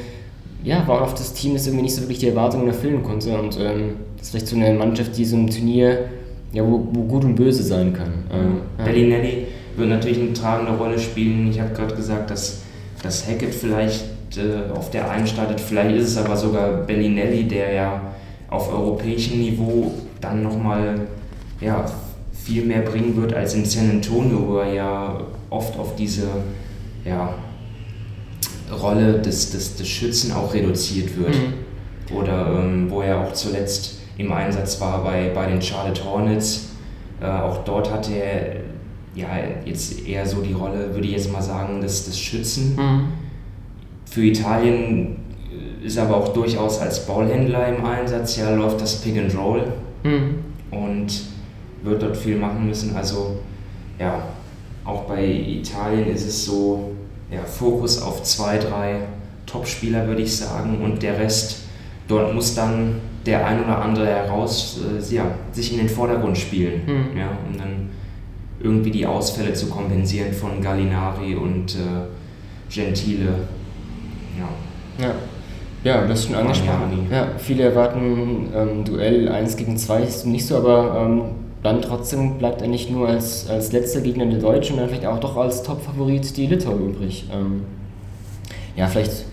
ja, 0.63 0.87
war 0.87 1.03
oft 1.03 1.19
das 1.19 1.33
Team, 1.33 1.53
das 1.53 1.67
irgendwie 1.67 1.83
nicht 1.83 1.95
so 1.95 2.01
wirklich 2.01 2.17
die 2.19 2.29
Erwartungen 2.29 2.67
erfüllen 2.67 3.03
konnte 3.03 3.37
und 3.37 3.55
ähm, 3.59 3.97
das 4.17 4.27
ist 4.27 4.31
vielleicht 4.31 4.47
so 4.47 4.55
eine 4.55 4.73
Mannschaft, 4.73 5.15
die 5.15 5.25
so 5.25 5.37
ein 5.37 5.47
Turnier, 5.47 6.05
ja, 6.53 6.63
wo, 6.65 6.87
wo 6.91 7.03
gut 7.03 7.23
und 7.23 7.35
böse 7.35 7.61
sein 7.61 7.93
kann. 7.93 8.13
Ähm, 8.33 8.61
ja. 8.79 8.85
Bellinelli 8.85 9.45
wird 9.77 9.89
natürlich 9.89 10.17
eine 10.19 10.33
tragende 10.33 10.71
Rolle 10.71 10.97
spielen. 10.97 11.51
Ich 11.51 11.59
habe 11.59 11.71
gerade 11.75 11.95
gesagt, 11.95 12.31
dass, 12.31 12.63
dass 13.03 13.27
Hackett 13.27 13.53
vielleicht 13.53 14.05
auf 14.75 14.91
der 14.91 15.09
einen 15.09 15.25
startet, 15.25 15.59
vielleicht 15.59 15.95
ist 15.95 16.09
es 16.09 16.17
aber 16.17 16.37
sogar 16.37 16.69
Bellinelli, 16.85 17.47
der 17.47 17.73
ja 17.73 18.01
auf 18.49 18.71
europäischem 18.71 19.39
Niveau 19.39 19.91
dann 20.21 20.43
nochmal 20.43 21.07
ja, 21.61 21.85
viel 22.33 22.65
mehr 22.65 22.81
bringen 22.81 23.15
wird 23.15 23.33
als 23.33 23.53
in 23.53 23.65
San 23.65 23.89
Antonio, 23.89 24.47
wo 24.47 24.57
er 24.57 24.73
ja 24.73 25.19
oft 25.49 25.77
auf 25.77 25.95
diese 25.95 26.27
ja, 27.05 27.33
Rolle 28.71 29.19
des, 29.19 29.51
des, 29.51 29.75
des 29.75 29.87
Schützen 29.87 30.31
auch 30.31 30.53
reduziert 30.53 31.17
wird. 31.17 31.35
Mhm. 31.35 32.15
Oder 32.15 32.59
ähm, 32.59 32.89
wo 32.89 33.01
er 33.01 33.19
auch 33.19 33.33
zuletzt 33.33 33.99
im 34.17 34.31
Einsatz 34.31 34.81
war 34.81 35.03
bei, 35.03 35.29
bei 35.33 35.45
den 35.45 35.61
Charlotte 35.61 36.03
Hornets. 36.03 36.69
Äh, 37.21 37.25
auch 37.25 37.63
dort 37.63 37.91
hatte 37.91 38.13
er 38.13 38.55
ja 39.15 39.27
jetzt 39.65 40.07
eher 40.07 40.25
so 40.25 40.41
die 40.41 40.53
Rolle, 40.53 40.93
würde 40.93 41.07
ich 41.07 41.13
jetzt 41.13 41.31
mal 41.31 41.41
sagen, 41.41 41.81
des, 41.81 42.05
des 42.05 42.19
Schützen. 42.19 42.75
Mhm. 42.75 43.07
Für 44.09 44.23
Italien 44.23 45.17
äh, 45.81 45.85
ist 45.85 45.97
aber 45.97 46.17
auch 46.17 46.29
durchaus 46.33 46.79
als 46.79 47.05
Ballhändler 47.05 47.67
im 47.77 47.85
Einsatz. 47.85 48.37
Ja, 48.37 48.49
läuft 48.51 48.81
das 48.81 49.01
Pick 49.01 49.17
and 49.17 49.35
Roll 49.37 49.63
Mhm. 50.03 50.35
und 50.71 51.07
wird 51.83 52.01
dort 52.01 52.15
viel 52.17 52.37
machen 52.37 52.65
müssen. 52.67 52.95
Also 52.95 53.37
ja, 53.99 54.23
auch 54.85 55.03
bei 55.03 55.25
Italien 55.25 56.07
ist 56.07 56.25
es 56.27 56.45
so, 56.45 56.91
ja, 57.31 57.43
Fokus 57.43 58.01
auf 58.01 58.23
zwei, 58.23 58.57
drei 58.57 59.01
Topspieler 59.45 60.07
würde 60.07 60.21
ich 60.21 60.35
sagen 60.35 60.79
und 60.83 61.01
der 61.03 61.19
Rest, 61.19 61.63
dort 62.07 62.33
muss 62.33 62.55
dann 62.55 62.95
der 63.25 63.45
ein 63.45 63.63
oder 63.63 63.81
andere 63.81 64.07
heraus, 64.07 64.79
äh, 65.11 65.15
ja, 65.15 65.25
sich 65.51 65.73
in 65.73 65.79
den 65.79 65.89
Vordergrund 65.89 66.37
spielen, 66.37 66.81
Mhm. 66.85 67.17
ja, 67.17 67.27
um 67.49 67.57
dann 67.57 67.89
irgendwie 68.61 68.91
die 68.91 69.05
Ausfälle 69.05 69.53
zu 69.53 69.67
kompensieren 69.67 70.33
von 70.33 70.61
Gallinari 70.61 71.35
und 71.35 71.75
äh, 71.75 72.73
Gentile. 72.73 73.33
Ja. 74.39 75.05
Ja. 75.05 75.13
Ja, 75.81 76.05
das 76.05 76.19
ist 76.19 76.25
schon 76.25 76.35
angesprochen. 76.35 77.07
Ja, 77.09 77.27
viele 77.37 77.63
erwarten 77.63 78.49
ähm, 78.53 78.83
Duell 78.83 79.29
1 79.29 79.55
gegen 79.55 79.77
2 79.77 80.01
ist 80.01 80.25
nicht 80.25 80.45
so, 80.45 80.57
aber 80.57 81.05
ähm, 81.05 81.21
dann 81.63 81.81
trotzdem 81.81 82.37
bleibt 82.37 82.61
er 82.61 82.67
nicht 82.67 82.91
nur 82.91 83.07
als, 83.07 83.49
als 83.49 83.71
letzter 83.71 84.01
Gegner 84.01 84.25
der 84.25 84.39
Deutschen, 84.39 84.75
sondern 84.75 84.89
vielleicht 84.89 85.05
auch 85.05 85.19
doch 85.19 85.37
als 85.37 85.63
Top-Favorit 85.63 86.35
die 86.35 86.47
Litauer 86.47 86.79
übrig. 86.79 87.29
Ähm, 87.33 87.63
ja, 88.75 88.87
vielleicht, 88.87 89.25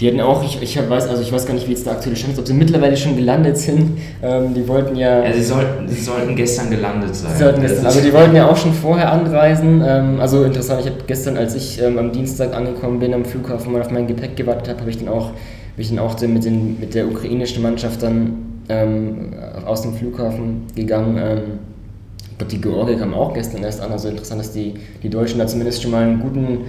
die 0.00 0.06
hätten 0.06 0.20
auch, 0.20 0.42
ich, 0.42 0.60
ich 0.62 0.78
weiß, 0.88 1.08
also 1.08 1.20
ich 1.22 1.30
weiß 1.30 1.44
gar 1.46 1.52
nicht, 1.54 1.66
wie 1.66 1.72
jetzt 1.72 1.84
der 1.84 1.92
aktuelle 1.92 2.16
Stand 2.16 2.32
ist, 2.32 2.38
ob 2.38 2.46
sie 2.46 2.54
mittlerweile 2.54 2.96
schon 2.96 3.16
gelandet 3.16 3.58
sind. 3.58 3.98
Ähm, 4.22 4.54
die 4.54 4.66
wollten 4.66 4.96
ja. 4.96 5.22
Ja, 5.24 5.32
sie 5.32 5.42
sollten, 5.42 5.86
sie 5.88 6.00
sollten 6.00 6.34
gestern 6.34 6.70
gelandet 6.70 7.14
sein. 7.14 7.32
Sie 7.36 7.42
sollten 7.44 7.60
gestern, 7.60 7.86
ist- 7.86 8.04
die 8.04 8.12
wollten 8.12 8.34
ja 8.34 8.48
auch 8.48 8.56
schon 8.56 8.72
vorher 8.72 9.12
anreisen. 9.12 9.82
Ähm, 9.86 10.18
also 10.20 10.44
interessant, 10.44 10.80
ich 10.80 10.86
habe 10.86 10.96
gestern, 11.06 11.36
als 11.36 11.54
ich 11.54 11.80
ähm, 11.82 11.98
am 11.98 12.12
Dienstag 12.12 12.54
angekommen 12.54 12.98
bin 12.98 13.12
am 13.12 13.24
Flughafen 13.26 13.74
und 13.74 13.80
auf 13.82 13.90
mein 13.90 14.06
Gepäck 14.06 14.36
gewartet 14.36 14.68
habe, 14.70 14.80
habe 14.80 14.90
ich 14.90 14.98
dann 14.98 15.08
auch, 15.08 15.32
bin 15.76 15.84
ich 15.84 15.90
dann 15.90 15.98
auch 15.98 16.18
mit, 16.22 16.44
den, 16.44 16.80
mit 16.80 16.94
der 16.94 17.06
ukrainischen 17.06 17.62
Mannschaft 17.62 18.02
dann 18.02 18.62
ähm, 18.70 19.34
aus 19.66 19.82
dem 19.82 19.92
Flughafen 19.94 20.62
gegangen. 20.74 21.18
Ähm, 21.22 21.40
die 22.50 22.58
Georgie 22.58 22.96
kam 22.96 23.12
auch 23.12 23.34
gestern 23.34 23.62
erst 23.64 23.82
an, 23.82 23.92
also 23.92 24.08
interessant, 24.08 24.40
dass 24.40 24.52
die, 24.52 24.72
die 25.02 25.10
Deutschen 25.10 25.38
da 25.38 25.46
zumindest 25.46 25.82
schon 25.82 25.90
mal 25.90 26.04
einen 26.04 26.20
guten, 26.20 26.60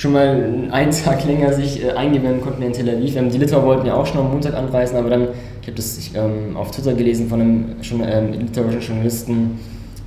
schon 0.00 0.12
mal 0.12 0.70
einen 0.70 0.90
Tag 1.04 1.26
länger 1.26 1.52
sich 1.52 1.84
äh, 1.84 1.90
eingewöhnen 1.90 2.40
konnten 2.40 2.62
in 2.62 2.72
Tel 2.72 2.88
Aviv. 2.88 3.16
Ähm, 3.16 3.30
die 3.30 3.36
Litauer 3.36 3.64
wollten 3.64 3.86
ja 3.86 3.94
auch 3.94 4.06
schon 4.06 4.18
am 4.20 4.30
Montag 4.30 4.54
anreisen, 4.54 4.96
aber 4.96 5.10
dann, 5.10 5.28
ich 5.60 5.66
habe 5.66 5.76
das 5.76 5.98
ich, 5.98 6.12
ähm, 6.14 6.56
auf 6.56 6.70
Twitter 6.70 6.94
gelesen 6.94 7.28
von 7.28 7.40
einem 7.40 7.64
schon, 7.82 8.02
ähm, 8.02 8.32
litauischen 8.32 8.80
Journalisten, 8.80 9.60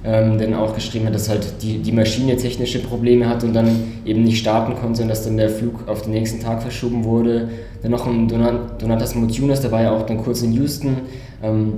ähm, 0.03 0.39
der 0.39 0.47
dann 0.47 0.59
auch 0.59 0.73
geschrieben 0.73 1.05
hat, 1.05 1.13
dass 1.13 1.29
halt 1.29 1.61
die, 1.61 1.77
die 1.77 1.91
Maschine 1.91 2.35
technische 2.37 2.79
Probleme 2.79 3.29
hat 3.29 3.43
und 3.43 3.53
dann 3.53 3.67
eben 4.03 4.23
nicht 4.23 4.39
starten 4.39 4.75
konnte 4.75 5.03
und 5.03 5.09
dass 5.09 5.25
dann 5.25 5.37
der 5.37 5.49
Flug 5.49 5.87
auf 5.87 6.01
den 6.01 6.13
nächsten 6.13 6.39
Tag 6.41 6.63
verschoben 6.63 7.03
wurde. 7.03 7.49
Dann 7.83 7.91
noch 7.91 8.07
ein 8.07 8.27
Donatas 8.27 9.13
Motunas, 9.13 9.61
der 9.61 9.71
war 9.71 9.83
ja 9.83 9.91
auch 9.91 10.07
dann 10.07 10.17
kurz 10.17 10.41
in 10.41 10.53
Houston 10.53 10.97
ähm, 11.43 11.73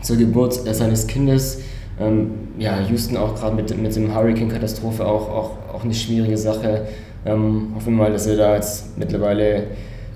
zur 0.00 0.16
Geburt 0.16 0.54
seines 0.54 1.08
Kindes. 1.08 1.60
Ähm, 2.00 2.30
ja, 2.58 2.78
Houston 2.88 3.16
auch 3.16 3.34
gerade 3.34 3.56
mit, 3.56 3.76
mit 3.76 3.96
dem 3.96 4.14
Hurricane-Katastrophe 4.14 5.04
auch, 5.04 5.28
auch, 5.28 5.50
auch 5.74 5.84
eine 5.84 5.94
schwierige 5.94 6.38
Sache. 6.38 6.86
Ähm, 7.24 7.72
hoffen 7.74 7.94
wir 7.94 8.04
mal, 8.04 8.12
dass 8.12 8.26
wir 8.28 8.36
da 8.36 8.54
jetzt 8.54 8.98
mittlerweile 8.98 9.64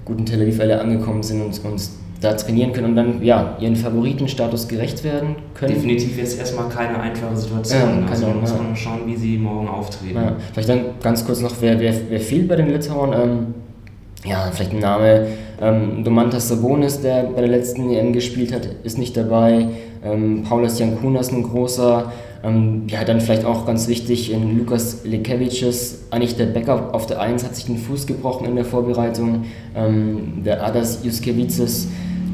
gut 0.04 0.18
in 0.18 0.26
Tel 0.26 0.42
Aviv 0.42 0.60
alle 0.60 0.80
angekommen 0.80 1.22
sind 1.22 1.42
und, 1.42 1.64
und 1.64 1.80
da 2.20 2.32
trainieren 2.32 2.72
können 2.72 2.88
und 2.88 2.96
dann 2.96 3.22
ja, 3.22 3.56
ihren 3.60 3.76
Favoritenstatus 3.76 4.68
gerecht 4.68 5.04
werden 5.04 5.36
können. 5.54 5.74
Definitiv 5.74 6.16
jetzt 6.16 6.38
erstmal 6.38 6.68
keine 6.68 6.98
einfache 6.98 7.36
Situation. 7.36 8.04
Ja, 8.04 8.10
also 8.10 8.26
man 8.26 8.40
muss 8.40 8.52
man 8.52 8.68
ja. 8.70 8.76
schauen, 8.76 9.00
wie 9.06 9.16
sie 9.16 9.36
morgen 9.36 9.68
auftreten. 9.68 10.16
Ja. 10.16 10.36
Vielleicht 10.52 10.68
dann 10.68 10.80
ganz 11.02 11.24
kurz 11.24 11.40
noch, 11.40 11.52
wer, 11.60 11.78
wer, 11.78 11.94
wer 12.08 12.20
fehlt 12.20 12.48
bei 12.48 12.56
den 12.56 12.70
Litauern? 12.70 13.12
Ähm, 13.12 13.54
ja, 14.24 14.50
vielleicht 14.52 14.72
ein 14.72 14.80
Name. 14.80 15.26
Ähm, 15.60 16.04
Domantas 16.04 16.48
Sabonis, 16.48 17.00
der 17.00 17.24
bei 17.24 17.40
der 17.42 17.50
letzten 17.50 17.90
EM 17.90 18.12
gespielt 18.12 18.52
hat, 18.52 18.68
ist 18.82 18.98
nicht 18.98 19.16
dabei. 19.16 19.68
Ähm, 20.04 20.42
Paulas 20.48 20.78
Jankunas, 20.78 21.30
ein 21.30 21.42
großer. 21.42 22.12
Ähm, 22.46 22.84
ja, 22.88 23.02
dann 23.04 23.20
vielleicht 23.20 23.44
auch 23.44 23.66
ganz 23.66 23.88
wichtig, 23.88 24.32
in 24.32 24.58
Lukas 24.58 25.04
Lekevicius, 25.04 26.04
eigentlich 26.10 26.36
der 26.36 26.46
Backup 26.46 26.94
auf 26.94 27.06
der 27.06 27.20
1, 27.20 27.44
hat 27.44 27.56
sich 27.56 27.64
den 27.64 27.76
Fuß 27.76 28.06
gebrochen 28.06 28.46
in 28.46 28.54
der 28.54 28.64
Vorbereitung. 28.64 29.44
Ähm, 29.74 30.42
der 30.44 30.64
Adas 30.64 31.00
Juskevicius, 31.02 31.88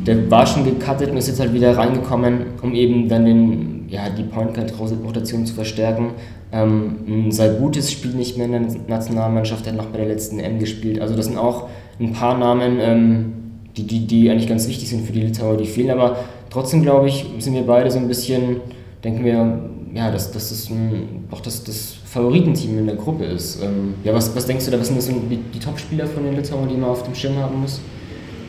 der 0.07 0.31
war 0.31 0.47
schon 0.47 0.65
gecuttet 0.65 1.11
und 1.11 1.17
ist 1.17 1.29
jetzt 1.29 1.41
halt 1.41 1.55
wieder 1.55 1.77
reingekommen, 1.79 2.45
um 2.61 2.75
eben 2.75 3.09
dann 3.09 3.25
den, 3.25 3.85
ja, 3.89 4.11
die 4.11 4.25
Point 4.25 4.53
Guard 4.53 4.75
Rotation 4.79 5.47
zu 5.47 5.55
verstärken. 5.55 6.11
Ähm, 6.53 6.97
ein 7.07 7.33
sehr 7.33 7.55
gutes 7.55 7.91
Spiel 7.91 8.11
nicht 8.11 8.37
mehr 8.37 8.47
in 8.47 8.53
der 8.53 8.67
Nationalmannschaft, 8.89 9.65
der 9.65 9.73
hat 9.73 9.79
noch 9.79 9.87
bei 9.87 9.99
der 9.99 10.09
letzten 10.09 10.39
EM 10.41 10.59
gespielt. 10.59 11.01
Also 11.01 11.17
das 11.17 11.27
sind 11.27 11.39
auch 11.39 11.69
ein 11.99 12.13
paar 12.13 12.37
Namen, 12.37 12.79
ähm, 12.81 13.33
die, 13.79 13.87
die, 13.87 14.07
die 14.07 14.31
eigentlich 14.31 14.49
ganz 14.49 14.69
wichtig 14.69 14.91
sind 14.91 15.07
für 15.07 15.13
die 15.13 15.23
Litauer, 15.23 15.57
die 15.57 15.65
fehlen. 15.65 15.91
Aber 15.91 16.17
trotzdem, 16.51 16.83
glaube 16.83 17.09
ich, 17.09 17.25
sind 17.39 17.55
wir 17.55 17.63
beide 17.63 17.91
so 17.91 17.99
ein 17.99 18.09
bisschen, 18.09 18.57
denken 19.03 19.25
wir, 19.25 19.72
ja, 19.95 20.11
dass, 20.11 20.33
dass 20.33 20.49
das 20.49 20.71
ein, 20.71 21.25
doch 21.31 21.41
das, 21.41 21.65
das 21.65 21.95
Favoritenteam 22.05 22.79
in 22.79 22.87
der 22.87 22.97
Gruppe 22.97 23.25
ist. 23.25 23.63
Ähm, 23.63 23.95
ja, 24.05 24.15
was, 24.15 24.35
was 24.35 24.47
denkst 24.47 24.65
du 24.65 24.71
da, 24.71 24.81
was 24.81 24.89
sind 24.89 24.97
das 24.97 25.07
die, 25.07 25.37
die 25.37 25.59
Top-Spieler 25.59 26.07
von 26.07 26.25
den 26.25 26.37
Litauern, 26.37 26.69
die 26.69 26.77
man 26.77 26.91
auf 26.91 27.03
dem 27.03 27.15
Schirm 27.15 27.37
haben 27.37 27.61
muss? 27.61 27.81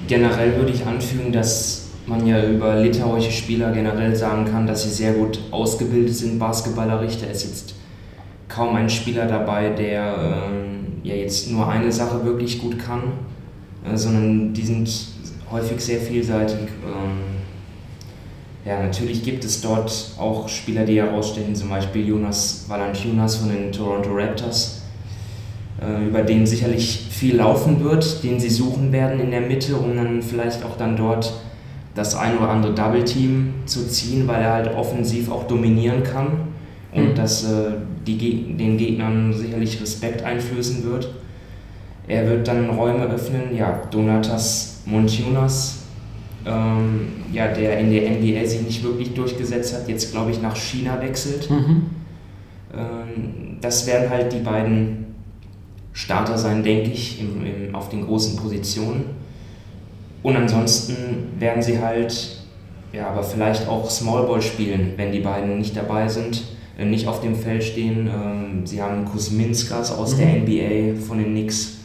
Generell 0.08 0.56
würde 0.58 0.72
ich 0.72 0.86
anfügen, 0.86 1.32
dass 1.32 1.90
man 2.06 2.26
ja 2.26 2.46
über 2.46 2.82
litauische 2.82 3.32
Spieler 3.32 3.72
generell 3.72 4.16
sagen 4.16 4.46
kann, 4.46 4.68
dass 4.68 4.84
sie 4.84 4.90
sehr 4.90 5.14
gut 5.14 5.40
ausgebildet 5.52 6.16
sind, 6.16 6.40
basketballerisch. 6.40 7.18
Da 7.20 7.28
ist 7.28 7.44
jetzt 7.44 7.76
kaum 8.48 8.76
ein 8.76 8.90
Spieler 8.90 9.26
dabei, 9.26 9.70
der 9.70 10.48
ähm, 10.50 10.86
ja 11.04 11.16
jetzt 11.16 11.52
nur 11.52 11.68
eine 11.68 11.92
Sache 11.92 12.24
wirklich 12.26 12.60
gut 12.60 12.78
kann, 12.80 13.04
äh, 13.86 13.96
sondern 13.98 14.54
die 14.54 14.64
sind 14.64 14.90
häufig 15.52 15.80
sehr 15.80 16.00
vielseitig. 16.00 16.70
Ähm, 16.86 17.33
ja, 18.66 18.82
natürlich 18.82 19.24
gibt 19.24 19.44
es 19.44 19.62
dort 19.62 20.12
auch 20.18 20.48
Spieler, 20.48 20.86
die 20.86 20.98
herausstechen, 20.98 21.54
zum 21.54 21.70
Beispiel 21.70 22.08
Jonas 22.08 22.66
Valanciunas 22.68 23.38
von 23.38 23.50
den 23.50 23.72
Toronto 23.72 24.12
Raptors, 24.14 24.84
äh, 25.82 26.08
über 26.08 26.22
den 26.22 26.46
sicherlich 26.46 27.08
viel 27.10 27.36
laufen 27.36 27.84
wird, 27.84 28.24
den 28.24 28.40
sie 28.40 28.50
suchen 28.50 28.92
werden 28.94 29.20
in 29.20 29.32
der 29.32 29.42
Mitte, 29.42 29.76
um 29.76 29.96
dann 29.96 30.22
vielleicht 30.22 30.64
auch 30.64 30.78
dann 30.78 30.96
dort 30.96 31.34
das 31.94 32.16
ein 32.16 32.38
oder 32.38 32.50
andere 32.50 32.74
Double 32.74 33.04
Team 33.04 33.54
zu 33.66 33.88
ziehen, 33.88 34.28
weil 34.28 34.42
er 34.42 34.54
halt 34.54 34.76
offensiv 34.76 35.30
auch 35.30 35.44
dominieren 35.46 36.04
kann 36.04 36.48
und 36.94 37.10
mhm. 37.10 37.16
dass 37.16 37.44
äh, 37.44 37.72
die, 38.08 38.56
den 38.58 38.78
Gegnern 38.78 39.34
sicherlich 39.34 39.82
Respekt 39.82 40.24
einflößen 40.24 40.84
wird. 40.86 41.10
Er 42.08 42.28
wird 42.28 42.48
dann 42.48 42.70
Räume 42.70 43.06
öffnen, 43.06 43.56
ja, 43.56 43.82
Donatas 43.92 44.82
Montunas, 44.86 45.83
ähm, 46.46 47.08
ja, 47.32 47.48
der 47.48 47.80
in 47.80 47.92
der 47.92 48.10
NBA 48.12 48.46
sich 48.46 48.62
nicht 48.62 48.84
wirklich 48.84 49.14
durchgesetzt 49.14 49.74
hat, 49.74 49.88
jetzt 49.88 50.12
glaube 50.12 50.32
ich 50.32 50.42
nach 50.42 50.56
China 50.56 51.02
wechselt. 51.02 51.50
Mhm. 51.50 51.86
Ähm, 52.74 53.58
das 53.62 53.88
werden 53.88 54.10
halt 54.10 54.34
die 54.34 54.40
beiden 54.40 55.06
Starter 55.94 56.38
sein, 56.38 56.64
denke 56.64 56.92
ich, 56.92 57.22
im, 57.22 57.46
im, 57.46 57.76
auf 57.76 57.90
den 57.90 58.06
großen 58.06 58.36
Positionen. 58.36 59.06
Und 60.22 60.36
ansonsten 60.36 60.96
werden 61.40 61.62
sie 61.62 61.80
halt, 61.80 62.44
ja, 62.92 63.10
aber 63.10 63.24
vielleicht 63.24 63.68
auch 63.68 63.90
Smallball 63.90 64.42
spielen, 64.42 64.94
wenn 64.98 65.12
die 65.12 65.20
beiden 65.20 65.60
nicht 65.60 65.78
dabei 65.78 66.08
sind, 66.08 66.44
äh, 66.78 66.86
nicht 66.86 67.08
auf 67.08 67.22
dem 67.22 67.36
Feld 67.36 67.64
stehen. 67.64 68.08
Ähm, 68.08 68.66
sie 68.66 68.82
haben 68.82 69.06
Kuzminskas 69.06 69.92
aus 69.92 70.16
mhm. 70.16 70.20
der 70.20 70.28
NBA 70.42 71.02
von 71.02 71.20
den 71.20 71.32
Knicks 71.32 71.83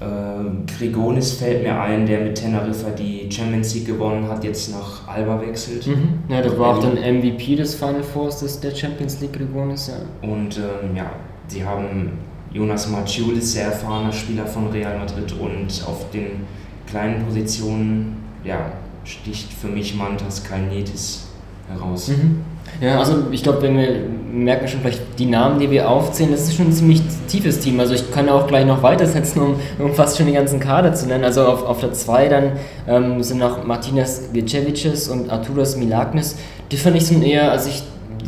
äh, 0.00 0.74
Grigonis 0.78 1.32
fällt 1.32 1.62
mir 1.62 1.80
ein, 1.80 2.06
der 2.06 2.20
mit 2.20 2.36
Teneriffa 2.36 2.90
die 2.90 3.28
Champions 3.30 3.74
League 3.74 3.86
gewonnen 3.86 4.28
hat, 4.28 4.44
jetzt 4.44 4.70
nach 4.70 5.08
Alba 5.08 5.40
wechselt. 5.40 5.86
Mhm. 5.86 6.20
Ja, 6.28 6.42
das 6.42 6.58
war 6.58 6.76
auch 6.76 6.82
dann 6.82 6.94
MVP 6.94 7.56
des 7.56 7.74
Final 7.74 8.02
Fours 8.02 8.40
des, 8.40 8.60
der 8.60 8.74
Champions 8.74 9.20
League 9.20 9.32
Grigonis, 9.32 9.88
ja. 9.88 10.28
Und 10.28 10.58
ähm, 10.58 10.94
ja, 10.94 11.10
sie 11.48 11.64
haben 11.64 12.10
Jonas 12.52 12.88
Maciulis, 12.88 13.52
sehr 13.52 13.66
erfahrener 13.66 14.12
Spieler 14.12 14.46
von 14.46 14.68
Real 14.68 14.98
Madrid 14.98 15.34
und 15.40 15.84
auf 15.86 16.10
den 16.10 16.44
kleinen 16.86 17.24
Positionen 17.24 18.16
ja, 18.44 18.72
sticht 19.04 19.52
für 19.52 19.68
mich 19.68 19.94
Mantas 19.94 20.44
Kalnietis 20.44 21.28
heraus. 21.68 22.08
Mhm. 22.08 22.40
Ja, 22.80 22.98
also 22.98 23.24
ich 23.30 23.42
glaube, 23.42 23.62
wenn 23.62 23.76
wir 23.78 23.88
merken 24.32 24.68
schon 24.68 24.80
vielleicht 24.80 25.18
die 25.18 25.26
Namen, 25.26 25.58
die 25.58 25.70
wir 25.70 25.88
aufzählen, 25.88 26.30
das 26.30 26.42
ist 26.42 26.56
schon 26.56 26.66
ein 26.66 26.72
ziemlich 26.72 27.00
tiefes 27.26 27.60
Team. 27.60 27.80
Also 27.80 27.94
ich 27.94 28.10
kann 28.10 28.28
auch 28.28 28.46
gleich 28.46 28.66
noch 28.66 28.82
weitersetzen, 28.82 29.40
um, 29.40 29.56
um 29.78 29.94
fast 29.94 30.18
schon 30.18 30.26
den 30.26 30.34
ganzen 30.34 30.60
Kader 30.60 30.92
zu 30.92 31.06
nennen. 31.06 31.24
Also 31.24 31.46
auf, 31.46 31.64
auf 31.64 31.80
der 31.80 31.92
2 31.92 32.28
dann 32.28 32.52
ähm, 32.86 33.22
sind 33.22 33.38
noch 33.38 33.64
Martinas 33.64 34.30
Gecevicius 34.32 35.08
und 35.08 35.30
Arturas 35.30 35.76
Milagnis. 35.76 36.36
Die 36.70 36.76
fand 36.76 36.96
ich 36.96 37.06
so 37.06 37.14
eher, 37.14 37.50
als 37.50 37.66
ich 37.66 37.82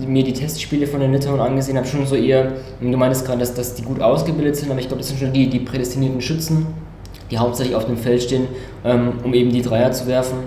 mir 0.07 0.25
die 0.25 0.33
Testspiele 0.33 0.87
von 0.87 1.01
den 1.01 1.13
Litauen 1.13 1.41
angesehen 1.41 1.77
habe, 1.77 1.87
schon 1.87 2.07
so 2.07 2.15
eher, 2.15 2.53
du 2.81 2.97
meintest 2.97 3.27
gerade, 3.27 3.41
dass, 3.41 3.55
dass 3.55 3.75
die 3.75 3.83
gut 3.83 4.01
ausgebildet 4.01 4.57
sind, 4.57 4.71
aber 4.71 4.81
ich 4.81 4.87
glaube, 4.87 5.01
das 5.01 5.09
sind 5.09 5.19
schon 5.19 5.33
die, 5.33 5.49
die 5.49 5.59
prädestinierten 5.59 6.21
Schützen, 6.21 6.67
die 7.31 7.39
hauptsächlich 7.39 7.75
auf 7.75 7.87
dem 7.87 7.97
Feld 7.97 8.23
stehen, 8.23 8.47
ähm, 8.85 9.15
um 9.25 9.35
eben 9.35 9.51
die 9.51 9.63
Dreier 9.63 9.91
zu 9.93 10.07
werfen. 10.07 10.39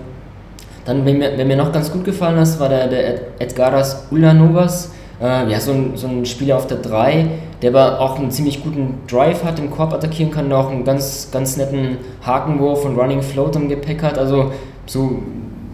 Dann, 0.85 1.05
wenn 1.05 1.19
mir, 1.19 1.37
wenn 1.37 1.47
mir 1.47 1.57
noch 1.57 1.71
ganz 1.71 1.91
gut 1.91 2.03
gefallen 2.03 2.39
hat, 2.39 2.59
war 2.59 2.69
der, 2.69 2.87
der 2.87 3.13
Edgaras 3.39 4.07
Ulanovas. 4.11 4.91
Äh, 5.21 5.51
ja, 5.51 5.59
so 5.59 5.71
ein, 5.71 5.91
so 5.95 6.07
ein 6.07 6.25
Spieler 6.25 6.57
auf 6.57 6.65
der 6.65 6.77
3, 6.77 7.27
der 7.61 7.69
aber 7.69 7.99
auch 7.99 8.17
einen 8.17 8.31
ziemlich 8.31 8.63
guten 8.63 8.95
Drive 9.07 9.43
hat, 9.43 9.59
im 9.59 9.69
Korb 9.69 9.93
attackieren 9.93 10.31
kann, 10.31 10.49
der 10.49 10.57
auch 10.57 10.71
einen 10.71 10.83
ganz, 10.83 11.29
ganz 11.31 11.57
netten 11.57 11.97
Hakenwurf 12.25 12.85
und 12.85 12.97
Running 12.97 13.21
Float 13.21 13.55
im 13.55 13.69
Gepäck 13.69 14.01
hat. 14.01 14.17
Also 14.17 14.51
so, 14.87 15.21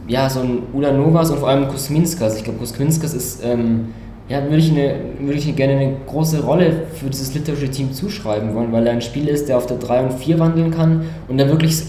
ja, 0.08 0.30
so 0.30 0.42
ein 0.42 0.64
Ulanovas 0.74 1.32
und 1.32 1.40
vor 1.40 1.48
allem 1.48 1.70
Kusminskas. 1.70 2.38
Ich 2.38 2.44
glaube, 2.44 2.60
Kusminskas 2.60 3.14
ist, 3.14 3.44
ähm, 3.46 3.94
ja, 4.28 4.44
würde 4.44 4.58
ich, 4.58 4.72
eine, 4.72 4.96
würde 5.20 5.40
ich 5.40 5.56
gerne 5.56 5.74
eine 5.74 5.96
große 6.06 6.44
Rolle 6.44 6.88
für 6.94 7.10
dieses 7.10 7.34
litauische 7.34 7.70
Team 7.70 7.94
zuschreiben 7.94 8.54
wollen, 8.54 8.74
weil 8.74 8.86
er 8.86 8.92
ein 8.92 9.02
Spieler 9.02 9.32
ist, 9.32 9.48
der 9.48 9.58
auf 9.58 9.68
der 9.68 9.78
3 9.78 10.02
und 10.02 10.14
4 10.14 10.40
wandeln 10.40 10.72
kann 10.72 11.06
und 11.30 11.38
der 11.38 11.48
wirklich, 11.48 11.84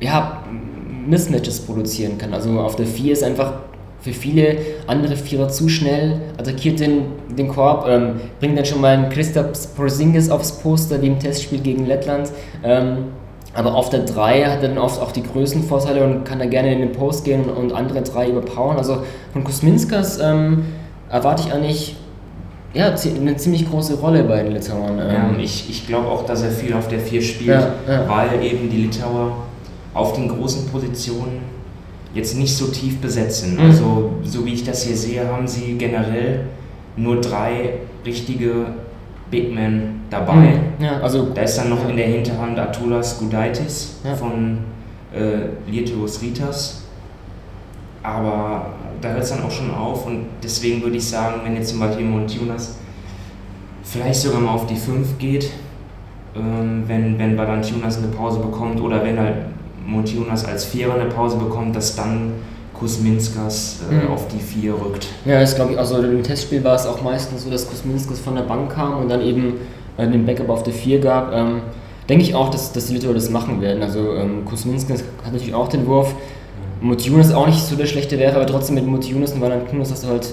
ja, 0.00 0.42
Mismatches 1.06 1.60
produzieren 1.60 2.18
kann. 2.18 2.34
Also 2.34 2.58
auf 2.60 2.76
der 2.76 2.86
4 2.86 3.12
ist 3.12 3.24
einfach 3.24 3.54
für 4.00 4.12
viele 4.12 4.56
andere 4.86 5.14
Vierer 5.16 5.48
zu 5.48 5.68
schnell, 5.68 6.20
attackiert 6.38 6.80
den, 6.80 7.02
den 7.36 7.48
Korb, 7.48 7.86
ähm, 7.86 8.14
bringt 8.38 8.56
dann 8.56 8.64
schon 8.64 8.80
mal 8.80 8.96
einen 8.96 9.10
Christoph 9.10 9.76
Porzingis 9.76 10.30
aufs 10.30 10.52
Poster 10.52 11.02
wie 11.02 11.08
im 11.08 11.18
Testspiel 11.18 11.60
gegen 11.60 11.86
Lettland. 11.86 12.30
Ähm, 12.64 13.08
aber 13.52 13.74
auf 13.74 13.90
der 13.90 14.00
3 14.00 14.44
hat 14.44 14.62
er 14.62 14.68
dann 14.68 14.78
oft 14.78 15.02
auch 15.02 15.12
die 15.12 15.22
Größenvorteile 15.22 16.04
und 16.04 16.24
kann 16.24 16.38
da 16.38 16.46
gerne 16.46 16.72
in 16.72 16.80
den 16.80 16.92
Post 16.92 17.24
gehen 17.24 17.44
und 17.44 17.72
andere 17.72 18.02
drei 18.02 18.28
überpowern. 18.28 18.76
Also 18.76 19.02
von 19.32 19.42
Kusminskas 19.42 20.20
ähm, 20.20 20.64
erwarte 21.10 21.44
ich 21.46 21.52
eigentlich 21.52 21.96
ja, 22.72 22.94
eine 22.94 23.36
ziemlich 23.36 23.68
große 23.68 23.98
Rolle 23.98 24.22
bei 24.22 24.44
den 24.44 24.52
Litauern. 24.52 24.98
Ja, 24.98 25.30
ähm. 25.30 25.40
ich 25.40 25.68
ich 25.68 25.88
glaube 25.88 26.06
auch, 26.06 26.24
dass 26.24 26.42
er 26.42 26.50
viel 26.50 26.72
auf 26.74 26.86
der 26.86 27.00
4 27.00 27.22
spielt, 27.22 27.48
ja, 27.48 27.74
ja. 27.88 28.08
weil 28.08 28.44
eben 28.44 28.70
die 28.70 28.84
Litauer 28.84 29.32
auf 29.94 30.14
den 30.14 30.28
großen 30.28 30.68
Positionen 30.68 31.40
jetzt 32.14 32.36
nicht 32.36 32.54
so 32.54 32.66
tief 32.66 33.00
besetzt 33.00 33.42
sind. 33.42 33.54
Mhm. 33.54 33.66
Also, 33.66 34.12
so 34.22 34.44
wie 34.44 34.54
ich 34.54 34.64
das 34.64 34.84
hier 34.84 34.96
sehe, 34.96 35.26
haben 35.26 35.46
sie 35.46 35.76
generell 35.78 36.46
nur 36.96 37.20
drei 37.20 37.74
richtige 38.04 38.66
Big 39.30 39.54
Men 39.54 40.02
dabei. 40.10 40.34
Mhm. 40.78 40.84
Ja, 40.84 41.00
also, 41.00 41.28
da 41.34 41.42
ist 41.42 41.56
dann 41.56 41.70
noch 41.70 41.88
in 41.88 41.96
der 41.96 42.06
Hinterhand 42.06 42.58
Atulas 42.58 43.18
Gudaitis 43.18 43.96
ja. 44.04 44.14
von 44.14 44.58
äh, 45.14 45.70
Lietuvos 45.70 46.20
Ritas. 46.22 46.82
Aber 48.02 48.74
da 49.00 49.10
hört 49.10 49.22
es 49.22 49.30
dann 49.30 49.42
auch 49.42 49.50
schon 49.50 49.72
auf 49.72 50.06
und 50.06 50.26
deswegen 50.42 50.82
würde 50.82 50.96
ich 50.96 51.06
sagen, 51.06 51.42
wenn 51.44 51.54
jetzt 51.54 51.70
zum 51.70 51.80
Beispiel 51.80 52.04
Montunas 52.04 52.76
vielleicht 53.82 54.20
sogar 54.20 54.40
mal 54.40 54.52
auf 54.52 54.66
die 54.66 54.76
5 54.76 55.18
geht, 55.18 55.50
ähm, 56.34 56.84
wenn, 56.86 57.18
wenn 57.18 57.36
Valanciunas 57.36 57.98
eine 57.98 58.08
Pause 58.08 58.40
bekommt 58.40 58.80
oder 58.80 59.04
wenn 59.04 59.18
halt 59.18 59.36
Montunas 59.90 60.44
als 60.44 60.64
Vierer 60.64 60.94
eine 60.94 61.06
Pause 61.06 61.36
bekommt, 61.36 61.74
dass 61.74 61.96
dann 61.96 62.32
Kusminskas 62.74 63.80
äh, 63.90 63.94
mhm. 63.94 64.12
auf 64.12 64.28
die 64.28 64.38
4 64.38 64.72
rückt. 64.72 65.08
Ja, 65.24 65.40
das 65.40 65.54
glaube 65.54 65.72
ich, 65.72 65.78
also 65.78 65.98
im 65.98 66.22
Testspiel 66.22 66.64
war 66.64 66.76
es 66.76 66.86
auch 66.86 67.02
meistens 67.02 67.44
so, 67.44 67.50
dass 67.50 67.68
Kusminskas 67.68 68.18
von 68.20 68.36
der 68.36 68.42
Bank 68.42 68.72
kam 68.72 68.98
und 68.98 69.08
dann 69.08 69.20
eben 69.20 69.54
äh, 69.98 70.08
den 70.08 70.24
Backup 70.24 70.48
auf 70.48 70.62
der 70.62 70.72
4 70.72 71.00
gab. 71.00 71.32
Ähm, 71.34 71.62
denke 72.08 72.24
ich 72.24 72.34
auch, 72.34 72.48
dass, 72.48 72.72
dass 72.72 72.86
die 72.86 72.94
Litauer 72.94 73.14
das 73.14 73.28
machen 73.28 73.60
werden. 73.60 73.82
Also 73.82 74.14
ähm, 74.14 74.44
Kusminskas 74.44 75.04
hat 75.24 75.32
natürlich 75.32 75.54
auch 75.54 75.68
den 75.68 75.86
Wurf. 75.86 76.14
Motiunas 76.80 77.34
auch 77.34 77.46
nicht 77.46 77.60
so 77.60 77.76
der 77.76 77.86
schlechte 77.86 78.18
wäre, 78.18 78.36
aber 78.36 78.46
trotzdem 78.46 78.76
mit 78.76 78.86
Motiunas 78.86 79.32
und 79.32 79.42
Valanciunas 79.42 79.90
hast 79.90 80.04
du 80.04 80.08
halt, 80.08 80.32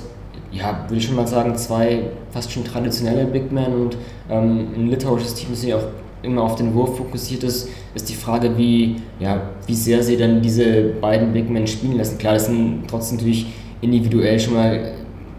ja, 0.52 0.86
würde 0.88 0.96
ich 0.96 1.06
schon 1.06 1.18
mal 1.18 1.28
sagen, 1.28 1.56
zwei 1.58 2.04
fast 2.32 2.52
schon 2.52 2.64
traditionelle 2.64 3.26
Big 3.26 3.52
Men 3.52 3.74
und 3.74 3.98
ähm, 4.30 4.68
ein 4.76 4.88
litauisches 4.88 5.34
Team, 5.34 5.50
das 5.52 5.62
sich 5.62 5.74
auch 5.74 5.84
immer 6.24 6.44
auf 6.44 6.56
den 6.56 6.74
Wurf 6.74 6.98
fokussiert 6.98 7.44
ist, 7.44 7.70
ist 7.94 8.10
die 8.10 8.16
Frage, 8.16 8.58
wie, 8.58 8.98
ja, 9.20 9.50
wie 9.66 9.76
sehr 9.76 10.04
sie 10.04 10.18
dann 10.18 10.42
diese 10.42 10.94
beiden 11.02 11.34
Big 11.34 11.50
Men 11.50 11.68
spielen 11.68 11.98
lassen. 11.98 12.18
Klar, 12.18 12.34
das 12.34 12.48
sind 12.48 12.84
trotzdem 12.88 13.18
natürlich 13.18 13.48
individuell 13.82 14.40
schon 14.40 14.56
mal 14.56 14.94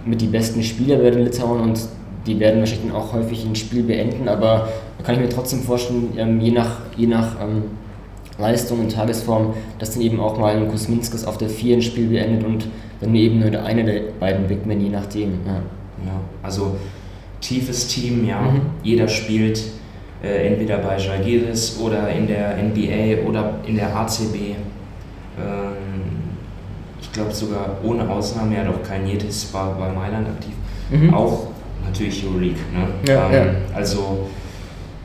mit 0.04 0.20
die 0.20 0.26
besten 0.26 0.62
Spieler 0.62 0.96
bei 0.96 1.10
den 1.10 1.24
Litauen 1.24 1.60
und 1.60 1.80
die 2.26 2.38
werden 2.38 2.60
wahrscheinlich 2.60 2.88
dann 2.88 2.96
auch 2.96 3.12
häufig 3.12 3.44
ein 3.44 3.56
Spiel 3.56 3.82
beenden, 3.82 4.28
aber 4.28 4.68
da 4.98 5.04
kann 5.04 5.14
ich 5.14 5.20
mir 5.20 5.28
trotzdem 5.28 5.60
vorstellen, 5.60 6.12
ähm, 6.16 6.40
je 6.40 6.50
nach, 6.50 6.80
je 6.96 7.06
nach 7.06 7.40
ähm, 7.40 7.64
Leistung 8.38 8.80
und 8.80 8.92
Tagesform, 8.92 9.54
dass 9.78 9.92
dann 9.92 10.02
eben 10.02 10.20
auch 10.20 10.38
mal 10.38 10.56
ein 10.56 10.68
Kusminskis 10.68 11.24
auf 11.24 11.38
der 11.38 11.48
4 11.48 11.76
ein 11.76 11.82
Spiel 11.82 12.08
beendet 12.08 12.44
und 12.44 12.68
dann 13.00 13.14
eben 13.14 13.40
nur 13.40 13.50
der 13.50 13.64
eine 13.64 13.84
der 13.84 14.00
beiden 14.20 14.46
Big 14.46 14.66
Men, 14.66 14.80
je 14.80 14.90
nachdem. 14.90 15.32
Ja, 15.46 15.54
ja 16.06 16.20
also 16.42 16.76
tiefes 17.40 17.88
Team, 17.88 18.26
ja. 18.26 18.40
Mhm. 18.40 18.60
Jeder 18.82 19.08
spielt 19.08 19.62
äh, 20.22 20.48
entweder 20.48 20.78
bei 20.78 20.96
Jalgiris 20.98 21.78
oder 21.80 22.08
in 22.08 22.26
der 22.26 22.56
NBA 22.56 23.28
oder 23.28 23.54
in 23.66 23.76
der 23.76 23.94
ACB. 23.94 24.34
Ähm, 24.34 25.76
ich 27.00 27.12
glaube 27.12 27.32
sogar 27.32 27.78
ohne 27.82 28.08
Ausnahme, 28.08 28.56
ja 28.56 28.64
doch 28.64 28.82
kein 28.82 29.06
Yetis 29.06 29.52
war 29.52 29.74
bei 29.74 29.92
Mailand 29.92 30.28
aktiv. 30.28 30.54
Mhm. 30.90 31.14
Auch 31.14 31.48
natürlich 31.84 32.24
Euroleague. 32.24 32.58
Ne? 32.72 33.12
Ja, 33.12 33.30
ähm, 33.30 33.32
ja. 33.32 33.76
Also 33.76 34.28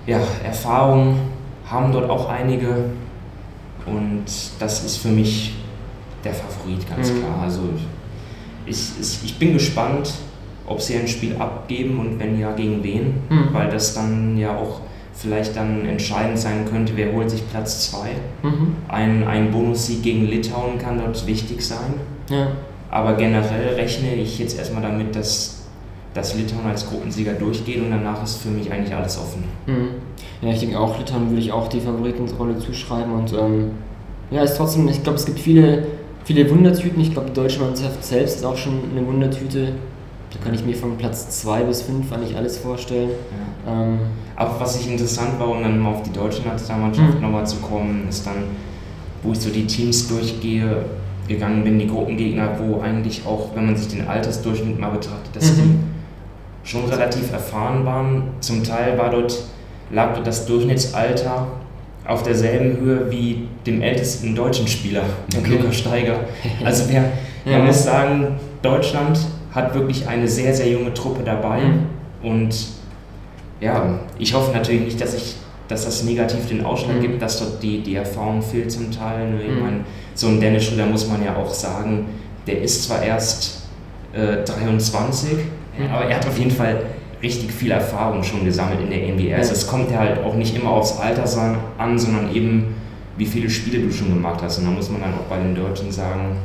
ja, 0.06 0.20
Erfahrung 0.44 1.18
haben 1.66 1.92
dort 1.92 2.10
auch 2.10 2.30
einige 2.30 2.86
und 3.86 4.26
das 4.60 4.84
ist 4.84 4.98
für 4.98 5.10
mich 5.10 5.56
der 6.24 6.34
Favorit, 6.34 6.88
ganz 6.90 7.12
mhm. 7.12 7.20
klar. 7.20 7.40
Also 7.44 7.62
ich, 8.66 8.76
ich, 9.00 9.26
ich 9.26 9.40
bin 9.40 9.54
gespannt, 9.54 10.14
ob 10.66 10.82
sie 10.82 10.96
ein 10.96 11.08
Spiel 11.08 11.36
abgeben 11.38 12.00
und 12.00 12.20
wenn 12.20 12.40
ja, 12.40 12.52
gegen 12.54 12.84
wen, 12.84 13.14
mhm. 13.30 13.50
weil 13.52 13.70
das 13.70 13.94
dann 13.94 14.38
ja 14.38 14.56
auch 14.56 14.82
vielleicht 15.14 15.56
dann 15.56 15.86
entscheidend 15.86 16.40
sein 16.40 16.66
könnte, 16.70 16.94
wer 16.96 17.14
holt 17.14 17.30
sich 17.30 17.48
Platz 17.50 17.92
2. 17.92 18.10
Mhm. 18.44 18.76
Ein, 18.88 19.28
ein 19.28 19.52
Bonussieg 19.52 20.02
gegen 20.04 20.26
Litauen 20.26 20.80
kann 20.80 20.98
dort 20.98 21.26
wichtig 21.28 21.66
sein. 21.66 21.94
Ja. 22.30 22.48
Aber 22.90 23.14
generell 23.14 23.76
rechne 23.76 24.16
ich 24.16 24.40
jetzt 24.40 24.58
erstmal 24.58 24.82
damit, 24.82 25.16
dass 25.16 25.64
dass 26.14 26.36
Litauen 26.36 26.66
als 26.68 26.88
Gruppensieger 26.88 27.34
durchgeht 27.34 27.82
und 27.82 27.90
danach 27.90 28.24
ist 28.24 28.38
für 28.38 28.50
mich 28.50 28.72
eigentlich 28.72 28.94
alles 28.94 29.18
offen. 29.18 29.44
Mhm. 29.66 29.90
Ja, 30.42 30.54
ich 30.54 30.60
denke 30.60 30.80
auch, 30.80 30.98
Litauen 30.98 31.30
würde 31.30 31.42
ich 31.42 31.52
auch 31.52 31.68
die 31.68 31.80
Favoritenrolle 31.80 32.60
zuschreiben 32.60 33.14
und 33.14 33.34
ähm, 33.34 33.72
ja, 34.30 34.44
ist 34.44 34.58
trotzdem, 34.58 34.88
ich 34.88 35.02
glaube, 35.04 35.18
es 35.18 35.26
gibt 35.26 35.40
viele, 35.40 35.88
viele 36.24 36.50
Wundertüten. 36.50 37.02
Ich 37.02 37.14
glaube, 37.14 37.30
die 37.30 37.34
deutsche 37.34 37.60
Mannschaft 37.60 38.04
selbst 38.04 38.38
ist 38.38 38.46
auch 38.46 38.58
schon 38.58 38.80
eine 38.96 39.06
Wundertüte. 39.06 39.74
Da 40.34 40.44
kann 40.44 40.54
ich 40.54 40.66
mir 40.66 40.76
von 40.76 40.98
Platz 40.98 41.42
2 41.42 41.64
bis 41.64 41.84
5 41.84 42.12
eigentlich 42.12 42.36
alles 42.36 42.58
vorstellen. 42.58 43.12
Ja. 43.66 43.72
Ähm, 43.72 44.00
Aber 44.36 44.60
was 44.60 44.80
ich 44.80 44.90
interessant 44.90 45.40
war, 45.40 45.50
um 45.50 45.62
dann 45.62 45.80
mal 45.80 45.92
auf 45.92 46.04
die 46.04 46.12
deutsche 46.12 46.42
Nationalmannschaft 46.42 47.16
mhm. 47.16 47.22
nochmal 47.22 47.46
zu 47.46 47.58
kommen, 47.58 48.08
ist 48.10 48.26
dann, 48.26 48.44
wo 49.22 49.32
ich 49.32 49.40
so 49.40 49.50
die 49.50 49.68
Teams 49.68 50.08
durchgehe, 50.08 50.86
gegangen 51.28 51.64
bin, 51.64 51.80
die 51.80 51.88
Gruppengegner, 51.88 52.50
wo 52.60 52.82
eigentlich 52.82 53.26
auch, 53.26 53.56
wenn 53.56 53.68
man 53.68 53.78
sich 53.78 53.88
den 53.88 54.08
Altersdurchschnitt 54.08 54.80
mal 54.80 54.90
betrachtet, 54.90 55.36
dass 55.36 55.52
mhm. 55.52 55.56
die 55.56 56.70
schon 56.70 56.86
relativ 56.86 57.32
erfahren 57.32 57.86
waren. 57.86 58.24
Zum 58.40 58.64
Teil 58.64 58.98
war 58.98 59.12
dort, 59.12 59.44
lag 59.92 60.14
dort 60.16 60.26
das 60.26 60.46
Durchschnittsalter 60.46 61.48
auf 62.06 62.24
derselben 62.24 62.78
Höhe 62.82 63.10
wie 63.10 63.48
dem 63.66 63.82
ältesten 63.82 64.36
deutschen 64.36 64.68
Spieler, 64.68 65.04
okay. 65.38 65.58
Lukas 65.58 65.78
Steiger. 65.78 66.20
Also 66.66 66.86
wer, 66.90 67.12
ja. 67.46 67.60
man 67.60 67.68
muss 67.68 67.84
sagen, 67.84 68.36
Deutschland 68.62 69.20
hat 69.54 69.74
wirklich 69.74 70.08
eine 70.08 70.28
sehr, 70.28 70.54
sehr 70.54 70.70
junge 70.70 70.94
Truppe 70.94 71.24
dabei. 71.24 71.60
Mhm. 71.60 71.86
Und 72.24 72.56
ja, 73.62 74.00
ich 74.18 74.34
hoffe 74.34 74.52
natürlich 74.52 74.82
nicht, 74.82 75.02
dass, 75.02 75.14
ich, 75.14 75.36
dass 75.68 75.86
das 75.86 76.04
negativ 76.04 76.48
den 76.48 76.66
Ausschlag 76.66 76.98
mhm. 76.98 77.02
gibt, 77.02 77.22
dass 77.22 77.40
dort 77.40 77.62
die, 77.62 77.82
die 77.82 77.96
Erfahrung 77.96 78.42
fehlt 78.42 78.72
zum 78.72 78.92
Teil. 78.92 79.32
Mhm. 79.32 79.40
Ich 79.40 79.62
meine, 79.62 79.80
so 80.16 80.28
ein 80.28 80.40
Dennis 80.40 80.66
Schröder 80.66 80.86
muss 80.86 81.08
man 81.08 81.24
ja 81.24 81.36
auch 81.36 81.54
sagen, 81.54 82.06
der 82.48 82.62
ist 82.62 82.84
zwar 82.84 83.04
erst 83.04 83.64
äh, 84.14 84.44
23, 84.44 85.38
aber 85.92 86.06
er 86.06 86.18
hat 86.18 86.28
auf 86.28 86.38
jeden 86.38 86.52
Fall 86.52 86.82
richtig 87.22 87.52
viel 87.52 87.72
Erfahrung 87.72 88.22
schon 88.22 88.44
gesammelt 88.44 88.82
in 88.82 88.90
der 88.90 89.14
NBA. 89.14 89.36
Also 89.36 89.54
es 89.54 89.66
kommt 89.66 89.90
ja 89.90 90.00
halt 90.00 90.24
auch 90.24 90.36
nicht 90.36 90.56
immer 90.56 90.72
aufs 90.72 91.00
Alter 91.00 91.26
an, 91.78 91.98
sondern 91.98 92.36
eben, 92.36 92.76
wie 93.18 93.26
viele 93.26 93.50
Spiele 93.50 93.80
du 93.80 93.92
schon 93.92 94.10
gemacht 94.10 94.42
hast. 94.44 94.60
Und 94.60 94.66
da 94.66 94.72
muss 94.72 94.90
man 94.90 95.02
dann 95.02 95.14
auch 95.14 95.30
bei 95.30 95.38
den 95.38 95.56
Deutschen 95.56 95.92
sagen, 95.92 96.36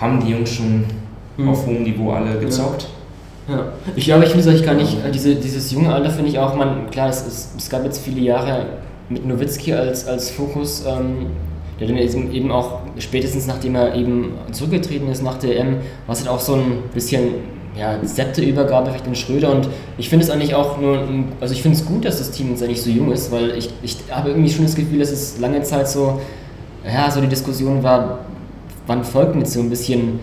haben 0.00 0.20
die 0.20 0.32
Jungs 0.32 0.52
schon 0.52 0.84
mhm. 1.36 1.48
auf 1.48 1.66
hohem 1.66 1.82
Niveau 1.82 2.12
alle 2.12 2.38
gezockt? 2.38 2.88
Ja. 3.48 3.56
ja. 3.56 3.72
Ich 3.96 4.04
glaube, 4.04 4.24
ich 4.24 4.30
finde 4.30 4.42
es 4.42 4.48
eigentlich 4.48 4.66
gar 4.66 4.74
nicht, 4.74 4.96
diese, 5.12 5.34
dieses 5.34 5.70
junge 5.70 5.92
Alter 5.92 6.10
finde 6.10 6.30
ich 6.30 6.38
auch, 6.38 6.54
man, 6.54 6.90
klar, 6.90 7.08
es, 7.08 7.26
ist, 7.26 7.50
es 7.56 7.68
gab 7.68 7.84
jetzt 7.84 8.02
viele 8.02 8.20
Jahre 8.20 8.66
mit 9.08 9.26
Nowitzki 9.26 9.72
als, 9.72 10.06
als 10.06 10.30
Fokus, 10.30 10.84
ähm, 10.86 11.26
der 11.78 11.88
dann 11.88 11.96
eben 11.96 12.50
auch 12.50 12.80
spätestens 12.98 13.46
nachdem 13.46 13.74
er 13.74 13.94
eben 13.94 14.32
zurückgetreten 14.52 15.08
ist 15.08 15.22
nach 15.22 15.38
der 15.38 15.58
M, 15.58 15.78
war 16.06 16.14
es 16.14 16.20
halt 16.20 16.30
auch 16.30 16.40
so 16.40 16.54
ein 16.54 16.84
bisschen 16.94 17.54
ja, 17.76 18.00
Zepterübergabe 18.02 18.90
vielleicht 18.90 19.06
an 19.06 19.14
Schröder 19.16 19.50
und 19.50 19.68
ich 19.98 20.08
finde 20.08 20.24
es 20.24 20.30
eigentlich 20.30 20.54
auch 20.54 20.78
nur, 20.78 21.02
also 21.40 21.52
ich 21.52 21.62
finde 21.62 21.76
es 21.76 21.84
gut, 21.84 22.04
dass 22.04 22.18
das 22.18 22.30
Team 22.30 22.50
jetzt 22.50 22.62
eigentlich 22.62 22.82
so 22.82 22.90
jung 22.90 23.10
ist, 23.12 23.32
weil 23.32 23.50
ich, 23.50 23.70
ich 23.82 23.96
habe 24.10 24.30
irgendwie 24.30 24.50
schon 24.50 24.64
das 24.64 24.76
Gefühl, 24.76 25.00
dass 25.00 25.10
es 25.10 25.38
lange 25.40 25.62
Zeit 25.62 25.88
so, 25.88 26.20
ja, 26.84 27.10
so 27.10 27.20
die 27.20 27.26
Diskussion 27.26 27.82
war, 27.82 28.20
wann 28.86 29.02
folgt 29.02 29.34
jetzt 29.36 29.52
so 29.52 29.60
ein 29.60 29.70
bisschen, 29.70 30.20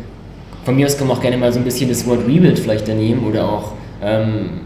von 0.64 0.76
mir 0.76 0.86
aus 0.86 0.97
kann 0.97 1.07
man 1.07 1.18
auch 1.18 1.22
gerne 1.22 1.38
mal 1.38 1.51
so 1.51 1.59
ein 1.59 1.66
bisschen 1.66 1.89
das 1.89 2.05
Wort 2.07 2.20
Rebuild 2.28 2.59
vielleicht 2.59 2.88
daneben 2.88 3.26
oder 3.28 3.49
auch, 3.49 3.72
ähm, 4.03 4.62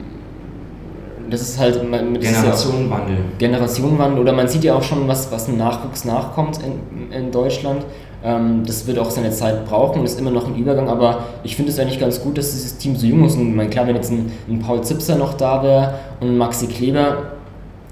das 1.30 1.42
ist 1.42 1.60
halt 1.60 1.82
Generationenwandel. 1.82 3.18
Generationenwandel 3.40 4.20
oder 4.20 4.34
man 4.34 4.48
sieht 4.48 4.64
ja 4.64 4.76
auch 4.76 4.84
schon, 4.84 5.08
was, 5.08 5.32
was 5.32 5.48
ein 5.48 5.58
Nachwuchs 5.58 6.06
nachkommt 6.06 6.60
in, 6.64 7.12
in 7.12 7.32
Deutschland 7.32 7.84
ähm, 8.26 8.64
das 8.66 8.88
wird 8.88 8.98
auch 8.98 9.12
seine 9.12 9.30
Zeit 9.30 9.66
brauchen 9.66 10.00
und 10.00 10.06
ist 10.06 10.20
immer 10.20 10.32
noch 10.32 10.48
ein 10.48 10.56
Übergang, 10.56 10.90
aber 10.90 11.26
ich 11.44 11.56
finde 11.56 11.72
es 11.72 11.80
eigentlich 11.80 12.00
ganz 12.00 12.22
gut, 12.22 12.40
dass 12.40 12.52
dieses 12.54 12.78
Team 12.78 12.96
so 12.96 13.06
jung 13.06 13.24
ist. 13.24 13.38
Und 13.38 13.56
mein, 13.56 13.70
klar, 13.70 13.86
wenn 13.86 13.96
jetzt 13.96 14.12
ein, 14.12 14.32
ein 14.50 14.60
Paul 14.60 14.82
Zipser 14.82 15.16
noch 15.16 15.36
da 15.36 15.62
wäre 15.62 15.94
und 16.20 16.36
Maxi 16.36 16.66
Kleber, 16.66 17.18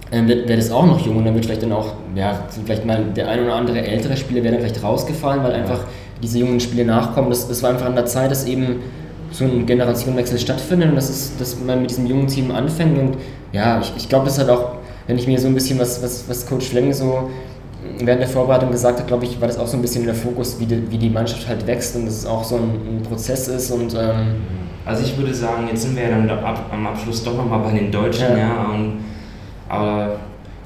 dann 0.10 0.28
wäre 0.28 0.47
wär 0.47 0.56
das 0.56 0.72
auch 0.72 0.86
noch 0.88 1.06
jung 1.06 1.18
und 1.18 1.26
dann 1.26 1.36
wird 1.36 1.45
vielleicht 1.45 1.62
dann 1.62 1.72
auch, 1.72 1.93
ja, 2.16 2.45
vielleicht 2.66 2.84
mal 2.86 3.04
der 3.16 3.30
ein 3.30 3.43
oder 3.43 3.54
andere 3.54 3.86
ältere 3.86 4.18
Spieler 4.18 4.43
wäre 4.43 4.56
dann 4.56 4.64
vielleicht 4.64 4.84
rausgefallen, 4.84 5.43
weil 5.43 5.51
einfach 5.51 5.82
diese 6.24 6.39
jungen 6.39 6.59
Spiele 6.59 6.86
nachkommen. 6.86 7.30
Das, 7.30 7.47
das 7.47 7.61
war 7.61 7.69
einfach 7.69 7.86
an 7.86 7.95
der 7.95 8.05
Zeit, 8.05 8.32
dass 8.32 8.45
eben 8.45 8.78
so 9.32 9.45
ein 9.45 9.65
Generationenwechsel 9.65 10.39
stattfindet 10.39 10.89
und 10.89 10.95
dass, 10.95 11.09
es, 11.09 11.38
dass 11.38 11.59
man 11.59 11.82
mit 11.82 11.91
diesem 11.91 12.05
jungen 12.07 12.28
Team 12.28 12.51
anfängt. 12.51 12.97
Und 12.97 13.17
ja, 13.51 13.80
ich, 13.82 13.93
ich 13.97 14.09
glaube, 14.09 14.26
das 14.26 14.39
hat 14.39 14.49
auch, 14.49 14.76
wenn 15.07 15.17
ich 15.17 15.28
mir 15.28 15.39
so 15.39 15.47
ein 15.47 15.53
bisschen 15.53 15.80
was, 15.80 16.01
was, 16.01 16.26
was 16.28 16.45
Coach 16.45 16.67
Fleming 16.67 16.93
so 16.93 17.30
während 17.99 18.21
der 18.21 18.30
Vorbereitung 18.30 18.71
gesagt 18.71 18.99
hat, 18.99 19.07
glaube 19.07 19.26
ich, 19.26 19.39
war 19.41 19.47
das 19.47 19.57
auch 19.57 19.67
so 19.67 19.78
ein 19.78 19.82
bisschen 19.82 20.05
der 20.05 20.15
Fokus, 20.15 20.59
wie 20.59 20.65
die, 20.65 20.89
wie 20.89 20.97
die 20.97 21.09
Mannschaft 21.09 21.47
halt 21.47 21.67
wächst 21.67 21.95
und 21.95 22.05
dass 22.05 22.19
es 22.19 22.26
auch 22.26 22.43
so 22.43 22.55
ein, 22.55 22.99
ein 22.99 23.03
Prozess 23.03 23.47
ist 23.47 23.71
und 23.71 23.93
ähm 23.93 24.36
also 24.86 25.03
ich 25.03 25.17
würde 25.17 25.34
sagen, 25.34 25.67
jetzt 25.69 25.84
sind 25.84 25.95
wir 25.95 26.03
ja 26.03 26.09
dann 26.09 26.30
ab, 26.30 26.69
am 26.71 26.88
Abschluss 26.88 27.24
doch 27.24 27.38
nochmal 27.38 27.59
bei 27.59 27.71
den 27.71 27.89
Deutschen, 27.89 28.32
ja, 28.32 28.38
ja 28.38 28.65
und, 28.65 28.99
aber 29.69 30.17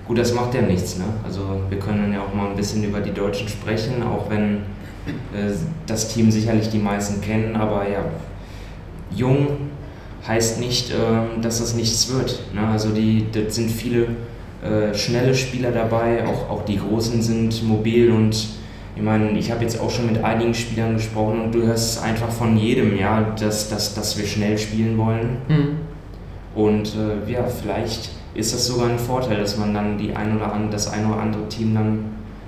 gut, 0.07 0.17
das 0.17 0.33
macht 0.33 0.55
ja 0.55 0.61
nichts, 0.61 0.97
ne? 0.97 1.05
Also 1.23 1.41
wir 1.69 1.77
können 1.77 2.11
ja 2.11 2.21
auch 2.21 2.33
mal 2.33 2.49
ein 2.49 2.55
bisschen 2.55 2.83
über 2.83 2.99
die 2.99 3.13
Deutschen 3.13 3.47
sprechen, 3.47 4.01
auch 4.01 4.27
wenn 4.29 4.63
das 5.85 6.13
Team 6.13 6.31
sicherlich 6.31 6.69
die 6.69 6.79
meisten 6.79 7.21
kennen, 7.21 7.55
aber 7.55 7.87
ja, 7.89 8.05
jung 9.15 9.47
heißt 10.27 10.59
nicht, 10.59 10.91
äh, 10.91 11.41
dass 11.41 11.59
das 11.59 11.75
nichts 11.75 12.11
wird. 12.13 12.39
Ne? 12.53 12.67
Also 12.67 12.89
die, 12.89 13.25
das 13.31 13.55
sind 13.55 13.71
viele 13.71 14.07
äh, 14.63 14.93
schnelle 14.93 15.33
Spieler 15.33 15.71
dabei, 15.71 16.25
auch, 16.25 16.49
auch 16.49 16.65
die 16.65 16.77
Großen 16.77 17.21
sind 17.21 17.63
mobil 17.63 18.11
und 18.11 18.47
ich 18.95 19.03
meine, 19.03 19.37
ich 19.37 19.51
habe 19.51 19.63
jetzt 19.63 19.79
auch 19.79 19.91
schon 19.91 20.07
mit 20.07 20.23
einigen 20.23 20.55
Spielern 20.55 20.95
gesprochen 20.95 21.39
und 21.41 21.53
du 21.53 21.61
hörst 21.61 22.01
einfach 22.01 22.29
von 22.29 22.57
jedem, 22.57 22.97
ja, 22.97 23.21
dass, 23.39 23.69
dass, 23.69 23.93
dass 23.93 24.17
wir 24.17 24.25
schnell 24.25 24.57
spielen 24.57 24.97
wollen. 24.97 25.37
Mhm. 25.47 25.77
Und 26.55 26.95
äh, 26.95 27.31
ja, 27.31 27.43
vielleicht 27.43 28.09
ist 28.33 28.55
das 28.55 28.65
sogar 28.65 28.89
ein 28.89 28.97
Vorteil, 28.97 29.39
dass 29.39 29.55
man 29.57 29.75
dann 29.75 29.99
die 29.99 30.15
ein 30.15 30.35
oder 30.35 30.51
andere, 30.51 30.71
das 30.71 30.91
ein 30.91 31.05
oder 31.05 31.19
andere 31.19 31.47
Team 31.47 31.75
dann 31.75 31.99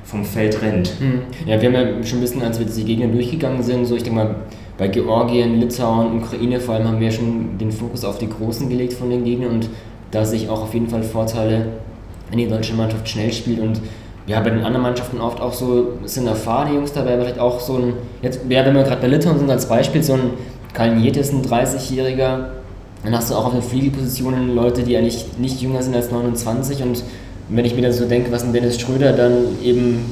vom 0.10 0.26
Feld 0.26 0.62
rennt. 0.62 0.99
Mhm. 0.99 1.22
Ja, 1.45 1.62
wir 1.62 1.70
haben 1.70 1.76
ja 1.76 2.03
schon 2.03 2.18
ein 2.18 2.22
bisschen, 2.22 2.41
als 2.41 2.60
wir 2.60 2.66
die 2.66 2.84
Gegner 2.84 3.07
durchgegangen 3.07 3.62
sind, 3.62 3.86
so 3.86 3.95
ich 3.95 4.03
denke 4.03 4.20
mal, 4.20 4.36
bei 4.78 4.88
Georgien, 4.88 5.60
Litauen, 5.60 6.18
Ukraine 6.18 6.60
vor 6.60 6.76
allem 6.76 6.88
haben 6.88 6.99
wir 6.99 7.12
schon 7.12 7.57
den 7.57 7.72
Fokus 7.72 8.03
auf 8.05 8.18
die 8.18 8.30
Großen 8.30 8.70
gelegt 8.70 8.93
von 8.93 9.10
den 9.10 9.24
Gegnern 9.24 9.51
und 9.51 9.70
da 10.12 10.26
sehe 10.26 10.39
ich 10.39 10.49
auch 10.49 10.64
auf 10.64 10.74
jeden 10.74 10.88
Fall 10.88 11.03
Vorteile, 11.03 11.68
wenn 12.30 12.39
die 12.39 12.47
deutsche 12.47 12.74
Mannschaft 12.74 13.07
schnell 13.07 13.32
spielt 13.32 13.60
und 13.60 13.82
ja, 14.26 14.39
bei 14.39 14.51
den 14.51 14.64
anderen 14.64 14.84
Mannschaften 14.84 15.20
oft 15.20 15.41
auch 15.41 15.53
so, 15.53 15.93
sind 16.05 16.28
erfahrene 16.28 16.76
Jungs 16.76 16.93
dabei, 16.93 17.18
vielleicht 17.18 17.39
auch 17.39 17.60
so 17.60 17.78
ein, 17.78 17.93
jetzt, 18.22 18.41
ja, 18.47 18.66
wenn 18.66 18.76
wir 18.76 18.84
gerade 18.84 19.01
bei 19.01 19.07
Litauen 19.07 19.38
sind 19.38 19.49
als 19.49 19.68
Beispiel, 19.68 20.01
so 20.01 20.14
ein 20.14 20.32
Kalnietes, 20.74 21.34
ein 21.34 21.43
30-Jähriger, 21.43 22.45
dann 23.03 23.16
hast 23.16 23.32
du 23.32 23.36
auch 23.36 23.45
auf 23.45 23.53
den 23.53 23.62
Fliegelpositionen 23.62 24.55
Leute, 24.55 24.84
die 24.84 24.97
eigentlich 24.97 25.26
nicht 25.38 25.62
jünger 25.62 25.82
sind 25.82 25.95
als 25.95 26.12
29 26.12 26.84
und 26.84 27.03
wenn 27.50 27.66
ich 27.66 27.76
mir 27.76 27.82
dann 27.82 27.93
so 27.93 28.06
denke, 28.06 28.32
was 28.32 28.43
ein 28.43 28.54
Dennis 28.54 28.80
Schröder 28.80 29.14
dann 29.14 29.60
eben 29.64 30.06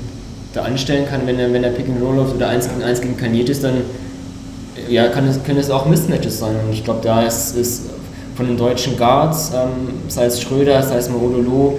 da 0.54 0.64
anstellen 0.64 1.06
kann, 1.08 1.22
wenn 1.26 1.40
er, 1.40 1.54
wenn 1.54 1.64
er 1.64 1.70
Pick 1.70 1.88
and 1.88 2.02
Roll 2.02 2.16
läuft 2.16 2.36
oder 2.36 2.50
1 2.50 2.70
gegen 2.70 2.84
1 2.84 3.02
gegen 3.02 3.18
Kalnietes, 3.18 3.62
dann 3.62 3.82
ja, 4.90 5.08
kann 5.08 5.28
es, 5.28 5.44
können 5.44 5.60
es 5.60 5.70
auch 5.70 5.86
Mismatches 5.86 6.40
sein 6.40 6.56
und 6.66 6.74
ich 6.74 6.84
glaube, 6.84 7.02
da 7.04 7.24
ist, 7.24 7.56
ist 7.56 7.84
von 8.36 8.48
den 8.48 8.58
deutschen 8.58 8.98
Guards, 8.98 9.52
ähm, 9.54 9.96
sei 10.08 10.26
es 10.26 10.42
Schröder, 10.42 10.82
sei 10.84 10.98
es 10.98 11.10
Marodolo, 11.10 11.78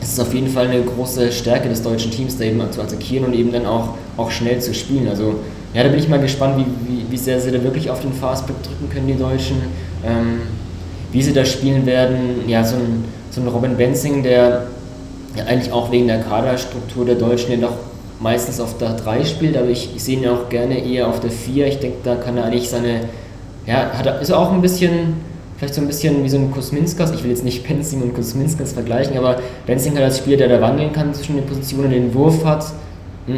es 0.00 0.12
ist 0.12 0.20
auf 0.20 0.34
jeden 0.34 0.48
Fall 0.48 0.66
eine 0.66 0.82
große 0.82 1.30
Stärke 1.30 1.68
des 1.68 1.82
deutschen 1.82 2.10
Teams, 2.10 2.36
da 2.36 2.44
eben 2.44 2.60
zu 2.72 2.82
attackieren 2.82 3.24
und 3.24 3.34
eben 3.34 3.52
dann 3.52 3.66
auch, 3.66 3.90
auch 4.16 4.30
schnell 4.30 4.60
zu 4.60 4.74
spielen. 4.74 5.08
Also 5.08 5.36
ja, 5.74 5.84
da 5.84 5.88
bin 5.88 5.98
ich 5.98 6.08
mal 6.08 6.20
gespannt, 6.20 6.56
wie, 6.58 6.66
wie, 6.88 7.10
wie 7.10 7.16
sehr 7.16 7.40
sie 7.40 7.50
da 7.50 7.62
wirklich 7.62 7.88
auf 7.88 8.00
den 8.00 8.12
Fastback 8.12 8.62
drücken 8.62 8.90
können, 8.90 9.06
die 9.06 9.16
Deutschen. 9.16 9.56
Ähm, 10.04 10.40
wie 11.12 11.22
sie 11.22 11.32
da 11.32 11.44
spielen 11.44 11.86
werden. 11.86 12.48
Ja, 12.48 12.64
so 12.64 12.76
ein, 12.76 13.04
so 13.30 13.40
ein 13.40 13.48
Robin 13.48 13.76
Benzing, 13.76 14.22
der 14.22 14.66
ja 15.36 15.44
eigentlich 15.44 15.72
auch 15.72 15.92
wegen 15.92 16.08
der 16.08 16.20
Kaderstruktur 16.20 17.04
der 17.04 17.14
Deutschen 17.14 17.52
ja 17.52 17.58
doch 17.58 17.76
meistens 18.20 18.60
auf 18.60 18.78
der 18.78 18.94
3 18.94 19.24
spielt, 19.24 19.56
aber 19.56 19.68
ich, 19.68 19.94
ich 19.96 20.02
sehe 20.02 20.18
ihn 20.18 20.28
auch 20.28 20.48
gerne 20.48 20.84
eher 20.84 21.08
auf 21.08 21.20
der 21.20 21.30
4. 21.30 21.66
Ich 21.66 21.78
denke, 21.78 21.98
da 22.04 22.16
kann 22.16 22.36
er 22.36 22.44
eigentlich 22.44 22.68
seine, 22.68 23.00
ja, 23.66 23.90
hat, 23.92 24.20
ist 24.20 24.30
er 24.30 24.38
auch 24.38 24.52
ein 24.52 24.60
bisschen 24.60 25.14
vielleicht 25.62 25.74
so 25.74 25.80
ein 25.80 25.86
bisschen 25.86 26.24
wie 26.24 26.28
so 26.28 26.38
ein 26.38 26.50
Kosminskas. 26.50 27.12
Ich 27.12 27.22
will 27.22 27.30
jetzt 27.30 27.44
nicht 27.44 27.62
Benzing 27.68 28.02
und 28.02 28.14
Kosminskas 28.14 28.72
vergleichen, 28.72 29.16
aber 29.16 29.36
Benzing 29.64 29.94
halt 29.94 30.06
als 30.06 30.18
Spieler, 30.18 30.36
der 30.36 30.48
da 30.48 30.60
wandeln 30.60 30.92
kann 30.92 31.14
zwischen 31.14 31.36
den 31.36 31.46
Positionen, 31.46 31.90
den 31.90 32.12
Wurf 32.14 32.44
hat, 32.44 32.64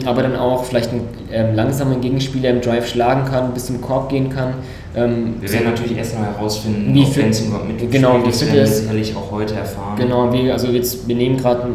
aber 0.07 0.23
dann 0.23 0.37
auch 0.37 0.65
vielleicht 0.65 0.91
einen 0.91 1.09
ähm, 1.31 1.55
langsamen 1.55 2.01
Gegenspieler 2.01 2.51
im 2.51 2.61
Drive 2.61 2.89
schlagen 2.89 3.25
kann, 3.27 3.53
bis 3.53 3.67
zum 3.67 3.81
Korb 3.81 4.09
gehen 4.09 4.31
kann. 4.31 4.55
Ähm, 4.97 5.35
wir 5.41 5.53
werden 5.53 5.67
natürlich 5.67 5.97
erstmal 5.97 6.33
herausfinden, 6.35 6.95
wie 6.95 7.05
fit, 7.05 7.25
Benzing 7.25 7.53
mit 7.67 7.91
genau, 7.91 8.19
wie 8.25 8.33
fit 8.33 8.55
ist. 8.55 8.79
sicherlich 8.79 9.15
auch 9.15 9.31
heute 9.31 9.55
erfahren. 9.55 9.97
Genau, 9.97 10.33
wir, 10.33 10.53
also 10.53 10.69
jetzt, 10.69 11.07
wir 11.07 11.17
nehmen 11.17 11.37
gerade 11.37 11.67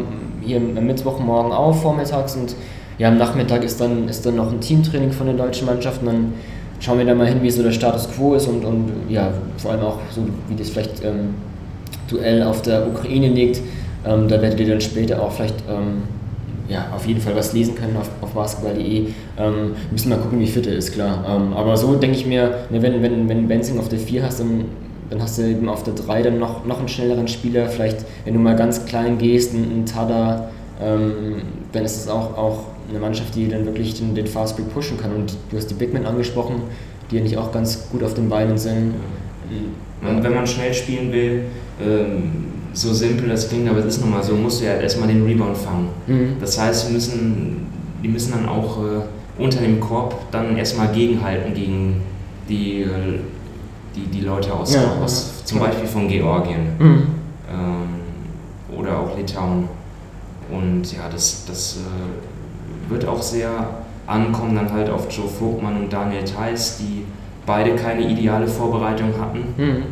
hier 0.42 0.58
am 0.58 0.86
Mittwochmorgen 0.86 1.52
auf, 1.52 1.82
vormittags 1.82 2.36
und 2.36 2.56
ja, 2.98 3.10
am 3.10 3.18
Nachmittag 3.18 3.64
ist 3.64 3.80
dann, 3.80 4.10
ist 4.10 4.26
dann 4.26 4.36
noch 4.36 4.52
ein 4.52 4.60
Teamtraining 4.60 5.12
von 5.12 5.28
den 5.28 5.38
deutschen 5.38 5.68
Mannschaften. 5.68 6.06
Dann 6.06 6.34
schauen 6.80 6.98
wir 6.98 7.06
da 7.06 7.14
mal 7.14 7.28
hin, 7.28 7.42
wie 7.42 7.52
so 7.52 7.62
der 7.62 7.72
Status 7.72 8.10
quo 8.12 8.34
ist 8.36 8.48
und, 8.48 8.66
und 8.66 8.92
ja, 9.08 9.32
vor 9.58 9.72
allem 9.72 9.82
auch 9.82 9.98
so, 10.12 10.22
wie 10.48 10.56
das 10.56 10.70
vielleicht 10.70 11.04
ähm, 11.04 11.36
Duell 12.10 12.44
auf 12.44 12.62
der 12.64 12.88
Ukraine 12.88 13.30
liegt. 13.30 13.62
Ähm, 14.06 14.28
da 14.28 14.42
werdet 14.42 14.60
ihr 14.60 14.68
dann 14.68 14.82
später 14.82 15.22
auch 15.22 15.32
vielleicht 15.32 15.56
ähm, 15.70 16.04
ja, 16.70 16.88
auf 16.96 17.06
jeden 17.08 17.20
Fall 17.20 17.36
was 17.36 17.54
lesen 17.54 17.76
können 17.76 17.98
auf, 17.98 18.10
auf 18.22 18.32
basketball.de. 18.32 19.08
Ähm, 19.38 19.72
müssen 19.92 20.10
mal 20.10 20.20
gucken, 20.20 20.40
wie 20.40 20.48
fit 20.48 20.68
er 20.68 20.76
ist, 20.76 20.94
klar. 20.94 21.26
Ähm, 21.28 21.54
aber 21.54 21.76
so 21.76 21.96
denke 21.96 22.16
ich 22.16 22.26
mir, 22.26 22.60
ne, 22.70 22.82
wenn, 22.82 23.02
wenn, 23.02 23.28
wenn 23.28 23.48
Benzing 23.48 23.80
auf 23.80 23.90
der 23.90 24.00
4 24.00 24.24
hast, 24.24 24.40
dann, 24.40 24.66
dann 25.10 25.22
hast 25.22 25.40
du 25.40 25.42
eben 25.42 25.68
auf 25.68 25.84
der 25.84 25.96
3 25.96 26.22
dann 26.22 26.40
noch, 26.40 26.66
noch 26.66 26.80
einen 26.80 26.88
schnelleren 26.88 27.28
Spieler. 27.28 27.68
Vielleicht, 27.68 28.06
wenn 28.24 28.36
du 28.36 28.40
mal 28.40 28.56
ganz 28.56 28.86
klein 28.86 29.18
gehst, 29.18 29.54
ein, 29.54 29.86
Tada, 29.88 30.50
ähm, 30.82 31.42
dann 31.72 31.84
ist 31.84 31.98
es 31.98 32.08
auch, 32.08 32.38
auch 32.38 32.60
eine 32.90 33.00
Mannschaft, 33.00 33.36
die 33.36 33.48
dann 33.48 33.66
wirklich 33.66 33.96
den, 33.96 34.14
den 34.14 34.28
Fastbreak 34.28 34.72
pushen 34.72 34.98
kann. 34.98 35.14
Und 35.14 35.36
du 35.50 35.58
hast 35.58 35.72
die 35.72 35.76
Bigmen 35.76 36.06
angesprochen, 36.06 36.62
die 37.10 37.16
ja 37.16 37.24
nicht 37.24 37.38
auch 37.38 37.52
ganz 37.52 37.90
gut 37.92 38.04
auf 38.04 38.14
den 38.14 38.30
Beinen 38.30 38.60
sind. 38.60 38.94
Und 40.02 40.24
wenn 40.24 40.36
man 40.36 40.46
schnell 40.46 40.74
spielen 40.74 41.12
will, 41.12 41.44
ähm, 41.82 42.59
so 42.74 42.94
simpel 42.94 43.30
das 43.30 43.50
klingt, 43.50 43.70
aber 43.70 43.80
es 43.80 43.96
ist 43.96 44.02
nun 44.02 44.12
mal 44.12 44.24
so, 44.24 44.36
musst 44.36 44.62
du 44.62 44.66
ja 44.66 44.76
erstmal 44.76 45.08
den 45.08 45.26
Rebound 45.26 45.58
fangen. 45.58 45.90
Mhm. 46.08 46.36
Das 46.40 46.60
heißt, 46.60 46.90
die 46.90 46.94
müssen, 46.94 47.68
die 48.04 48.08
müssen 48.08 48.32
dann 48.32 48.48
auch 48.48 48.78
äh, 48.78 49.42
unter 49.42 49.62
dem 49.62 49.80
Korb 49.80 50.32
dann 50.32 50.58
erstmal 50.58 50.90
gegenhalten 50.90 51.54
gegen 51.54 52.02
die, 52.48 52.86
die, 53.96 54.06
die 54.08 54.22
Leute 54.22 54.54
aus, 54.54 54.74
ja, 54.74 54.98
aus 55.04 55.44
zum 55.46 55.60
Beispiel 55.60 55.88
von 55.88 56.08
Georgien 56.08 56.76
mhm. 56.78 57.04
ähm, 57.52 58.78
oder 58.78 59.00
auch 59.00 59.18
Litauen. 59.18 59.68
Und 60.52 60.92
ja, 60.92 61.08
das, 61.12 61.46
das 61.46 61.78
äh, 61.78 62.92
wird 62.92 63.06
auch 63.06 63.22
sehr 63.22 63.50
ankommen 64.08 64.56
dann 64.56 64.72
halt 64.72 64.90
auf 64.90 65.08
Joe 65.12 65.28
Vogtmann 65.28 65.78
und 65.78 65.94
Daniel 65.94 66.24
Theiss, 66.24 66.78
die 66.78 67.06
beide 67.46 67.76
keine 67.76 68.02
ideale 68.02 68.48
Vorbereitung 68.48 69.14
hatten. 69.20 69.54
Mhm. 69.58 69.84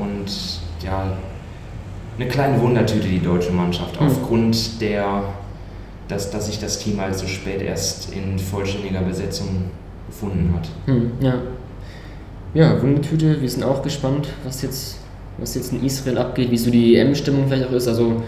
Und 0.00 0.60
ja, 0.82 1.12
eine 2.18 2.28
kleine 2.28 2.60
Wundertüte 2.60 3.06
die 3.06 3.20
deutsche 3.20 3.52
Mannschaft, 3.52 4.00
mhm. 4.00 4.06
aufgrund 4.06 4.80
der, 4.80 5.24
dass, 6.08 6.30
dass 6.30 6.46
sich 6.46 6.58
das 6.58 6.78
Team 6.78 7.00
halt 7.00 7.14
so 7.14 7.26
spät 7.26 7.62
erst 7.62 8.12
in 8.12 8.38
vollständiger 8.38 9.00
Besetzung 9.00 9.70
gefunden 10.06 10.54
hat. 10.54 10.68
Mhm, 10.86 11.10
ja. 11.20 11.34
ja, 12.54 12.82
Wundertüte, 12.82 13.40
wir 13.40 13.48
sind 13.48 13.64
auch 13.64 13.82
gespannt, 13.82 14.28
was 14.44 14.62
jetzt, 14.62 14.98
was 15.38 15.54
jetzt 15.54 15.72
in 15.72 15.84
Israel 15.84 16.18
abgeht, 16.18 16.50
wie 16.50 16.58
so 16.58 16.70
die 16.70 16.96
EM-Stimmung 16.96 17.44
vielleicht 17.48 17.68
auch 17.68 17.72
ist. 17.72 17.88
Also 17.88 18.22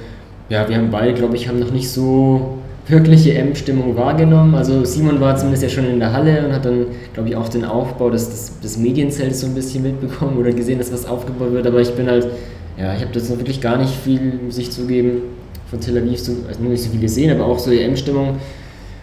ja, 0.49 0.69
wir 0.69 0.77
haben 0.77 0.91
beide, 0.91 1.15
glaube 1.15 1.37
ich, 1.37 1.49
haben 1.49 1.59
noch 1.59 1.71
nicht 1.71 1.91
so 1.91 2.59
wirkliche 2.89 3.35
EM-Stimmung 3.35 3.97
wahrgenommen. 3.97 4.55
Also 4.55 4.85
Simon 4.85 5.21
war 5.21 5.37
zumindest 5.37 5.63
ja 5.63 5.69
schon 5.69 5.87
in 5.87 5.99
der 5.99 6.13
Halle 6.13 6.47
und 6.47 6.53
hat 6.53 6.65
dann, 6.65 6.87
glaube 7.13 7.29
ich, 7.29 7.37
auch 7.37 7.49
den 7.49 7.65
Aufbau 7.65 8.11
des, 8.11 8.31
des, 8.31 8.61
des 8.61 8.79
Medienzelts 8.79 9.41
so 9.41 9.47
ein 9.47 9.55
bisschen 9.55 9.83
mitbekommen 9.83 10.39
oder 10.39 10.53
gesehen, 10.53 10.79
dass 10.79 10.93
was 10.93 11.07
aufgebaut 11.07 11.53
wird. 11.53 11.67
Aber 11.67 11.81
ich 11.81 11.95
bin 11.95 12.09
halt, 12.09 12.27
ja, 12.79 12.95
ich 12.95 13.01
habe 13.01 13.13
das 13.13 13.29
noch 13.29 13.39
wirklich 13.39 13.61
gar 13.61 13.77
nicht 13.77 13.93
viel, 13.93 14.41
muss 14.45 14.59
ich 14.59 14.71
zugeben, 14.71 15.23
von 15.71 15.81
Tel 15.81 15.99
Aviv, 15.99 16.19
so, 16.21 16.33
also 16.47 16.63
nicht 16.63 16.83
so 16.83 16.91
viel 16.91 17.01
gesehen, 17.01 17.31
aber 17.31 17.47
auch 17.47 17.59
so 17.59 17.71
die 17.71 17.81
EM-Stimmung 17.81 18.37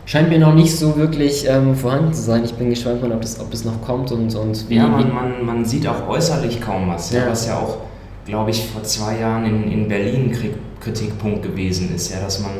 scheint 0.05 0.29
mir 0.29 0.39
noch 0.39 0.53
nicht 0.53 0.75
so 0.75 0.95
wirklich 0.97 1.45
ähm, 1.47 1.75
vorhanden 1.75 2.13
zu 2.13 2.21
sein. 2.21 2.43
Ich 2.43 2.53
bin 2.53 2.69
gespannt, 2.69 3.03
ob 3.03 3.21
das, 3.21 3.39
ob 3.39 3.51
das 3.51 3.65
noch 3.65 3.81
kommt 3.81 4.11
und, 4.11 4.33
und 4.35 4.69
wie. 4.69 4.75
Ja, 4.75 4.87
man, 4.87 5.13
man, 5.13 5.45
man 5.45 5.65
sieht 5.65 5.87
auch 5.87 6.07
äußerlich 6.07 6.61
kaum 6.61 6.87
was, 6.87 7.11
ja. 7.11 7.27
was 7.27 7.47
ja 7.47 7.57
auch, 7.57 7.77
glaube 8.25 8.51
ich, 8.51 8.63
vor 8.65 8.83
zwei 8.83 9.19
Jahren 9.19 9.45
in, 9.45 9.71
in 9.71 9.87
Berlin 9.87 10.35
Kritikpunkt 10.79 11.43
gewesen 11.43 11.93
ist, 11.93 12.11
ja, 12.11 12.19
dass 12.19 12.41
man 12.41 12.51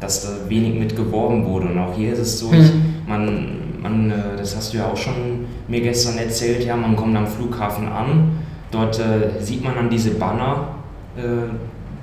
dass 0.00 0.22
da 0.22 0.48
wenig 0.48 0.78
mit 0.78 0.96
geworben 0.96 1.44
wurde. 1.44 1.68
Und 1.68 1.78
auch 1.78 1.94
hier 1.94 2.12
ist 2.12 2.20
es 2.20 2.38
so, 2.38 2.52
ich, 2.52 2.72
mhm. 2.72 3.02
man, 3.06 3.48
man, 3.82 4.10
äh, 4.10 4.36
das 4.36 4.56
hast 4.56 4.72
du 4.72 4.78
ja 4.78 4.86
auch 4.86 4.96
schon 4.96 5.46
mir 5.66 5.80
gestern 5.80 6.18
erzählt, 6.18 6.64
ja, 6.64 6.76
man 6.76 6.94
kommt 6.94 7.16
am 7.16 7.26
Flughafen 7.26 7.88
an, 7.88 8.30
dort 8.70 8.98
äh, 8.98 9.42
sieht 9.42 9.62
man 9.62 9.74
dann 9.74 9.90
diese 9.90 10.10
Banner. 10.12 10.68
Äh, 11.16 11.50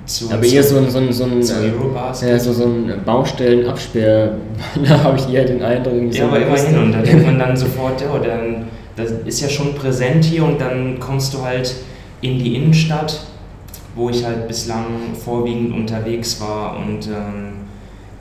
zu, 0.06 0.30
aber 0.30 0.44
eher 0.44 0.62
so 0.62 0.78
ein, 0.78 0.88
so 0.88 0.98
ein, 0.98 1.12
so 1.12 1.24
ein, 1.24 1.42
äh, 1.42 2.28
ja, 2.28 2.38
so, 2.38 2.52
so 2.52 2.64
ein 2.64 2.92
Baustellenabsperr, 3.04 4.36
da 4.84 5.02
habe 5.02 5.18
ich 5.18 5.28
eher 5.34 5.44
den 5.44 5.62
Eindruck. 5.62 6.14
Ja, 6.14 6.28
aber 6.28 6.40
immerhin, 6.40 6.78
und 6.78 6.92
da 6.92 7.02
denkt 7.02 7.26
man 7.26 7.38
dann 7.38 7.56
sofort, 7.56 8.00
ja, 8.00 8.16
dann, 8.18 8.68
das 8.94 9.10
ist 9.24 9.40
ja 9.40 9.48
schon 9.48 9.74
präsent 9.74 10.24
hier 10.24 10.44
und 10.44 10.60
dann 10.60 11.00
kommst 11.00 11.34
du 11.34 11.42
halt 11.42 11.74
in 12.20 12.38
die 12.38 12.54
Innenstadt, 12.54 13.26
wo 13.96 14.08
ich 14.08 14.24
halt 14.24 14.46
bislang 14.46 15.14
vorwiegend 15.14 15.74
unterwegs 15.74 16.40
war 16.40 16.76
und 16.76 17.08
ähm, 17.08 17.52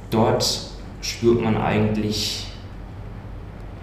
dort 0.10 0.72
spürt 1.02 1.41
man 1.43 1.56
eigentlich, 1.56 2.45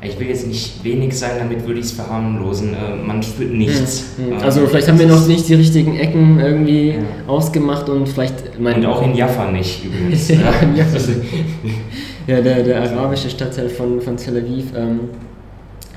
ich 0.02 0.18
will 0.18 0.28
jetzt 0.28 0.46
nicht 0.46 0.82
wenig 0.84 1.16
sein, 1.16 1.32
damit 1.38 1.66
würde 1.66 1.80
ich 1.80 1.86
es 1.86 1.92
verharmlosen, 1.92 2.74
äh, 2.74 2.96
man 2.96 3.22
spürt 3.22 3.52
nichts. 3.52 4.04
Hm, 4.16 4.36
hm. 4.36 4.42
Also 4.42 4.66
vielleicht 4.66 4.88
haben 4.88 4.98
wir 4.98 5.06
noch 5.06 5.26
nicht 5.26 5.48
die 5.48 5.54
richtigen 5.54 5.96
Ecken 5.96 6.40
irgendwie 6.40 6.90
ja. 6.90 6.98
ausgemacht 7.26 7.88
und 7.88 8.08
vielleicht... 8.08 8.58
Mein 8.60 8.76
und 8.76 8.86
auch 8.86 9.02
in 9.02 9.14
Jaffa 9.14 9.50
nicht 9.50 9.84
übrigens. 9.84 10.28
ja, 10.28 10.52
Jaffa. 10.74 10.98
ja 12.26 12.40
der, 12.40 12.62
der 12.62 12.82
arabische 12.82 13.30
Stadtteil 13.30 13.68
von, 13.68 14.00
von 14.00 14.16
Tel 14.16 14.38
Aviv, 14.38 14.72
ähm, 14.76 15.00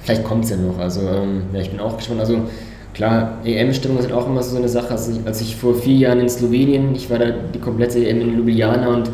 vielleicht 0.03 0.23
kommt 0.23 0.45
es 0.45 0.51
ja 0.51 0.57
noch, 0.57 0.77
also 0.77 1.01
ähm, 1.01 1.43
ja, 1.53 1.61
ich 1.61 1.71
bin 1.71 1.79
auch 1.79 1.97
gespannt, 1.97 2.19
also 2.19 2.41
Klar, 2.95 3.39
EM-Stimmung 3.43 3.97
ist 3.97 4.05
halt 4.05 4.13
auch 4.13 4.25
immer 4.25 4.41
so 4.41 4.55
eine 4.55 4.69
Sache. 4.69 4.91
Also 4.91 5.11
als 5.25 5.41
ich 5.41 5.57
vor 5.57 5.75
vier 5.75 5.97
Jahren 5.97 6.21
in 6.21 6.29
Slowenien, 6.29 6.95
ich 6.95 7.09
war 7.09 7.19
da 7.19 7.25
die 7.29 7.59
komplette 7.59 7.99
EM 7.99 8.21
in 8.21 8.37
Ljubljana 8.37 8.87
und 8.87 9.11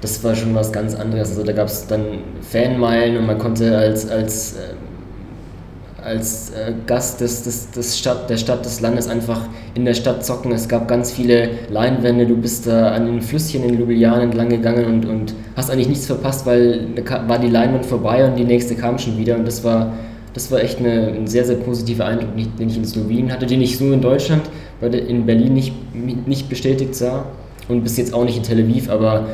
das 0.00 0.22
war 0.24 0.34
schon 0.34 0.54
was 0.54 0.72
ganz 0.72 0.94
anderes. 0.94 1.30
Also 1.30 1.44
da 1.44 1.52
gab 1.52 1.68
es 1.68 1.86
dann 1.86 2.04
Fanmeilen 2.40 3.16
und 3.16 3.26
man 3.26 3.38
konnte 3.38 3.76
als, 3.76 4.08
als, 4.08 4.56
äh, 4.56 6.02
als 6.02 6.50
äh, 6.50 6.72
Gast 6.86 7.20
des, 7.20 7.42
des, 7.42 7.70
des 7.70 7.98
Stadt, 7.98 8.30
der 8.30 8.36
Stadt, 8.36 8.64
des 8.64 8.80
Landes 8.80 9.08
einfach 9.08 9.42
in 9.74 9.84
der 9.84 9.94
Stadt 9.94 10.24
zocken. 10.24 10.52
Es 10.52 10.68
gab 10.68 10.88
ganz 10.88 11.12
viele 11.12 11.50
Leinwände, 11.68 12.26
du 12.26 12.36
bist 12.36 12.66
da 12.66 12.92
an 12.92 13.06
den 13.06 13.20
Flüsschen 13.20 13.64
in 13.64 13.78
Ljubljana 13.78 14.22
entlang 14.22 14.48
gegangen 14.48 14.86
und, 14.86 15.04
und 15.04 15.34
hast 15.56 15.70
eigentlich 15.70 15.88
nichts 15.88 16.06
verpasst, 16.06 16.46
weil 16.46 16.86
da 16.94 17.28
war 17.28 17.38
die 17.38 17.48
Leinwand 17.50 17.84
vorbei 17.84 18.24
und 18.24 18.36
die 18.36 18.44
nächste 18.44 18.74
kam 18.74 18.98
schon 18.98 19.18
wieder 19.18 19.36
und 19.36 19.46
das 19.46 19.62
war 19.64 19.92
das 20.32 20.50
war 20.52 20.60
echt 20.60 20.78
eine, 20.78 21.08
ein 21.08 21.26
sehr, 21.26 21.44
sehr 21.44 21.56
positiver 21.56 22.04
Eindruck, 22.06 22.28
den 22.36 22.68
ich 22.68 22.76
in 22.76 22.84
Slowenien 22.84 23.32
hatte, 23.32 23.46
den 23.46 23.60
ich 23.60 23.76
so 23.78 23.92
in 23.92 24.00
Deutschland, 24.00 24.42
in 24.80 25.26
Berlin 25.26 25.54
nicht, 25.54 25.72
nicht 25.92 26.48
bestätigt 26.48 26.94
sah 26.94 27.24
und 27.68 27.82
bis 27.82 27.96
jetzt 27.96 28.14
auch 28.14 28.24
nicht 28.24 28.36
in 28.36 28.42
Tel 28.42 28.60
Aviv, 28.60 28.90
aber 28.90 29.26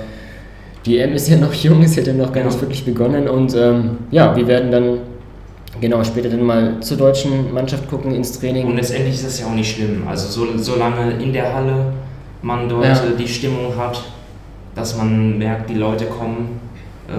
die 0.87 0.99
EM 0.99 1.13
ist 1.15 1.29
ja 1.29 1.37
noch 1.37 1.53
jung, 1.53 1.85
hat 1.85 2.07
ja 2.07 2.13
noch 2.13 2.33
gar 2.33 2.45
nicht 2.45 2.61
wirklich 2.61 2.85
begonnen 2.85 3.29
und 3.29 3.55
ähm, 3.57 3.99
ja, 4.11 4.35
wir 4.37 4.47
werden 4.47 4.71
dann 4.71 4.99
genau, 5.81 6.03
später 6.05 6.29
dann 6.29 6.43
mal 6.43 6.81
zur 6.81 6.97
deutschen 6.97 7.53
Mannschaft 7.53 7.89
gucken, 7.91 8.15
ins 8.15 8.39
Training. 8.39 8.67
Und 8.67 8.77
letztendlich 8.77 9.15
ist 9.15 9.27
das 9.27 9.41
ja 9.41 9.47
auch 9.47 9.55
nicht 9.55 9.75
schlimm. 9.75 10.07
Also 10.09 10.29
so, 10.29 10.57
solange 10.57 11.13
in 11.23 11.33
der 11.33 11.53
Halle 11.53 11.93
man 12.43 12.69
dort 12.69 12.85
Ja. 12.85 13.03
die 13.19 13.29
Stimmung 13.29 13.77
hat, 13.77 14.03
dass 14.75 14.97
man 14.97 15.39
merkt, 15.39 15.69
die 15.69 15.75
Leute 15.75 16.05
kommen, 16.07 16.61
äh, 17.09 17.13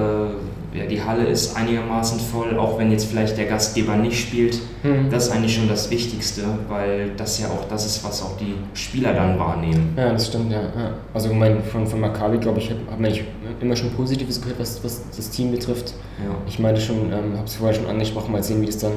ja, 0.78 0.86
die 0.86 1.02
Halle 1.02 1.26
ist 1.26 1.56
einigermaßen 1.56 2.20
voll, 2.20 2.58
auch 2.58 2.78
wenn 2.78 2.92
jetzt 2.92 3.06
vielleicht 3.06 3.38
der 3.38 3.46
Gastgeber 3.46 3.96
nicht 3.96 4.20
spielt. 4.20 4.60
Hm. 4.84 5.10
Das 5.10 5.28
ist 5.28 5.32
eigentlich 5.32 5.56
schon 5.56 5.68
das 5.68 5.90
Wichtigste, 5.90 6.44
weil 6.68 7.12
das 7.18 7.40
ja 7.40 7.48
auch 7.48 7.68
das 7.70 7.86
ist, 7.86 8.04
was 8.04 8.22
auch 8.22 8.38
die 8.38 8.56
Spieler 8.74 9.14
dann 9.14 9.38
wahrnehmen. 9.40 9.94
Ja, 9.98 10.12
das 10.12 10.28
stimmt, 10.28 10.52
ja. 10.52 10.62
ja. 10.62 10.94
Also 11.14 11.30
ich 11.30 11.36
meine, 11.36 11.62
von, 11.62 11.86
von 11.88 12.00
Maccabi, 12.00 12.38
glaube 12.38 12.60
ich, 12.60 12.70
hat 12.70 12.78
hat 12.90 13.00
man 13.00 13.12
nicht 13.12 13.24
immer 13.62 13.76
schon 13.76 13.92
Positives 13.92 14.42
gehört, 14.42 14.60
was, 14.60 14.84
was 14.84 15.04
das 15.16 15.30
Team 15.30 15.52
betrifft. 15.52 15.94
Ja. 16.20 16.36
Ich 16.48 16.60
meine 16.60 16.80
schon, 16.80 17.12
ähm, 17.12 17.36
habe 17.36 17.46
es 17.46 17.56
vorher 17.56 17.76
schon 17.76 17.88
angesprochen, 17.88 18.32
mal 18.32 18.44
sehen, 18.44 18.62
wie 18.62 18.66
das 18.66 18.80
dann 18.80 18.94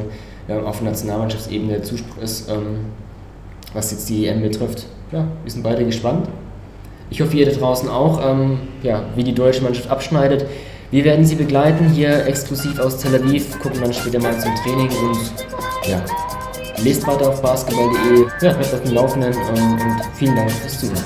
ähm, 0.48 0.64
auf 0.64 0.80
Nationalmannschaftsebene 0.80 1.72
der 1.74 1.82
Zuspruch 1.82 2.22
ist, 2.22 2.48
ähm, 2.48 2.86
was 3.74 3.90
jetzt 3.90 4.08
die 4.08 4.26
EM 4.26 4.42
betrifft. 4.42 4.86
Ja, 5.12 5.26
wir 5.42 5.50
sind 5.50 5.62
beide 5.62 5.84
gespannt. 5.84 6.28
Ich 7.10 7.20
hoffe, 7.20 7.36
ihr 7.36 7.44
da 7.44 7.52
draußen 7.52 7.88
auch, 7.88 8.20
ähm, 8.24 8.58
ja, 8.82 9.02
wie 9.16 9.24
die 9.24 9.34
deutsche 9.34 9.62
Mannschaft 9.62 9.90
abschneidet. 9.90 10.46
Wir 10.90 11.04
werden 11.04 11.24
sie 11.24 11.36
begleiten, 11.36 11.88
hier 11.90 12.26
exklusiv 12.26 12.80
aus 12.80 12.98
Tel 12.98 13.14
Aviv, 13.14 13.56
gucken 13.60 13.80
dann 13.80 13.92
später 13.92 14.18
mal 14.18 14.36
zum 14.40 14.52
Training 14.56 14.88
und 14.88 15.18
ja, 15.88 16.04
lest 16.82 17.06
weiter 17.06 17.28
auf 17.28 17.40
basketball.de, 17.40 18.26
ja, 18.40 18.52
bleibt 18.54 18.74
auf 18.74 18.82
dem 18.82 18.94
Laufenden 18.94 19.32
ähm, 19.32 19.72
und 19.74 20.00
vielen 20.16 20.34
Dank 20.34 20.50
fürs 20.50 20.80
Zuhören. 20.80 21.04